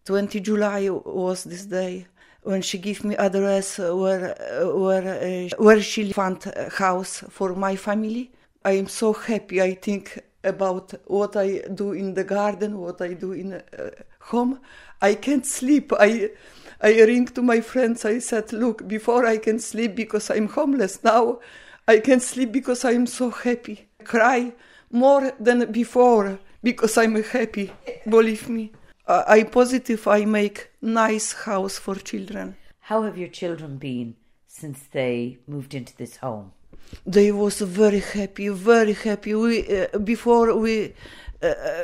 20 0.05 0.39
July 0.39 0.89
was 0.89 1.43
this 1.43 1.65
day 1.65 2.07
when 2.43 2.61
she 2.61 2.77
give 2.77 3.03
me 3.03 3.15
address 3.15 3.79
where 3.79 4.35
uh, 4.39 4.77
where 4.77 5.07
uh, 5.07 5.49
where 5.57 5.81
she 5.81 6.11
found 6.13 6.45
a 6.55 6.69
house 6.69 7.23
for 7.29 7.55
my 7.55 7.75
family. 7.75 8.31
I 8.63 8.73
am 8.73 8.87
so 8.87 9.13
happy. 9.13 9.61
I 9.61 9.73
think 9.73 10.19
about 10.43 10.93
what 11.05 11.35
I 11.35 11.61
do 11.73 11.93
in 11.93 12.13
the 12.13 12.23
garden, 12.23 12.79
what 12.79 13.01
I 13.01 13.13
do 13.13 13.31
in 13.31 13.53
uh, 13.53 13.61
home. 14.19 14.59
I 15.01 15.15
can't 15.15 15.45
sleep. 15.45 15.91
I 15.99 16.29
I 16.85 17.01
ring 17.01 17.25
to 17.33 17.41
my 17.41 17.61
friends. 17.61 18.05
I 18.05 18.19
said, 18.19 18.53
look, 18.53 18.87
before 18.87 19.25
I 19.25 19.39
can 19.39 19.57
sleep 19.57 19.95
because 19.95 20.29
I'm 20.29 20.47
homeless. 20.47 21.03
Now 21.03 21.39
I 21.87 21.97
can 21.97 22.19
sleep 22.19 22.51
because 22.51 22.85
I'm 22.85 23.07
so 23.07 23.31
happy. 23.31 23.87
Cry 24.03 24.53
more 24.91 25.33
than 25.39 25.71
before 25.71 26.37
because 26.61 26.95
I'm 26.95 27.15
happy. 27.23 27.73
Believe 28.07 28.47
me. 28.49 28.71
Uh, 29.07 29.23
I 29.27 29.45
positive. 29.45 30.07
I 30.07 30.25
make 30.25 30.69
nice 30.79 31.33
house 31.33 31.79
for 31.79 31.95
children. 31.95 32.55
How 32.81 33.01
have 33.01 33.17
your 33.17 33.29
children 33.29 33.77
been 33.77 34.15
since 34.47 34.79
they 34.91 35.39
moved 35.47 35.73
into 35.73 35.97
this 35.97 36.17
home? 36.17 36.51
They 37.03 37.31
was 37.31 37.61
very 37.61 37.99
happy, 37.99 38.49
very 38.49 38.93
happy. 38.93 39.33
We 39.33 39.55
uh, 39.75 39.97
before 39.97 40.55
we 40.55 40.93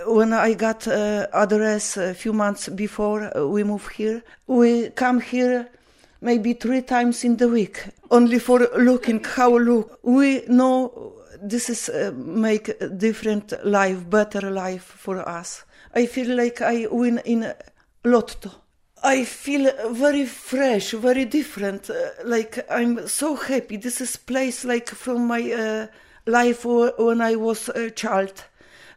when 0.07 0.34
I 0.34 0.53
got 0.53 0.88
uh, 0.88 1.28
address 1.34 1.97
a 1.97 2.14
few 2.14 2.34
months 2.34 2.70
before 2.70 3.36
uh, 3.36 3.45
we 3.47 3.64
move 3.64 3.88
here, 3.89 4.24
we 4.47 4.89
come 4.89 5.20
here 5.20 5.70
maybe 6.22 6.53
three 6.53 6.82
times 6.82 7.24
in 7.24 7.38
the 7.38 7.47
week, 7.47 7.86
only 8.09 8.39
for 8.39 8.59
looking 8.78 9.24
how 9.24 9.57
look. 9.57 9.99
We 10.03 10.43
know 10.47 11.14
this 11.41 11.70
is 11.70 11.89
uh, 11.89 12.12
make 12.16 12.70
a 12.70 12.88
different 12.88 13.53
life, 13.66 14.09
better 14.09 14.51
life 14.51 14.84
for 14.84 15.28
us. 15.28 15.64
I 15.93 16.05
feel 16.05 16.36
like 16.36 16.62
I 16.62 16.88
win 16.89 17.20
in 17.26 17.53
lotto. 18.03 18.51
I 19.03 19.26
feel 19.26 19.72
very 19.89 20.26
fresh, 20.26 20.91
very 20.91 21.26
different. 21.26 21.89
Uh, 21.89 22.12
like 22.24 22.64
I'm 22.70 23.07
so 23.07 23.36
happy. 23.36 23.78
This 23.78 23.99
is 23.99 24.16
place 24.16 24.64
like 24.64 24.89
from 24.89 25.28
my 25.28 25.51
uh, 25.51 25.88
life 26.26 26.66
when 26.66 27.22
I 27.22 27.36
was 27.36 27.70
a 27.70 27.89
child. 27.89 28.45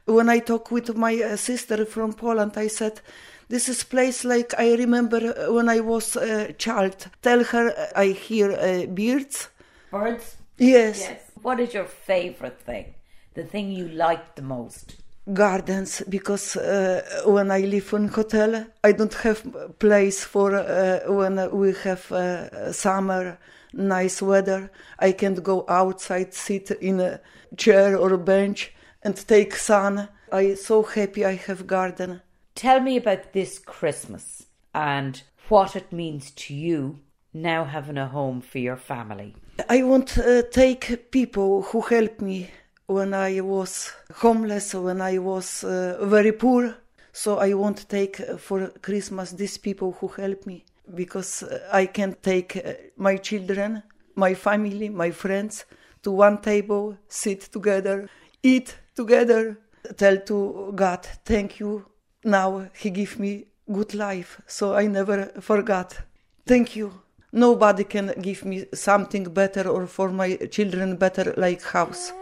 When 0.07 0.29
I 0.29 0.41
talk 0.41 0.71
with 0.71 0.97
my 0.97 1.15
uh, 1.23 1.37
sister 1.37 1.87
from 1.87 2.13
Poland, 2.13 2.53
I 2.57 2.69
said, 2.69 3.01
"This 3.49 3.69
is 3.69 3.85
place 3.85 4.25
like 4.25 4.55
I 4.59 4.75
remember 4.75 5.21
when 5.51 5.69
I 5.69 5.81
was 5.81 6.17
a 6.17 6.53
child." 6.53 7.09
Tell 7.23 7.45
her 7.45 7.75
I 7.97 8.07
hear 8.07 8.53
uh, 8.53 8.87
birds. 8.87 9.49
Birds. 9.91 10.37
Yes. 10.59 11.01
Yes. 11.01 11.21
What 11.43 11.61
is 11.61 11.75
your 11.75 11.87
favorite 11.87 12.61
thing? 12.61 12.95
The 13.35 13.45
thing 13.45 13.73
you 13.73 13.89
like 13.89 14.35
the 14.35 14.43
most? 14.43 14.97
gardens 15.33 16.03
because 16.09 16.57
uh, 16.57 17.23
when 17.25 17.51
I 17.51 17.61
live 17.61 17.93
in 17.95 18.09
hotel, 18.09 18.67
I 18.83 18.93
don't 18.93 19.15
have 19.15 19.79
place 19.79 20.23
for 20.23 20.55
uh, 20.55 21.01
when 21.11 21.51
we 21.53 21.73
have 21.85 22.13
uh, 22.13 22.73
summer, 22.73 23.39
nice 23.73 24.21
weather. 24.21 24.71
I 24.99 25.13
can't 25.13 25.43
go 25.43 25.65
outside, 25.69 26.35
sit 26.35 26.71
in 26.73 27.01
a 27.01 27.21
chair 27.57 27.97
or 27.97 28.13
a 28.13 28.19
bench 28.19 28.74
and 29.05 29.17
take 29.17 29.55
sun. 29.55 30.09
I 30.33 30.55
so 30.55 30.83
happy 30.83 31.25
I 31.25 31.35
have 31.35 31.67
garden. 31.67 32.23
Tell 32.55 32.81
me 32.81 32.97
about 32.97 33.33
this 33.33 33.59
Christmas 33.59 34.47
and 34.75 35.23
what 35.49 35.77
it 35.77 35.93
means 35.93 36.31
to 36.33 36.55
you 36.55 37.01
now 37.33 37.65
having 37.65 37.99
a 37.99 38.09
home 38.09 38.41
for 38.41 38.59
your 38.59 38.77
family. 38.77 39.35
I 39.69 39.83
want 39.83 40.09
to 40.09 40.39
uh, 40.39 40.43
take 40.51 41.11
people 41.11 41.63
who 41.63 41.81
helped 41.81 42.21
me 42.21 42.51
when 42.87 43.15
I 43.15 43.41
was 43.41 43.93
homeless, 44.15 44.75
when 44.75 45.01
I 45.01 45.19
was 45.19 45.65
uh, 45.65 45.99
very 46.03 46.33
poor. 46.33 46.75
So 47.13 47.39
I 47.39 47.55
want 47.55 47.77
to 47.79 47.87
take 47.87 48.21
uh, 48.21 48.37
for 48.37 48.69
Christmas 48.83 49.33
these 49.33 49.59
people 49.59 49.93
who 49.93 50.09
help 50.09 50.47
me 50.47 50.65
because 50.95 51.43
uh, 51.43 51.69
I 51.73 51.87
can 51.87 52.17
take 52.23 52.57
uh, 52.57 52.73
my 52.97 53.17
children, 53.17 53.83
my 54.15 54.35
family, 54.35 54.89
my 54.89 55.11
friends 55.11 55.65
to 56.03 56.11
one 56.11 56.39
table, 56.39 56.97
sit 57.09 57.41
together, 57.41 58.09
eat 58.43 58.77
together, 58.95 59.59
tell 59.97 60.19
to 60.19 60.73
God, 60.75 61.07
thank 61.25 61.61
you. 61.61 61.85
Now 62.25 62.69
He 62.75 62.91
give 62.91 63.19
me 63.19 63.47
good 63.71 63.95
life, 63.95 64.41
so 64.47 64.75
I 64.75 64.87
never 64.87 65.27
forgot. 65.41 65.99
Thank 66.47 66.77
you. 66.77 66.93
Nobody 67.33 67.85
can 67.85 68.15
give 68.21 68.45
me 68.45 68.67
something 68.73 69.25
better 69.25 69.69
or 69.69 69.87
for 69.87 70.11
my 70.11 70.37
children 70.51 70.97
better 70.97 71.35
like 71.37 71.63
house. 71.63 72.13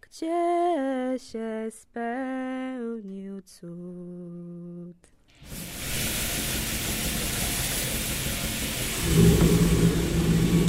Gdzie 0.00 1.14
się 1.18 1.70
spełnił 1.70 3.42
cud? 3.42 5.17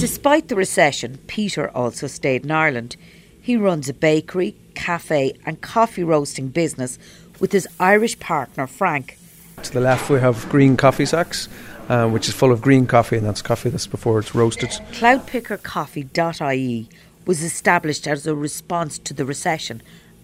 Despite 0.00 0.48
the 0.48 0.56
recession, 0.56 1.18
Peter 1.26 1.70
also 1.76 2.06
stayed 2.06 2.44
in 2.44 2.50
Ireland. 2.50 2.96
He 3.42 3.58
runs 3.58 3.90
a 3.90 3.92
bakery, 3.92 4.56
cafe, 4.74 5.34
and 5.44 5.60
coffee 5.60 6.02
roasting 6.02 6.48
business 6.48 6.98
with 7.38 7.52
his 7.52 7.68
Irish 7.78 8.18
partner 8.18 8.66
Frank. 8.66 9.18
To 9.62 9.70
the 9.70 9.82
left, 9.82 10.08
we 10.08 10.18
have 10.20 10.48
green 10.48 10.78
coffee 10.78 11.04
sacks, 11.04 11.50
uh, 11.90 12.08
which 12.08 12.28
is 12.28 12.34
full 12.34 12.50
of 12.50 12.62
green 12.62 12.86
coffee, 12.86 13.18
and 13.18 13.26
that's 13.26 13.42
coffee 13.42 13.68
that's 13.68 13.86
before 13.86 14.18
it's 14.18 14.34
roasted. 14.34 14.70
Cloudpickercoffee.ie 14.70 16.88
was 17.26 17.42
established 17.42 18.06
as 18.06 18.26
a 18.26 18.34
response 18.34 18.98
to 19.00 19.12
the 19.12 19.26
recession, 19.26 19.82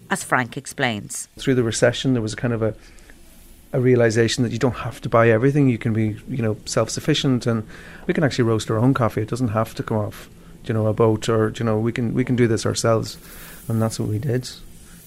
as 0.09 0.23
Frank 0.23 0.57
explains. 0.57 1.27
Through 1.37 1.53
the 1.53 1.61
recession, 1.61 2.13
there 2.13 2.23
was 2.23 2.33
kind 2.33 2.51
of 2.51 2.63
a 2.63 2.73
a 3.73 3.79
realization 3.79 4.43
that 4.43 4.51
you 4.51 4.59
don't 4.59 4.77
have 4.77 5.01
to 5.01 5.09
buy 5.09 5.29
everything. 5.29 5.69
You 5.69 5.77
can 5.77 5.93
be, 5.93 6.17
you 6.29 6.41
know, 6.41 6.57
self-sufficient, 6.65 7.45
and 7.45 7.67
we 8.05 8.13
can 8.13 8.23
actually 8.23 8.45
roast 8.45 8.71
our 8.71 8.77
own 8.77 8.93
coffee. 8.93 9.21
It 9.21 9.29
doesn't 9.29 9.49
have 9.49 9.75
to 9.75 9.83
come 9.83 9.97
off, 9.97 10.29
you 10.65 10.73
know, 10.73 10.87
a 10.87 10.93
boat, 10.93 11.27
or 11.29 11.53
you 11.57 11.65
know, 11.65 11.77
we 11.77 11.91
can 11.91 12.13
we 12.13 12.23
can 12.23 12.35
do 12.35 12.47
this 12.47 12.65
ourselves, 12.65 13.17
and 13.67 13.81
that's 13.81 13.99
what 13.99 14.09
we 14.09 14.19
did. 14.19 14.49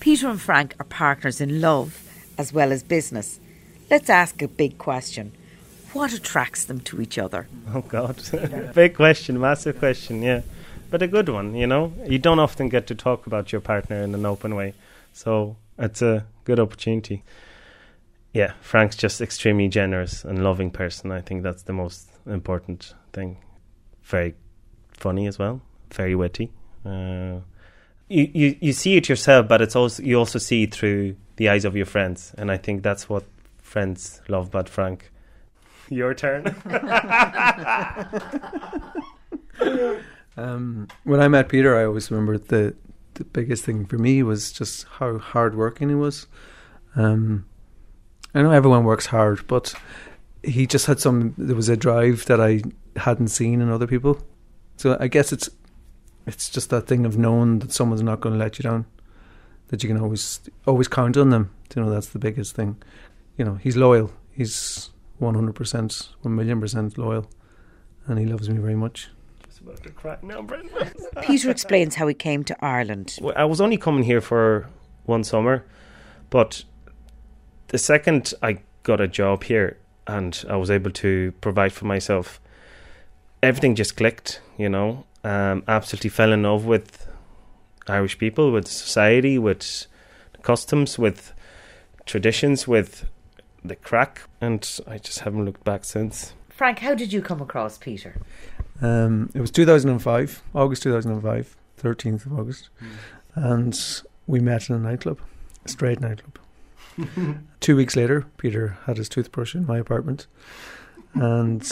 Peter 0.01 0.29
and 0.29 0.41
Frank 0.41 0.75
are 0.79 0.85
partners 0.85 1.41
in 1.41 1.61
love 1.61 2.07
as 2.39 2.53
well 2.53 2.73
as 2.73 2.83
business. 2.83 3.39
Let's 3.91 4.09
ask 4.09 4.41
a 4.41 4.49
big 4.49 4.79
question. 4.79 5.33
What 5.93 6.13
attracts 6.13 6.65
them 6.65 6.81
to 6.83 7.01
each 7.01 7.19
other? 7.19 7.49
Oh 7.75 7.83
God, 7.83 8.23
big 8.75 8.95
question, 8.95 9.41
massive 9.41 9.79
question, 9.79 10.23
yeah, 10.23 10.43
but 10.91 11.03
a 11.03 11.09
good 11.09 11.29
one. 11.29 11.55
You 11.55 11.67
know, 11.67 11.93
you 12.07 12.19
don't 12.19 12.39
often 12.39 12.69
get 12.69 12.87
to 12.87 12.95
talk 12.95 13.27
about 13.27 13.53
your 13.53 13.61
partner 13.61 14.01
in 14.03 14.15
an 14.15 14.25
open 14.25 14.55
way, 14.55 14.75
so 15.13 15.57
it's 15.79 16.01
a 16.01 16.25
good 16.45 16.61
opportunity. 16.61 17.25
Yeah, 18.33 18.53
Frank's 18.61 18.97
just 18.97 19.21
extremely 19.21 19.69
generous 19.69 20.25
and 20.25 20.45
loving 20.45 20.71
person. 20.71 21.11
I 21.11 21.21
think 21.21 21.43
that's 21.43 21.63
the 21.63 21.73
most 21.73 22.11
important 22.27 22.95
thing. 23.13 23.39
Very 24.03 24.35
funny 24.93 25.27
as 25.27 25.39
well, 25.39 25.61
very 25.93 26.15
witty. 26.15 26.53
Uh, 26.85 27.41
you, 28.09 28.31
you 28.33 28.57
you 28.61 28.73
see 28.73 28.97
it 28.97 29.09
yourself, 29.09 29.49
but 29.49 29.61
it's 29.61 29.77
also 29.77 30.03
you 30.03 30.19
also 30.19 30.39
see 30.39 30.65
it 30.65 30.75
through 30.75 31.17
the 31.37 31.49
eyes 31.49 31.65
of 31.65 31.77
your 31.77 31.87
friends, 31.87 32.35
and 32.39 32.51
I 32.51 32.57
think 32.57 32.83
that's 32.83 33.09
what 33.09 33.25
friends 33.59 34.21
love 34.29 34.49
about 34.49 34.69
Frank. 34.69 35.11
Your 35.89 36.15
turn. 36.15 36.55
Um, 40.37 40.89
when 41.05 41.21
I 41.21 41.29
met 41.29 41.49
Peter, 41.49 41.77
I 41.77 41.85
always 41.85 42.11
remember 42.11 42.39
the 42.39 42.75
the 43.15 43.25
biggest 43.25 43.65
thing 43.65 43.85
for 43.85 43.99
me 43.99 44.23
was 44.23 44.53
just 44.53 44.85
how 44.85 45.19
hardworking 45.19 45.91
he 45.91 45.95
was. 45.95 46.27
Um, 46.97 47.47
I 48.35 48.43
know 48.43 48.51
everyone 48.51 48.85
works 48.85 49.07
hard, 49.07 49.47
but 49.49 49.75
he 50.43 50.67
just 50.67 50.87
had 50.87 51.01
some. 51.01 51.35
There 51.37 51.57
was 51.57 51.69
a 51.69 51.77
drive 51.77 52.27
that 52.27 52.41
I 52.41 52.63
hadn't 52.97 53.29
seen 53.29 53.61
in 53.61 53.71
other 53.71 53.87
people. 53.87 54.21
So 54.77 54.97
I 55.01 55.09
guess 55.09 55.33
it's 55.33 55.51
it's 56.27 56.49
just 56.49 56.71
that 56.71 56.87
thing 56.87 57.05
of 57.07 57.19
knowing 57.19 57.59
that 57.61 57.73
someone's 57.73 58.03
not 58.03 58.21
going 58.21 58.35
to 58.35 58.39
let 58.39 58.59
you 58.59 58.63
down, 58.63 58.87
that 59.69 59.83
you 59.83 59.89
can 59.89 60.01
always 60.01 60.41
always 60.67 60.89
count 60.89 61.17
on 61.17 61.31
them. 61.31 61.51
You 61.75 61.83
know, 61.83 61.91
that's 61.91 62.09
the 62.09 62.19
biggest 62.19 62.55
thing. 62.55 62.77
You 63.37 63.45
know, 63.45 63.55
he's 63.55 63.77
loyal. 63.77 64.13
He's 64.33 64.91
one 65.19 65.35
hundred 65.35 65.55
percent, 65.55 66.11
one 66.23 66.37
million 66.37 66.61
percent 66.61 66.97
loyal, 66.99 67.29
and 68.07 68.19
he 68.19 68.27
loves 68.27 68.49
me 68.49 68.59
very 68.59 68.77
much. 68.77 69.09
about 69.61 69.83
to 69.83 69.91
cry 69.91 70.17
now, 70.23 70.43
Brenda. 70.43 70.93
Peter 71.23 71.51
explains 71.51 71.97
how 71.97 72.07
he 72.07 72.15
came 72.15 72.45
to 72.45 72.65
Ireland. 72.65 73.19
Well, 73.21 73.35
I 73.37 73.45
was 73.45 73.61
only 73.61 73.77
coming 73.77 74.05
here 74.05 74.21
for 74.21 74.69
one 75.05 75.25
summer, 75.25 75.65
but 76.31 76.65
the 77.71 77.79
second 77.79 78.35
I 78.43 78.59
got 78.83 79.01
a 79.01 79.09
job 79.09 79.45
here 79.45 79.79
and 80.07 80.45
I 80.49 80.57
was 80.57 80.71
able 80.71 80.91
to 80.91 81.33
provide 81.41 81.73
for 81.73 81.87
myself, 81.87 82.41
everything 83.43 83.75
just 83.75 83.97
clicked, 83.97 84.41
you 84.59 84.69
know. 84.69 85.07
Um, 85.23 85.63
absolutely 85.69 86.11
fell 86.11 86.33
in 86.33 86.43
love 86.43 86.65
with 86.65 87.07
Irish 87.87 88.19
people, 88.19 88.51
with 88.53 88.67
society, 88.67 89.39
with 89.39 89.87
customs, 90.43 90.99
with 90.99 91.33
traditions, 92.07 92.67
with 92.67 93.07
the 93.65 93.77
crack, 93.77 94.23
and 94.41 94.69
I 94.87 94.99
just 94.99 95.21
haven't 95.21 95.45
looked 95.45 95.63
back 95.65 95.85
since. 95.85 96.33
Frank, 96.49 96.81
how 96.81 96.95
did 96.95 97.13
you 97.13 97.23
come 97.23 97.41
across 97.41 97.79
Peter? 97.79 98.17
Um, 98.83 99.31
it 99.35 99.41
was 99.41 99.51
2005, 99.51 100.43
August 100.55 100.83
2005, 100.83 101.57
13th 101.81 102.27
of 102.27 102.39
August, 102.39 102.71
and 103.35 103.79
we 104.27 104.41
met 104.41 104.69
in 104.69 104.75
a 104.75 104.79
nightclub, 104.79 105.21
a 105.65 105.69
straight 105.69 106.01
nightclub. 106.01 106.40
Two 107.61 107.77
weeks 107.77 107.97
later, 107.97 108.27
Peter 108.37 108.79
had 108.87 108.97
his 108.97 109.09
toothbrush 109.09 109.55
in 109.55 109.67
my 109.67 109.79
apartment 109.79 110.27
and 111.15 111.69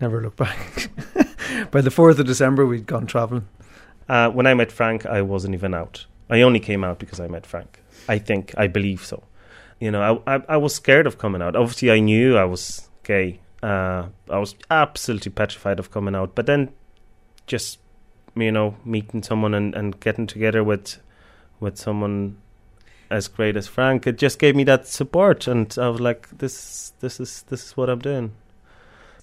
never 0.00 0.22
looked 0.22 0.36
back. 0.36 0.90
By 1.70 1.80
the 1.80 1.90
4th 1.90 2.18
of 2.18 2.26
December, 2.26 2.66
we'd 2.66 2.86
gone 2.86 3.06
travelling. 3.06 3.48
Uh, 4.08 4.30
when 4.30 4.46
I 4.46 4.54
met 4.54 4.72
Frank, 4.72 5.06
I 5.06 5.22
wasn't 5.22 5.54
even 5.54 5.74
out. 5.74 6.06
I 6.30 6.42
only 6.42 6.60
came 6.60 6.84
out 6.84 6.98
because 6.98 7.20
I 7.20 7.26
met 7.28 7.46
Frank. 7.46 7.82
I 8.08 8.18
think, 8.18 8.54
I 8.56 8.66
believe 8.66 9.04
so. 9.04 9.22
You 9.80 9.90
know, 9.90 10.22
I, 10.26 10.36
I, 10.36 10.42
I 10.50 10.56
was 10.56 10.74
scared 10.74 11.06
of 11.06 11.18
coming 11.18 11.42
out. 11.42 11.56
Obviously, 11.56 11.90
I 11.90 12.00
knew 12.00 12.36
I 12.36 12.44
was 12.44 12.88
gay. 13.02 13.40
Uh, 13.62 14.08
I 14.30 14.38
was 14.38 14.54
absolutely 14.70 15.32
petrified 15.32 15.78
of 15.78 15.90
coming 15.90 16.14
out. 16.14 16.34
But 16.34 16.46
then, 16.46 16.72
just 17.46 17.78
you 18.36 18.52
know, 18.52 18.76
meeting 18.84 19.22
someone 19.22 19.54
and, 19.54 19.74
and 19.74 19.98
getting 20.00 20.26
together 20.26 20.62
with 20.62 20.98
with 21.58 21.78
someone 21.78 22.36
as 23.10 23.28
great 23.28 23.56
as 23.56 23.66
Frank, 23.66 24.06
it 24.06 24.18
just 24.18 24.38
gave 24.38 24.56
me 24.56 24.64
that 24.64 24.86
support, 24.86 25.46
and 25.46 25.74
I 25.80 25.88
was 25.88 26.00
like, 26.00 26.28
this 26.38 26.92
this 27.00 27.20
is 27.20 27.42
this 27.48 27.66
is 27.66 27.76
what 27.76 27.88
I'm 27.90 27.98
doing. 28.00 28.32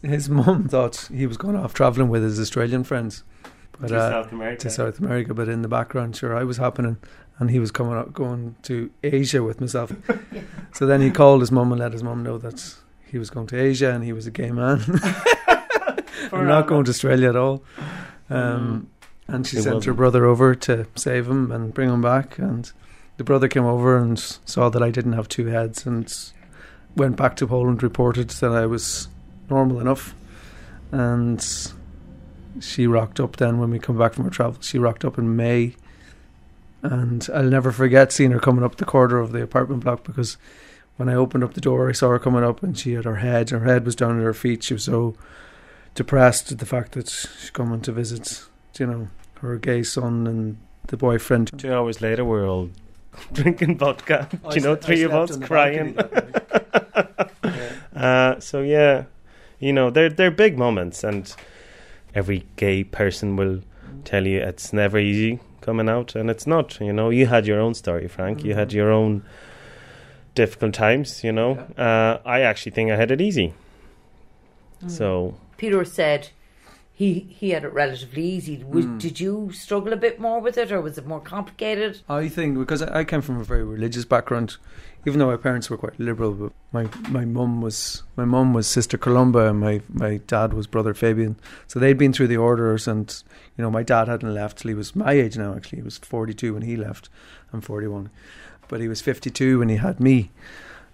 His 0.02 0.30
mum 0.30 0.68
thought 0.68 1.08
he 1.14 1.26
was 1.26 1.38
going 1.38 1.56
off 1.56 1.74
travelling 1.74 2.10
with 2.10 2.24
his 2.24 2.40
Australian 2.40 2.84
friends. 2.84 3.24
But, 3.80 3.88
To 3.88 3.98
uh, 3.98 4.10
South 4.10 4.32
America. 4.32 4.62
To 4.64 4.70
South 4.70 5.00
America, 5.00 5.34
but 5.34 5.48
in 5.48 5.62
the 5.62 5.68
background, 5.68 6.16
sure, 6.16 6.36
I 6.36 6.44
was 6.44 6.58
happening, 6.58 6.98
and 7.40 7.50
he 7.50 7.60
was 7.60 7.72
coming 7.72 7.94
up, 7.94 8.14
going 8.14 8.56
to 8.64 8.92
Asia 9.02 9.42
with 9.44 9.62
myself. 9.62 9.94
so 10.74 10.86
then 10.86 11.02
he 11.02 11.10
called 11.10 11.42
his 11.42 11.52
mum 11.52 11.72
and 11.72 11.80
let 11.80 11.94
his 11.94 12.04
mum 12.04 12.22
know 12.22 12.38
that 12.38 12.76
he 13.06 13.18
was 13.18 13.30
going 13.30 13.48
to 13.48 13.60
Asia 13.60 13.92
and 13.92 14.04
he 14.04 14.12
was 14.14 14.28
a 14.28 14.32
gay 14.32 14.52
man. 14.52 14.82
I'm 16.32 16.48
not 16.48 16.68
going 16.68 16.86
to 16.86 16.90
Australia 16.92 17.30
at 17.30 17.36
all. 17.36 17.64
Um, 18.30 18.90
and 19.28 19.46
she 19.46 19.58
He 19.58 19.64
sent 19.64 19.72
her 19.74 19.78
wasn't. 19.78 19.98
brother 19.98 20.26
over 20.26 20.56
to 20.56 20.88
save 20.96 21.28
him 21.28 21.52
and 21.52 21.74
bring 21.74 21.90
him 21.90 22.02
back. 22.02 22.38
And 22.38 22.72
the 23.18 23.24
brother 23.24 23.48
came 23.48 23.66
over 23.66 23.98
and 23.98 24.20
saw 24.20 24.70
that 24.70 24.82
I 24.82 24.92
didn't 24.92 25.14
have 25.14 25.30
two 25.30 25.48
heads 25.48 25.86
and 25.86 26.12
went 26.96 27.16
back 27.16 27.36
to 27.38 27.48
Poland, 27.48 27.84
reported 27.84 28.30
that 28.30 28.52
I 28.52 28.66
was 28.66 29.08
normal 29.50 29.80
enough. 29.80 30.16
And 30.92 31.46
she 32.60 32.88
rocked 32.88 33.20
up 33.20 33.38
then 33.38 33.60
when 33.60 33.72
we 33.72 33.80
come 33.80 33.98
back 33.98 34.14
from 34.14 34.26
her 34.26 34.30
travel. 34.30 34.62
She 34.62 34.80
rocked 34.80 35.06
up 35.06 35.18
in 35.18 35.36
May. 35.36 35.76
And 36.82 37.28
I'll 37.34 37.44
never 37.44 37.72
forget 37.72 38.12
seeing 38.12 38.32
her 38.32 38.40
coming 38.40 38.64
up 38.64 38.76
the 38.76 38.86
corridor 38.86 39.20
of 39.20 39.32
the 39.32 39.42
apartment 39.42 39.84
block 39.84 40.04
because 40.04 40.38
when 40.98 41.08
I 41.10 41.16
opened 41.16 41.44
up 41.44 41.54
the 41.54 41.62
door, 41.62 41.90
I 41.90 41.94
saw 41.94 42.10
her 42.10 42.20
coming 42.20 42.44
up 42.44 42.62
and 42.62 42.78
she 42.78 42.94
had 42.94 43.06
her 43.06 43.18
head, 43.18 43.50
her 43.52 43.64
head 43.64 43.86
was 43.86 43.96
down 43.96 44.20
at 44.20 44.24
her 44.24 44.34
feet. 44.34 44.64
She 44.64 44.74
was 44.74 44.84
so 44.84 45.16
depressed 45.96 46.52
at 46.52 46.60
the 46.60 46.66
fact 46.66 46.92
that 46.94 47.10
she's 47.10 47.50
coming 47.52 47.82
to 47.82 47.92
visit, 47.92 48.44
you 48.78 48.86
know, 48.86 49.08
her 49.36 49.58
gay 49.58 49.84
son 49.84 50.28
and 50.28 50.58
the 50.88 50.98
boyfriend. 50.98 51.58
Two 51.58 51.74
hours 51.74 52.02
later, 52.02 52.26
we're 52.26 52.48
all 52.48 52.70
drinking 53.34 53.78
vodka. 53.78 54.28
Do 54.32 54.38
you 54.56 54.62
know, 54.62 54.76
sle- 54.76 54.84
I 54.84 54.86
three 54.86 55.04
of 55.04 55.14
us 55.14 55.38
crying. 55.38 55.94
balcony 55.94 57.70
uh, 57.96 58.40
so 58.40 58.62
yeah, 58.62 59.06
you 59.60 59.74
know, 59.74 59.90
they're 59.90 60.10
they're 60.10 60.32
big 60.32 60.58
moments, 60.58 61.04
and 61.04 61.34
every 62.16 62.46
gay 62.56 62.84
person 62.84 63.36
will 63.36 63.62
tell 64.04 64.26
you 64.28 64.40
it's 64.40 64.74
never 64.74 64.98
easy 64.98 65.40
coming 65.62 65.90
out, 65.90 66.16
and 66.16 66.30
it's 66.30 66.46
not. 66.48 66.80
You 66.80 66.94
know, 66.94 67.10
you 67.10 67.28
had 67.28 67.48
your 67.48 67.60
own 67.60 67.74
story, 67.74 68.08
Frank. 68.08 68.44
You 68.44 68.54
had 68.54 68.74
your 68.74 68.92
own 68.92 69.24
difficult 70.36 70.74
times. 70.74 71.24
You 71.24 71.32
know, 71.32 71.58
uh, 71.78 72.20
I 72.26 72.42
actually 72.42 72.74
think 72.74 72.92
I 72.92 72.96
had 72.96 73.12
it 73.12 73.22
easy. 73.22 73.54
So 74.88 75.36
Peter 75.58 75.86
said 75.86 76.30
he 76.96 77.28
he 77.40 77.50
had 77.50 77.64
it 77.64 77.74
relatively 77.74 78.24
easy. 78.24 78.64
Was, 78.64 78.86
Mm. 78.86 79.00
Did 79.00 79.20
you 79.20 79.50
struggle 79.52 79.94
a 79.94 79.98
bit 79.98 80.20
more 80.20 80.40
with 80.40 80.58
it, 80.58 80.72
or 80.72 80.80
was 80.80 80.98
it 80.98 81.08
more 81.08 81.20
complicated? 81.20 82.02
I 82.08 82.30
think 82.30 82.58
because 82.58 82.84
I, 82.84 83.04
came 83.04 83.22
from 83.22 83.40
a 83.42 83.44
very 83.44 83.64
religious 83.64 84.06
background, 84.06 84.58
even 85.06 85.18
though 85.20 85.28
my 85.32 85.38
parents 85.38 85.70
were 85.70 85.78
quite 85.78 86.00
liberal, 86.00 86.34
but 86.34 86.52
my 86.72 86.88
my 87.10 87.26
mum 87.26 87.62
was 87.62 88.04
my 88.16 88.26
mum 88.26 88.54
was 88.54 88.68
Sister 88.68 88.98
Columba 88.98 89.50
and 89.50 89.60
my 89.60 89.82
my 89.90 90.18
dad 90.28 90.54
was 90.54 90.68
Brother 90.68 90.94
Fabian, 90.94 91.36
so 91.68 91.80
they'd 91.80 91.98
been 91.98 92.14
through 92.14 92.28
the 92.28 92.38
orders, 92.38 92.88
and 92.88 93.24
you 93.58 93.64
know 93.64 93.72
my 93.72 93.84
dad 93.84 94.08
hadn't 94.08 94.34
left 94.34 94.60
till 94.60 94.70
he 94.70 94.76
was 94.76 94.96
my 94.96 95.14
age 95.14 95.36
now. 95.36 95.56
Actually, 95.56 95.80
he 95.80 95.84
was 95.84 95.98
forty 95.98 96.34
two 96.36 96.54
when 96.54 96.64
he 96.64 96.76
left. 96.76 97.10
I'm 97.52 97.62
forty 97.62 97.88
one, 97.88 98.12
but 98.68 98.82
he 98.82 98.88
was 98.88 99.02
fifty 99.02 99.32
two 99.32 99.58
when 99.60 99.70
he 99.70 99.78
had 99.78 100.00
me, 100.00 100.30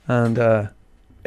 and. 0.07 0.39
uh 0.39 0.67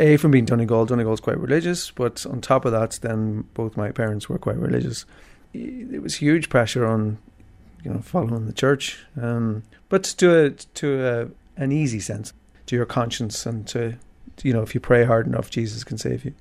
a 0.03 0.17
from 0.17 0.33
being 0.33 0.45
Donegal, 0.45 0.87
Donegal's 0.87 1.21
quite 1.21 1.39
religious, 1.39 1.91
but 1.91 2.27
on 2.27 2.41
top 2.41 2.65
of 2.65 2.73
that, 2.73 2.99
then 3.03 3.45
both 3.55 3.77
my 3.77 3.91
parents 3.91 4.29
were 4.29 4.39
quite 4.39 4.57
religious. 4.57 5.07
It 5.55 6.03
was 6.03 6.17
huge 6.17 6.49
pressure 6.49 6.87
on 6.87 7.19
you 7.85 7.93
know, 7.93 8.01
following 8.01 8.47
the 8.47 8.53
church, 8.53 9.05
um, 9.21 9.63
but 9.89 10.05
to 10.05 10.45
a, 10.45 10.51
to 10.51 11.07
a, 11.07 11.61
an 11.61 11.73
easy 11.73 12.01
sense, 12.01 12.33
to 12.67 12.77
your 12.77 12.87
conscience, 12.87 13.45
and 13.47 13.67
to 13.69 13.97
you 14.43 14.53
know, 14.53 14.63
if 14.63 14.75
you 14.75 14.81
pray 14.81 15.05
hard 15.05 15.27
enough, 15.27 15.51
Jesus 15.51 15.85
can 15.85 15.99
save 15.99 16.25
you. 16.25 16.33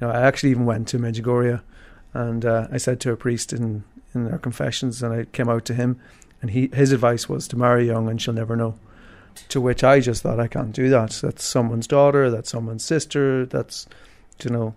You 0.00 0.06
know, 0.06 0.12
I 0.12 0.22
actually 0.22 0.50
even 0.50 0.66
went 0.66 0.88
to 0.88 0.98
Medjugorje, 0.98 1.60
and 2.12 2.44
uh, 2.44 2.68
I 2.72 2.78
said 2.78 3.00
to 3.00 3.12
a 3.12 3.16
priest 3.16 3.52
in 3.52 3.84
in 4.14 4.30
our 4.32 4.38
confessions, 4.38 5.02
and 5.02 5.12
I 5.12 5.24
came 5.26 5.48
out 5.48 5.64
to 5.66 5.74
him, 5.74 6.00
and 6.40 6.50
he 6.50 6.70
his 6.72 6.92
advice 6.92 7.28
was 7.28 7.46
to 7.48 7.56
marry 7.56 7.86
young, 7.86 8.08
and 8.08 8.20
she'll 8.20 8.34
never 8.34 8.56
know. 8.56 8.78
To 9.50 9.60
which 9.60 9.84
I 9.84 10.00
just 10.00 10.22
thought 10.22 10.40
I 10.40 10.48
can't 10.48 10.72
do 10.72 10.88
that. 10.90 11.10
That's 11.22 11.44
someone's 11.44 11.86
daughter. 11.86 12.30
That's 12.30 12.50
someone's 12.50 12.84
sister. 12.84 13.46
That's 13.46 13.86
you 14.42 14.50
know, 14.50 14.74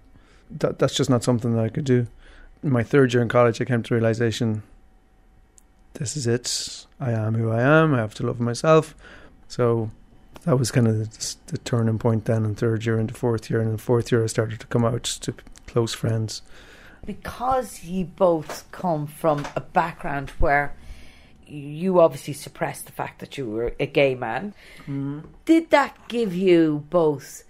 that 0.52 0.80
that's 0.80 0.96
just 0.96 1.10
not 1.10 1.24
something 1.24 1.54
that 1.56 1.64
I 1.64 1.70
could 1.70 1.86
do. 1.86 2.08
In 2.64 2.72
my 2.72 2.84
third 2.84 3.14
year 3.14 3.22
in 3.22 3.30
college, 3.30 3.62
I 3.62 3.66
came 3.66 3.84
to 3.84 3.90
the 3.90 3.96
realization 3.96 4.64
this 5.94 6.16
is 6.16 6.28
it. 6.28 6.86
I 7.00 7.12
am 7.12 7.36
who 7.36 7.52
I 7.52 7.62
am. 7.62 7.94
I 7.94 7.98
have 7.98 8.14
to 8.16 8.26
love 8.26 8.40
myself. 8.40 8.96
So 9.48 9.92
that 10.44 10.58
was 10.58 10.72
kind 10.72 10.88
of 10.88 10.98
the, 10.98 11.36
the 11.48 11.58
turning 11.60 12.00
point 12.00 12.26
then 12.26 12.46
in 12.46 12.56
third 12.56 12.86
year 12.86 13.00
into 13.00 13.14
fourth 13.14 13.50
year. 13.50 13.60
And 13.60 13.72
in 13.72 13.78
fourth 13.78 14.12
year, 14.12 14.24
I 14.24 14.28
started 14.28 14.60
to 14.60 14.68
come 14.68 14.86
out 14.86 15.04
to 15.04 15.34
close 15.68 15.94
friends. 15.94 16.42
Because 17.06 17.84
you 17.84 18.06
both 18.06 18.70
come 18.72 19.08
from 19.08 19.48
a 19.56 19.62
background 19.62 20.32
where 20.40 20.74
you 21.50 22.00
obviously 22.00 22.34
suppressed 22.34 22.86
the 22.86 22.92
fact 22.92 23.20
that 23.20 23.38
you 23.38 23.50
were 23.50 23.74
a 23.80 23.86
gay 23.86 24.16
man, 24.16 24.54
did 25.46 25.70
that 25.72 26.08
give 26.08 26.34
you 26.34 26.86
both 26.90 27.44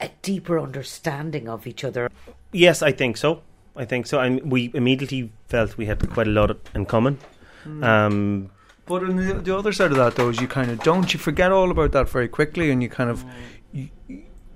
a 0.00 0.10
deeper 0.22 0.58
understanding 0.58 1.48
of 1.48 1.66
each 1.66 1.84
other? 1.84 2.10
Yes, 2.52 2.82
I 2.82 2.92
think 2.92 3.16
so. 3.16 3.42
I 3.76 3.84
think 3.84 4.06
so. 4.06 4.20
And 4.20 4.50
we 4.50 4.70
immediately 4.74 5.32
felt 5.48 5.76
we 5.76 5.86
had 5.86 6.08
quite 6.10 6.26
a 6.26 6.30
lot 6.30 6.56
in 6.74 6.86
common. 6.86 7.18
Mm. 7.64 7.84
Um, 7.84 8.50
But 8.86 9.04
on 9.04 9.16
the, 9.16 9.34
the 9.34 9.56
other 9.56 9.72
side 9.72 9.90
of 9.90 9.98
that, 9.98 10.16
though, 10.16 10.30
is 10.30 10.40
you 10.40 10.48
kind 10.48 10.70
of 10.70 10.82
don't. 10.82 11.12
You 11.12 11.20
forget 11.20 11.52
all 11.52 11.70
about 11.70 11.92
that 11.92 12.08
very 12.08 12.26
quickly, 12.26 12.70
and 12.70 12.82
you 12.82 12.88
kind 12.88 13.10
of 13.10 13.22
you, 13.22 13.28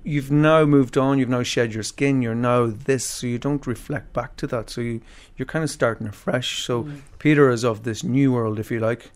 you've 0.03 0.31
now 0.31 0.65
moved 0.65 0.97
on. 0.97 1.19
You've 1.19 1.29
now 1.29 1.43
shed 1.43 1.73
your 1.73 1.83
skin. 1.83 2.21
You're 2.21 2.35
now 2.35 2.67
this, 2.67 3.05
so 3.05 3.27
you 3.27 3.37
don't 3.37 3.65
reflect 3.67 4.13
back 4.13 4.35
to 4.37 4.47
that. 4.47 4.69
So 4.69 4.81
you 4.81 5.01
you're 5.37 5.45
kind 5.45 5.63
of 5.63 5.69
starting 5.69 6.07
afresh. 6.07 6.63
So 6.63 6.83
Mm. 6.83 6.99
Peter 7.19 7.49
is 7.49 7.63
of 7.63 7.83
this 7.83 8.03
new 8.03 8.31
world, 8.33 8.59
if 8.59 8.69
you 8.71 8.79
like, 8.79 9.11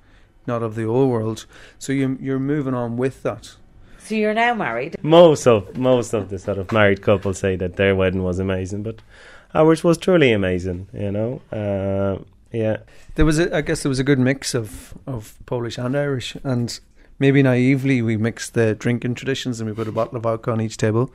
not 0.45 0.63
of 0.63 0.75
the 0.75 0.85
old 0.85 1.09
world. 1.09 1.45
So 1.79 1.93
you 1.93 2.17
you're 2.21 2.39
moving 2.39 2.73
on 2.73 2.97
with 2.97 3.23
that. 3.23 3.55
So 3.99 4.15
you're 4.15 4.33
now 4.33 4.53
married. 4.53 4.95
most 5.03 5.45
of 5.47 5.77
most 5.77 6.13
of 6.13 6.29
the 6.29 6.39
sort 6.39 6.57
of 6.57 6.71
married 6.71 7.01
couples 7.01 7.39
say 7.39 7.57
that 7.57 7.75
their 7.75 7.93
wedding 7.95 8.23
was 8.23 8.39
amazing, 8.39 8.83
but 8.83 9.01
ours 9.53 9.83
was 9.83 9.97
truly 9.97 10.31
amazing. 10.31 10.87
You 10.93 11.11
know, 11.11 11.41
uh, 11.51 12.23
yeah. 12.51 12.77
There 13.15 13.25
was, 13.25 13.39
a, 13.39 13.53
I 13.53 13.61
guess, 13.61 13.81
there 13.83 13.89
was 13.89 13.99
a 13.99 14.05
good 14.05 14.19
mix 14.19 14.55
of 14.55 14.93
of 15.05 15.33
Polish 15.45 15.77
and 15.77 15.95
Irish, 15.97 16.37
and 16.43 16.79
maybe 17.19 17.41
naively 17.43 18.01
we 18.01 18.17
mixed 18.17 18.53
the 18.53 18.75
drinking 18.75 19.15
traditions, 19.15 19.59
and 19.59 19.69
we 19.69 19.75
put 19.75 19.87
a 19.87 19.91
bottle 19.91 20.17
of 20.17 20.23
vodka 20.23 20.51
on 20.51 20.61
each 20.61 20.77
table, 20.77 21.11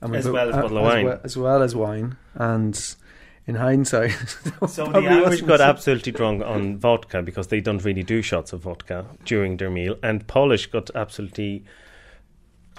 and 0.00 0.10
we 0.12 0.18
As 0.18 0.24
put- 0.24 0.32
well 0.34 0.48
as 0.50 0.56
a 0.56 0.60
bottle 0.62 0.78
of 0.78 0.84
as 0.86 0.92
wine. 0.92 1.04
well, 1.06 1.20
as 1.24 1.36
well 1.36 1.62
as 1.62 1.76
wine. 1.76 2.16
And 2.34 2.94
in 3.46 3.56
hindsight, 3.56 4.12
So 4.68 4.84
the 4.84 4.90
probably 4.92 5.08
Irish 5.08 5.42
got 5.42 5.58
so- 5.58 5.64
absolutely 5.64 6.12
drunk 6.12 6.42
on 6.44 6.78
vodka 6.78 7.22
because 7.22 7.48
they 7.48 7.60
don't 7.60 7.84
really 7.84 8.02
do 8.04 8.22
shots 8.22 8.52
of 8.52 8.60
vodka 8.60 9.06
during 9.24 9.56
their 9.56 9.70
meal, 9.70 9.96
and 10.02 10.26
Polish 10.26 10.66
got 10.66 10.90
absolutely 10.94 11.64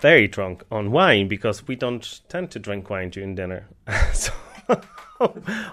very 0.01 0.27
drunk 0.27 0.63
on 0.71 0.91
wine 0.91 1.27
because 1.29 1.65
we 1.67 1.75
don't 1.75 2.21
tend 2.27 2.51
to 2.51 2.59
drink 2.59 2.89
wine 2.89 3.09
during 3.09 3.35
dinner. 3.35 3.67
so 4.13 4.31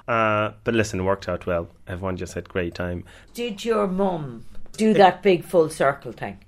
uh, 0.07 0.53
but 0.65 0.75
listen, 0.75 1.01
it 1.01 1.03
worked 1.05 1.29
out 1.29 1.47
well. 1.47 1.69
Everyone 1.87 2.17
just 2.17 2.35
had 2.35 2.45
a 2.47 2.49
great 2.49 2.75
time. 2.75 3.05
Did 3.35 3.65
your 3.65 3.87
mum 3.87 4.45
do 4.77 4.93
that 4.95 5.23
big 5.23 5.45
full 5.45 5.69
circle 5.69 6.13
thing 6.13 6.39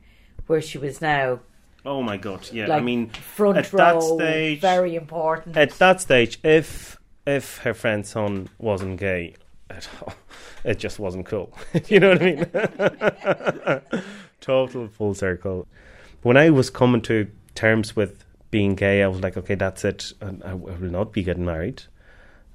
where 0.46 0.60
she 0.60 0.78
was 0.78 1.00
now 1.00 1.40
Oh 1.84 2.02
my 2.02 2.16
god, 2.16 2.48
yeah. 2.52 2.68
like 2.68 2.80
I 2.80 2.84
mean, 2.84 3.08
front 3.08 3.58
at 3.58 3.72
row, 3.72 3.78
that 3.78 4.02
stage, 4.02 4.60
very 4.60 4.94
important. 4.94 5.56
at 5.56 5.70
that 5.78 6.00
stage, 6.00 6.38
if 6.44 6.96
if 7.26 7.58
her 7.58 7.74
friend's 7.74 8.10
son 8.10 8.48
wasn't 8.58 9.00
gay 9.00 9.34
at 9.68 9.88
all, 10.00 10.14
it 10.64 10.78
just 10.78 11.00
wasn't 11.00 11.26
cool. 11.26 11.52
you 11.88 11.98
know 11.98 12.10
what 12.10 12.22
I 12.22 13.80
mean? 13.90 14.02
Total 14.40 14.88
full 14.88 15.14
circle. 15.14 15.66
When 16.22 16.36
I 16.36 16.50
was 16.50 16.70
coming 16.70 17.02
to 17.02 17.28
terms 17.56 17.96
with 17.96 18.24
being 18.52 18.76
gay, 18.76 19.02
I 19.02 19.08
was 19.08 19.20
like, 19.20 19.36
okay, 19.36 19.56
that's 19.56 19.84
it. 19.84 20.12
I, 20.20 20.50
I 20.50 20.54
will 20.54 20.90
not 20.90 21.12
be 21.12 21.24
getting 21.24 21.44
married. 21.44 21.82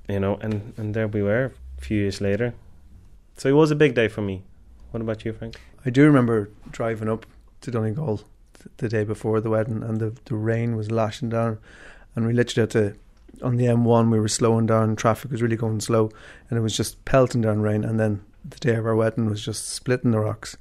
You 0.07 0.21
know, 0.21 0.37
and 0.37 0.73
and 0.77 0.93
there 0.93 1.07
we 1.07 1.21
were 1.21 1.51
a 1.77 1.81
few 1.81 1.99
years 1.99 2.21
later. 2.21 2.53
So 3.35 3.49
it 3.49 3.53
was 3.53 3.71
a 3.71 3.75
big 3.75 3.93
day 3.93 4.07
for 4.07 4.21
me. 4.21 4.43
What 4.91 5.01
about 5.01 5.25
you, 5.25 5.33
Frank? 5.33 5.59
I 5.85 5.89
do 5.89 6.05
remember 6.05 6.49
driving 6.71 7.09
up 7.09 7.25
to 7.61 7.71
Donegal 7.71 8.17
th- 8.17 8.27
the 8.77 8.89
day 8.89 9.03
before 9.03 9.41
the 9.41 9.49
wedding, 9.49 9.83
and 9.83 9.99
the 9.99 10.15
the 10.25 10.35
rain 10.35 10.75
was 10.75 10.91
lashing 10.91 11.29
down, 11.29 11.59
and 12.15 12.25
we 12.25 12.33
literally 12.33 12.63
had 12.63 12.71
to. 12.71 12.99
On 13.43 13.57
the 13.57 13.65
M1, 13.65 14.09
we 14.09 14.19
were 14.19 14.27
slowing 14.27 14.65
down. 14.65 14.95
Traffic 14.95 15.29
was 15.29 15.43
really 15.43 15.57
going 15.57 15.79
slow, 15.79 16.09
and 16.49 16.57
it 16.57 16.61
was 16.61 16.75
just 16.75 17.03
pelting 17.05 17.41
down 17.41 17.61
rain. 17.61 17.83
And 17.83 17.99
then 17.99 18.23
the 18.43 18.57
day 18.57 18.75
of 18.75 18.85
our 18.85 18.95
wedding 18.95 19.29
was 19.29 19.43
just 19.43 19.67
splitting 19.67 20.11
the 20.11 20.19
rocks. 20.19 20.57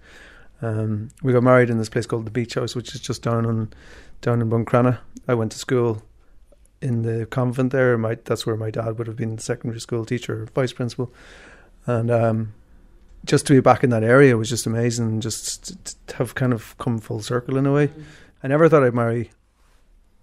Um, 0.61 1.11
we 1.23 1.33
got 1.33 1.43
married 1.43 1.71
in 1.71 1.79
this 1.79 1.89
place 1.89 2.07
called 2.07 2.27
the 2.27 2.31
Beach 2.31 2.55
House, 2.55 2.75
which 2.75 2.95
is 2.95 3.01
just 3.01 3.23
down 3.23 3.47
on 3.47 3.73
down 4.21 4.41
in 4.41 4.51
Buncrana. 4.51 4.99
I 5.29 5.35
went 5.35 5.53
to 5.53 5.59
school 5.59 6.03
in 6.81 7.03
the 7.03 7.27
convent 7.27 7.73
there. 7.73 7.97
My 7.99 8.17
that's 8.25 8.47
where 8.47 8.57
my 8.57 8.71
dad 8.71 8.99
would 8.99 9.07
have 9.07 9.17
been 9.17 9.39
secondary 9.39 9.81
school 9.81 10.05
teacher, 10.05 10.49
vice 10.55 10.73
principal, 10.73 11.13
and 11.87 12.11
um, 12.11 12.55
just 13.27 13.47
to 13.49 13.53
be 13.53 13.61
back 13.61 13.85
in 13.85 13.91
that 13.91 14.03
area 14.05 14.37
was 14.37 14.49
just 14.49 14.67
amazing. 14.67 15.21
Just 15.21 15.65
to- 15.85 15.97
to 16.07 16.17
have 16.17 16.35
kind 16.35 16.53
of 16.53 16.77
come 16.79 16.99
full 16.99 17.21
circle 17.21 17.57
in 17.59 17.67
a 17.67 17.73
way. 17.73 17.91
I 18.43 18.49
never 18.49 18.69
thought 18.69 18.83
I'd 18.85 18.95
marry 18.95 19.31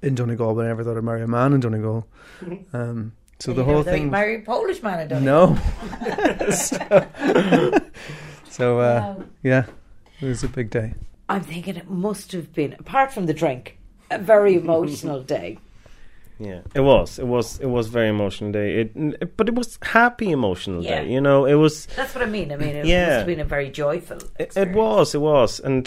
in 0.01 0.16
Donegal, 0.16 0.56
but 0.56 0.66
I 0.66 0.68
never 0.70 0.84
thought 0.84 0.97
I'd 0.97 1.04
marry 1.04 1.22
a 1.22 1.28
man 1.28 1.54
in 1.54 1.60
Donegal. 1.60 2.08
Um, 2.74 3.14
so 3.39 3.51
And 3.51 3.60
the 3.60 3.64
whole 3.64 3.76
never 3.84 3.89
you'd 3.91 3.95
thing. 3.97 4.10
marry 4.12 4.36
a 4.38 4.39
Polish 4.39 4.82
man, 4.82 4.99
I 4.99 5.06
don't 5.08 5.24
No. 5.24 5.58
so 8.49 8.80
uh, 8.80 9.16
Wow. 9.18 9.24
yeah, 9.43 9.66
it 10.22 10.26
was 10.26 10.43
a 10.43 10.47
big 10.47 10.70
day. 10.70 10.93
I'm 11.30 11.41
thinking 11.41 11.76
it 11.78 11.89
must 11.89 12.32
have 12.34 12.54
been, 12.54 12.74
apart 12.80 13.12
from 13.14 13.26
the 13.26 13.34
drink, 13.34 13.78
a 14.12 14.18
very 14.20 14.56
emotional 14.56 15.22
day. 15.38 15.58
Yeah, 16.46 16.62
it 16.76 16.82
was. 16.82 17.20
It 17.20 17.28
was. 17.28 17.60
It 17.60 17.68
was 17.68 17.88
very 17.88 18.10
emotional 18.10 18.52
day. 18.52 18.82
It, 18.82 19.38
but 19.38 19.48
it 19.48 19.56
was 19.56 19.78
happy 19.82 20.32
emotional 20.32 20.84
Yeah. 20.84 21.02
day. 21.04 21.12
You 21.12 21.22
know, 21.22 21.46
it 21.46 21.54
was. 21.56 21.86
That's 21.96 22.14
what 22.16 22.24
I 22.24 22.28
mean. 22.30 22.52
I 22.52 22.58
mean, 22.58 22.76
it 22.76 22.86
Yeah. 22.86 23.06
must 23.06 23.18
have 23.20 23.28
been 23.28 23.39
a 23.39 23.46
very 23.46 23.70
joyful. 23.70 24.18
It, 24.39 24.56
it 24.58 24.72
was. 24.74 25.16
It 25.16 25.22
was, 25.22 25.60
and 25.60 25.86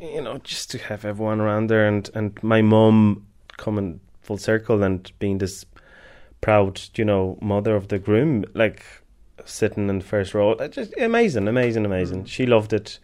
you 0.00 0.22
know, 0.22 0.38
just 0.38 0.70
to 0.72 0.78
have 0.78 1.04
everyone 1.04 1.40
around 1.40 1.68
there, 1.70 1.86
and 1.86 2.10
and 2.14 2.42
my 2.42 2.62
mum 2.62 3.26
coming 3.56 4.00
full 4.22 4.38
circle 4.38 4.82
and 4.82 5.12
being 5.18 5.38
this 5.38 5.64
proud, 6.40 6.80
you 6.96 7.04
know, 7.04 7.38
mother 7.40 7.76
of 7.76 7.88
the 7.88 7.98
groom, 7.98 8.44
like 8.54 8.84
sitting 9.44 9.88
in 9.88 9.98
the 10.00 10.04
first 10.04 10.34
row. 10.34 10.54
Just 10.68 10.92
amazing, 10.98 11.46
amazing, 11.48 11.84
amazing. 11.84 12.24
Mm. 12.24 12.28
She 12.28 12.46
loved 12.46 12.72
it. 12.72 12.98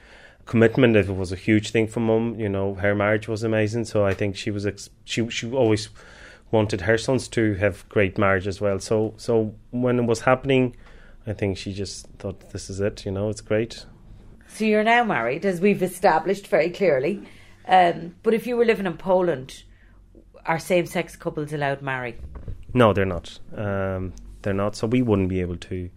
Commitment 0.45 0.97
it 0.97 1.09
was 1.17 1.31
a 1.31 1.37
huge 1.37 1.71
thing 1.71 1.87
for 1.87 2.01
mum. 2.01 2.35
You 2.39 2.49
know, 2.49 2.75
her 2.75 2.95
marriage 2.97 3.29
was 3.29 3.45
amazing. 3.45 3.85
So 3.85 4.05
I 4.05 4.13
think 4.15 4.35
she 4.37 4.51
was 4.51 4.67
ex- 4.67 4.91
she 5.05 5.29
she 5.31 5.49
always 5.53 5.89
wanted 6.53 6.83
her 6.83 6.99
sons 6.99 7.29
to 7.29 7.55
have 7.55 7.89
great 7.89 8.19
marriage 8.19 8.47
as 8.47 8.61
well. 8.61 8.79
So 8.79 9.15
so 9.17 9.55
when 9.71 9.99
it 9.99 10.05
was 10.05 10.21
happening, 10.21 10.77
I 11.27 11.33
think 11.33 11.57
she 11.57 11.73
just 11.73 12.07
thought 12.19 12.51
this 12.51 12.71
is 12.71 12.81
it. 12.81 13.05
You 13.05 13.13
know, 13.13 13.29
it's 13.29 13.41
great. 13.41 13.87
So 14.49 14.65
you're 14.65 14.85
now 14.85 15.03
married, 15.03 15.47
as 15.47 15.61
we've 15.61 15.83
established 15.83 16.47
very 16.47 16.71
clearly. 16.71 17.23
Um, 17.67 18.17
but 18.23 18.35
if 18.35 18.47
you 18.47 18.57
were 18.57 18.67
living 18.67 18.87
in 18.87 18.99
Poland, 18.99 19.63
are 20.45 20.59
same-sex 20.59 21.17
couples 21.17 21.53
allowed 21.53 21.81
marry? 21.81 22.19
No, 22.75 22.93
they're 22.93 23.07
not. 23.07 23.39
Um, 23.57 24.13
they're 24.43 24.53
not. 24.53 24.77
So 24.77 24.87
we 24.87 25.01
wouldn't 25.01 25.31
be 25.31 25.41
able 25.41 25.57
to 25.57 25.89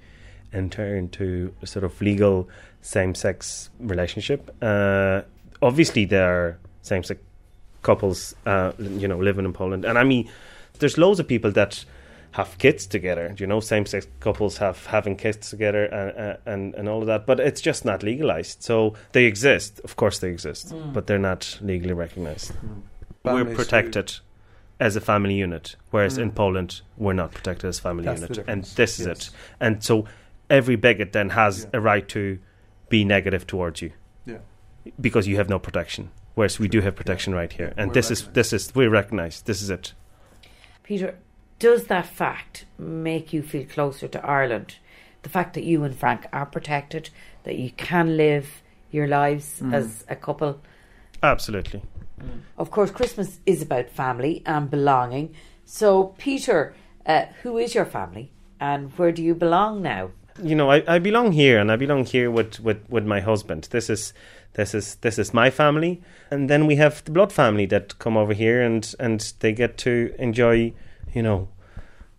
enter 0.54 0.96
into 0.96 1.54
a 1.62 1.68
sort 1.68 1.84
of 1.84 2.00
legal 2.02 2.48
same-sex 2.82 3.72
relationship. 3.80 4.56
Uh, 4.62 5.24
obviously, 5.62 6.06
there 6.06 6.32
are 6.32 6.60
same-sex 6.82 7.20
couples, 7.86 8.36
uh, 8.46 8.72
you 9.02 9.08
know, 9.08 9.18
living 9.20 9.46
in 9.46 9.54
Poland, 9.54 9.86
and 9.86 9.98
I 9.98 10.04
mean, 10.04 10.28
there's 10.80 10.98
loads 10.98 11.20
of 11.20 11.28
people 11.28 11.52
that 11.52 11.86
have 12.32 12.58
kids 12.58 12.86
together. 12.88 13.34
You 13.40 13.48
know, 13.48 13.62
same-sex 13.62 14.08
couples 14.20 14.58
have 14.58 14.78
having 14.88 15.16
kids 15.16 15.50
together, 15.50 15.86
and 15.86 16.38
and 16.46 16.76
and 16.76 16.90
all 16.90 17.00
of 17.02 17.08
that. 17.08 17.26
But 17.26 17.40
it's 17.40 17.62
just 17.62 17.86
not 17.86 18.04
legalized. 18.04 18.64
So 18.64 18.94
they 19.14 19.26
exist. 19.26 19.80
Of 19.84 19.96
course, 19.96 20.20
they 20.20 20.30
exist, 20.30 20.74
Mm. 20.74 20.94
but 20.94 21.08
they're 21.08 21.28
not 21.32 21.60
legally 21.62 21.94
recognized. 21.94 22.52
We're 23.24 23.32
Families 23.40 23.56
protected 23.58 24.08
as 24.80 24.96
a 24.98 25.02
family 25.02 25.36
unit, 25.44 25.78
whereas 25.92 26.18
in 26.18 26.32
Mm. 26.32 26.36
Poland 26.36 26.82
we're 26.98 27.14
not 27.24 27.32
protected 27.32 27.68
as 27.70 27.80
family 27.80 28.04
That's 28.06 28.22
unit, 28.22 28.38
and 28.38 28.46
difference, 28.46 28.74
this 28.76 29.00
is 29.00 29.08
yes. 29.08 29.18
it. 29.18 29.30
And 29.60 29.84
so 29.84 30.06
every 30.50 30.76
bigot 30.76 31.12
then 31.12 31.30
has 31.30 31.68
a 31.74 31.80
right 31.80 32.08
to 32.10 32.38
be 32.90 33.06
negative 33.06 33.46
towards 33.48 33.82
you, 33.82 33.92
Yeah. 34.26 34.40
because 35.00 35.30
you 35.30 35.38
have 35.38 35.50
no 35.50 35.60
protection. 35.60 36.10
Whereas 36.36 36.60
we 36.60 36.68
do 36.68 36.82
have 36.82 36.96
protection 36.96 37.34
right 37.34 37.52
here, 37.52 37.74
and 37.78 37.90
We're 37.90 37.94
this 37.96 38.12
is 38.12 38.28
this 38.28 38.54
is 38.54 38.76
we 38.76 38.88
recognise. 38.88 39.42
This 39.42 39.62
is 39.62 39.70
it. 39.70 39.94
Peter, 40.84 41.16
does 41.60 41.86
that 41.86 42.06
fact 42.06 42.66
make 42.78 43.34
you 43.34 43.42
feel 43.42 43.66
closer 43.66 44.08
to 44.10 44.26
Ireland? 44.26 44.76
The 45.24 45.30
fact 45.30 45.54
that 45.56 45.64
you 45.64 45.84
and 45.84 45.96
Frank 45.98 46.28
are 46.32 46.46
protected, 46.46 47.10
that 47.44 47.56
you 47.58 47.72
can 47.72 48.18
live 48.18 48.62
your 48.92 49.08
lives 49.08 49.60
Mm. 49.62 49.74
as 49.74 50.06
a 50.08 50.16
couple. 50.16 50.62
Absolutely. 51.24 51.82
Of 52.58 52.70
course, 52.70 52.92
Christmas 52.92 53.40
is 53.46 53.62
about 53.62 53.90
family 53.90 54.44
and 54.46 54.70
belonging. 54.70 55.34
So, 55.66 56.14
Peter, 56.18 56.76
uh, 57.06 57.26
who 57.42 57.58
is 57.58 57.74
your 57.74 57.86
family 57.86 58.32
and 58.60 58.92
where 58.98 59.12
do 59.12 59.24
you 59.24 59.34
belong 59.36 59.82
now? 59.82 60.12
you 60.44 60.54
know, 60.54 60.70
I, 60.70 60.84
I 60.96 61.00
belong 61.00 61.32
here, 61.32 61.58
and 61.60 61.72
I 61.72 61.78
belong 61.78 62.04
here 62.06 62.30
with, 62.30 62.60
with, 62.60 62.90
with 62.90 63.06
my 63.06 63.22
husband. 63.22 63.70
This 63.72 63.90
is 63.90 64.14
this 64.56 64.74
is 64.74 64.96
this 64.96 65.20
is 65.20 65.34
my 65.34 65.50
family, 65.50 66.02
and 66.32 66.50
then 66.50 66.66
we 66.66 66.76
have 66.78 67.04
the 67.04 67.12
blood 67.12 67.32
family 67.32 67.66
that 67.68 68.00
come 68.00 68.18
over 68.18 68.34
here, 68.34 68.62
and 68.62 68.94
and 69.00 69.34
they 69.40 69.54
get 69.54 69.78
to 69.80 70.14
enjoy, 70.18 70.74
you 71.14 71.22
know, 71.22 71.50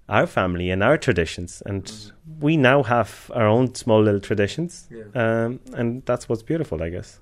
our 0.08 0.26
family 0.26 0.70
and 0.70 0.82
our 0.82 0.96
traditions, 0.98 1.62
and 1.66 2.12
we 2.40 2.56
now 2.56 2.82
have 2.82 3.30
our 3.34 3.46
own 3.46 3.74
small 3.74 4.02
little 4.02 4.20
traditions, 4.20 4.88
um, 5.14 5.60
and 5.72 6.04
that's 6.04 6.28
what's 6.28 6.42
beautiful, 6.42 6.82
I 6.82 6.90
guess. 6.90 7.20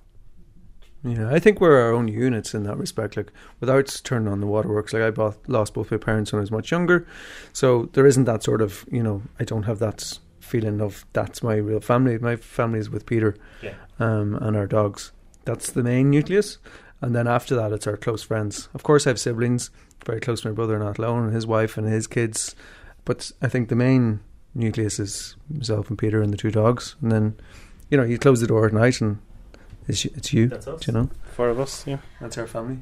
Yeah, 1.06 1.30
I 1.30 1.38
think 1.38 1.60
we're 1.60 1.78
our 1.82 1.92
own 1.92 2.08
units 2.08 2.54
in 2.54 2.62
that 2.62 2.78
respect. 2.78 3.16
Like, 3.16 3.30
without 3.60 4.00
turning 4.04 4.26
on 4.26 4.40
the 4.40 4.46
waterworks, 4.46 4.94
like 4.94 5.02
I 5.02 5.10
both, 5.10 5.38
lost 5.46 5.74
both 5.74 5.90
my 5.90 5.98
parents 5.98 6.32
when 6.32 6.38
I 6.38 6.40
was 6.40 6.50
much 6.50 6.70
younger, 6.70 7.06
so 7.52 7.90
there 7.92 8.06
isn't 8.06 8.24
that 8.24 8.42
sort 8.42 8.62
of, 8.62 8.86
you 8.90 9.02
know, 9.02 9.22
I 9.38 9.44
don't 9.44 9.64
have 9.64 9.78
that 9.80 10.18
feeling 10.44 10.80
of 10.80 11.04
that's 11.12 11.42
my 11.42 11.56
real 11.56 11.80
family. 11.80 12.18
My 12.18 12.36
family 12.36 12.78
is 12.78 12.90
with 12.90 13.06
Peter, 13.06 13.34
Yeah. 13.62 13.74
um, 13.98 14.34
and 14.36 14.56
our 14.56 14.66
dogs. 14.66 15.12
That's 15.44 15.70
the 15.72 15.82
main 15.82 16.10
nucleus, 16.10 16.58
and 17.00 17.14
then 17.14 17.26
after 17.26 17.54
that, 17.56 17.72
it's 17.72 17.86
our 17.86 17.96
close 17.96 18.22
friends. 18.22 18.68
Of 18.74 18.82
course, 18.82 19.06
I 19.06 19.10
have 19.10 19.20
siblings, 19.20 19.70
very 20.06 20.20
close 20.20 20.40
to 20.42 20.48
my 20.48 20.54
brother, 20.54 20.78
not 20.78 20.98
alone, 20.98 21.24
and 21.24 21.34
his 21.34 21.46
wife 21.46 21.76
and 21.76 21.86
his 21.86 22.06
kids. 22.06 22.54
But 23.04 23.30
I 23.42 23.48
think 23.48 23.68
the 23.68 23.76
main 23.76 24.20
nucleus 24.54 24.98
is 24.98 25.36
myself 25.50 25.88
and 25.90 25.98
Peter 25.98 26.22
and 26.22 26.32
the 26.32 26.38
two 26.38 26.50
dogs, 26.50 26.96
and 27.02 27.10
then, 27.12 27.34
you 27.90 27.96
know, 27.98 28.04
you 28.04 28.18
close 28.18 28.40
the 28.40 28.46
door 28.46 28.66
at 28.66 28.72
night 28.72 29.00
and 29.00 29.18
it's 29.88 30.04
it's 30.06 30.32
you. 30.32 30.48
That's 30.48 30.66
us. 30.66 30.86
You 30.86 30.92
know. 30.94 31.10
Four 31.32 31.50
of 31.50 31.60
us, 31.60 31.86
yeah. 31.86 31.98
That's 32.20 32.38
our 32.38 32.46
family. 32.46 32.78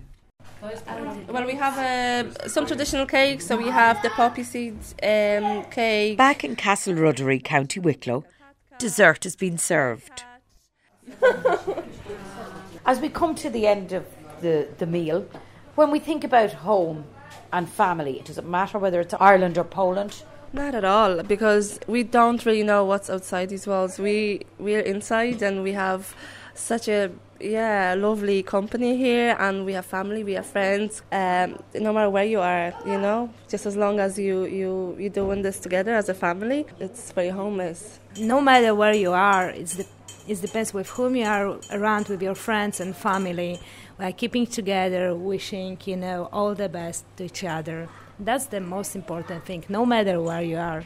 Well, 1.32 1.46
we 1.46 1.54
have 1.54 1.78
uh, 1.78 2.46
some 2.46 2.66
traditional 2.66 3.06
cakes. 3.06 3.46
So 3.46 3.56
we 3.56 3.68
have 3.68 4.02
the 4.02 4.10
poppy 4.10 4.42
seeds 4.42 4.94
um, 5.02 5.64
cake. 5.70 6.18
Back 6.18 6.44
in 6.44 6.56
Castleruddery, 6.56 7.42
County 7.42 7.80
Wicklow, 7.80 8.26
dessert 8.76 9.24
has 9.24 9.34
been 9.34 9.56
served. 9.56 10.24
As 12.84 13.00
we 13.00 13.08
come 13.08 13.34
to 13.36 13.48
the 13.48 13.66
end 13.66 13.92
of 13.94 14.04
the, 14.42 14.68
the 14.76 14.84
meal, 14.84 15.26
when 15.74 15.90
we 15.90 15.98
think 16.00 16.22
about 16.22 16.52
home 16.52 17.06
and 17.50 17.66
family, 17.66 18.20
does 18.26 18.36
it 18.36 18.44
matter 18.44 18.78
whether 18.78 19.00
it's 19.00 19.14
Ireland 19.14 19.56
or 19.56 19.64
Poland? 19.64 20.24
Not 20.52 20.74
at 20.74 20.84
all, 20.84 21.22
because 21.22 21.80
we 21.86 22.02
don't 22.02 22.44
really 22.44 22.62
know 22.62 22.84
what's 22.84 23.08
outside 23.08 23.48
these 23.48 23.66
walls. 23.66 23.98
We 23.98 24.42
we're 24.58 24.80
inside, 24.80 25.40
and 25.40 25.62
we 25.62 25.72
have 25.72 26.14
such 26.54 26.88
a 26.88 27.10
yeah 27.42 27.94
lovely 27.94 28.42
company 28.42 28.96
here, 28.96 29.36
and 29.38 29.64
we 29.66 29.72
have 29.74 29.86
family, 29.86 30.24
we 30.24 30.34
have 30.34 30.46
friends. 30.46 31.02
Um, 31.12 31.58
no 31.74 31.92
matter 31.92 32.10
where 32.10 32.24
you 32.24 32.40
are, 32.40 32.72
you 32.86 32.98
know, 32.98 33.30
just 33.48 33.66
as 33.66 33.76
long 33.76 34.00
as 34.00 34.18
you 34.18 34.44
you 34.44 34.96
you 34.98 35.10
doing 35.10 35.42
this 35.42 35.58
together 35.60 35.94
as 35.94 36.08
a 36.08 36.14
family, 36.14 36.66
it's 36.80 37.12
very 37.12 37.30
homeless. 37.30 37.98
no 38.18 38.40
matter 38.40 38.74
where 38.74 38.94
you 38.94 39.12
are, 39.12 39.50
it's 39.50 39.74
the 39.74 39.86
it 40.28 40.40
depends 40.40 40.72
with 40.72 40.88
whom 40.90 41.16
you 41.16 41.24
are 41.24 41.58
around 41.72 42.08
with 42.08 42.22
your 42.22 42.36
friends 42.36 42.80
and 42.80 42.94
family. 42.94 43.58
We 43.98 44.04
are 44.04 44.12
keeping 44.12 44.46
together, 44.46 45.14
wishing 45.14 45.78
you 45.84 45.96
know 45.96 46.28
all 46.32 46.54
the 46.54 46.68
best 46.68 47.04
to 47.16 47.24
each 47.24 47.44
other. 47.44 47.88
That's 48.18 48.46
the 48.46 48.60
most 48.60 48.94
important 48.94 49.44
thing, 49.44 49.64
no 49.68 49.84
matter 49.84 50.20
where 50.20 50.42
you 50.42 50.58
are. 50.58 50.84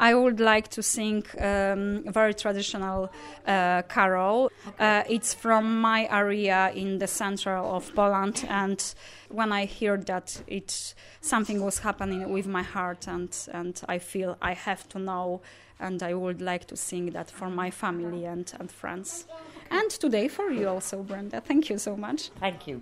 I 0.00 0.14
would 0.14 0.40
like 0.40 0.68
to 0.68 0.82
sing 0.82 1.24
um, 1.38 2.04
a 2.06 2.10
very 2.10 2.32
traditional 2.32 3.10
uh, 3.46 3.82
carol. 3.82 4.50
Uh, 4.78 5.02
it's 5.08 5.34
from 5.34 5.80
my 5.80 6.08
area 6.10 6.72
in 6.74 6.98
the 6.98 7.06
center 7.06 7.54
of 7.56 7.94
Poland, 7.94 8.46
and 8.48 8.94
when 9.28 9.52
I 9.52 9.66
hear 9.66 9.98
that, 9.98 10.42
it 10.46 10.94
something 11.20 11.62
was 11.62 11.80
happening 11.80 12.32
with 12.32 12.46
my 12.46 12.62
heart, 12.62 13.06
and 13.08 13.48
and 13.52 13.78
I 13.88 13.98
feel 13.98 14.38
I 14.40 14.54
have 14.54 14.88
to 14.88 14.98
know, 14.98 15.42
and 15.78 16.02
I 16.02 16.14
would 16.14 16.40
like 16.40 16.64
to 16.68 16.76
sing 16.76 17.10
that 17.12 17.30
for 17.30 17.50
my 17.50 17.70
family 17.70 18.24
and 18.24 18.50
and 18.58 18.70
friends, 18.70 19.26
and 19.70 19.90
today 19.90 20.28
for 20.28 20.50
you 20.50 20.68
also, 20.68 21.02
Brenda. 21.02 21.42
Thank 21.42 21.68
you 21.68 21.78
so 21.78 21.94
much. 21.96 22.30
Thank 22.40 22.66
you. 22.66 22.80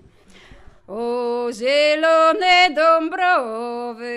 O 0.89 1.51
zielone 1.53 2.71
dąbrowy, 2.75 4.09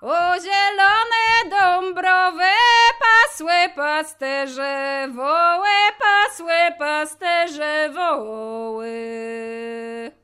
o 0.00 0.40
zielone 0.40 1.50
dąbrowe, 1.50 2.52
pasłe 3.00 3.68
pasterze 3.68 5.08
woły, 5.14 5.68
pasłe 5.98 6.72
pasterze 6.78 7.90
woły. 7.94 8.92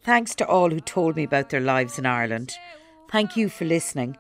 Thanks 0.02 0.34
to 0.34 0.46
all 0.46 0.70
who 0.70 0.80
told 0.80 1.16
me 1.16 1.24
about 1.24 1.48
their 1.48 1.62
lives 1.62 1.98
in 1.98 2.06
Ireland. 2.06 2.52
Thank 3.10 3.36
you 3.36 3.48
for 3.48 3.64
listening. 3.64 4.16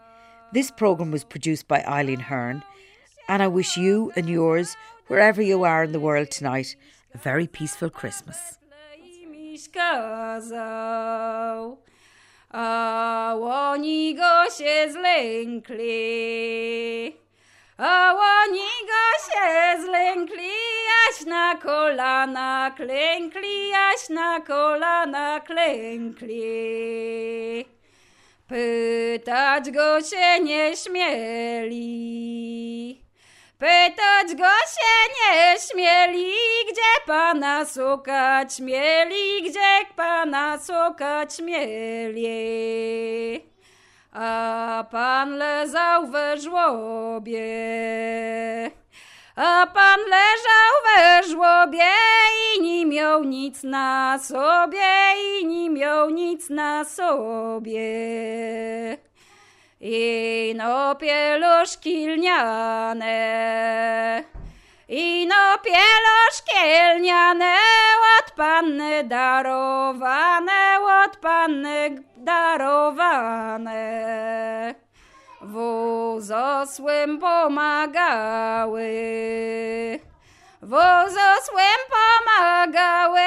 This 0.52 0.70
programme 0.70 1.12
was 1.12 1.24
produced 1.24 1.68
by 1.68 1.84
Eileen 1.84 2.20
Hearn, 2.20 2.62
and 3.28 3.42
I 3.42 3.48
wish 3.48 3.76
you 3.76 4.12
and 4.16 4.28
yours, 4.28 4.76
wherever 5.08 5.42
you 5.42 5.64
are 5.64 5.84
in 5.84 5.92
the 5.92 6.00
world 6.00 6.30
tonight, 6.30 6.76
a 7.14 7.18
very 7.18 7.46
peaceful 7.46 7.90
Christmas. 7.90 8.58
A 12.56 13.34
oni 13.40 14.14
go 14.14 14.50
się 14.50 14.92
zlękli. 14.92 15.84
A 17.78 18.14
oni 18.14 18.70
go 18.90 19.04
się 19.26 19.82
zlękli, 19.82 20.50
aś 21.08 21.26
na 21.26 21.54
kolana 21.56 22.70
klękli, 22.76 23.72
aś 23.72 24.08
na 24.08 24.40
kolana 24.40 25.40
klękli. 25.40 26.44
Pytać 28.48 29.70
go 29.70 30.00
się 30.00 30.40
nie 30.40 30.76
śmieli. 30.76 31.84
Pytać 33.58 34.34
go 34.36 34.44
się 34.44 34.94
nie 35.14 35.54
śmieli, 35.58 36.32
gdzie 36.72 37.06
pana 37.06 37.64
szukać 37.64 38.60
mieli, 38.60 39.50
gdzie 39.50 39.86
pana 39.96 40.58
szukać 40.66 41.40
mieli. 41.40 42.24
A 44.12 44.84
pan 44.90 45.36
leżał 45.36 46.06
we 46.06 46.38
żłobie, 46.38 47.44
a 49.36 49.66
pan 49.74 50.00
leżał 50.00 50.74
we 50.86 51.22
żłobie 51.28 51.90
i 52.56 52.62
nie 52.62 52.86
miał 52.86 53.24
nic 53.24 53.62
na 53.62 54.18
sobie, 54.22 55.14
i 55.40 55.46
nie 55.46 55.70
miał 55.70 56.10
nic 56.10 56.50
na 56.50 56.84
sobie. 56.84 57.84
I 59.86 60.54
no 60.56 60.96
pieluszki 60.96 62.08
lniane, 62.08 63.12
i 64.88 65.26
no 65.28 65.58
pieluszki 65.64 66.56
lniane, 66.96 67.56
od 68.18 68.30
panny 68.32 69.04
darowane, 69.04 70.80
od 70.80 71.16
panny 71.16 72.02
darowane. 72.16 73.74
Wózosłym 75.42 77.18
pomagały, 77.18 78.90
Woz 80.66 81.12
osłem 81.12 81.80
pomagały, 81.90 83.20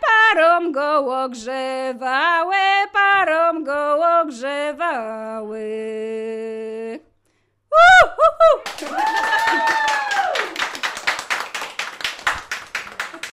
parom 0.00 0.72
go 0.72 1.22
ogrzewały, 1.24 2.56
parom 2.92 3.64
go 3.64 3.98
ogrzewały. 4.20 5.60
Uh, 7.70 8.08
uh, 8.08 8.92
uh. 8.92 10.35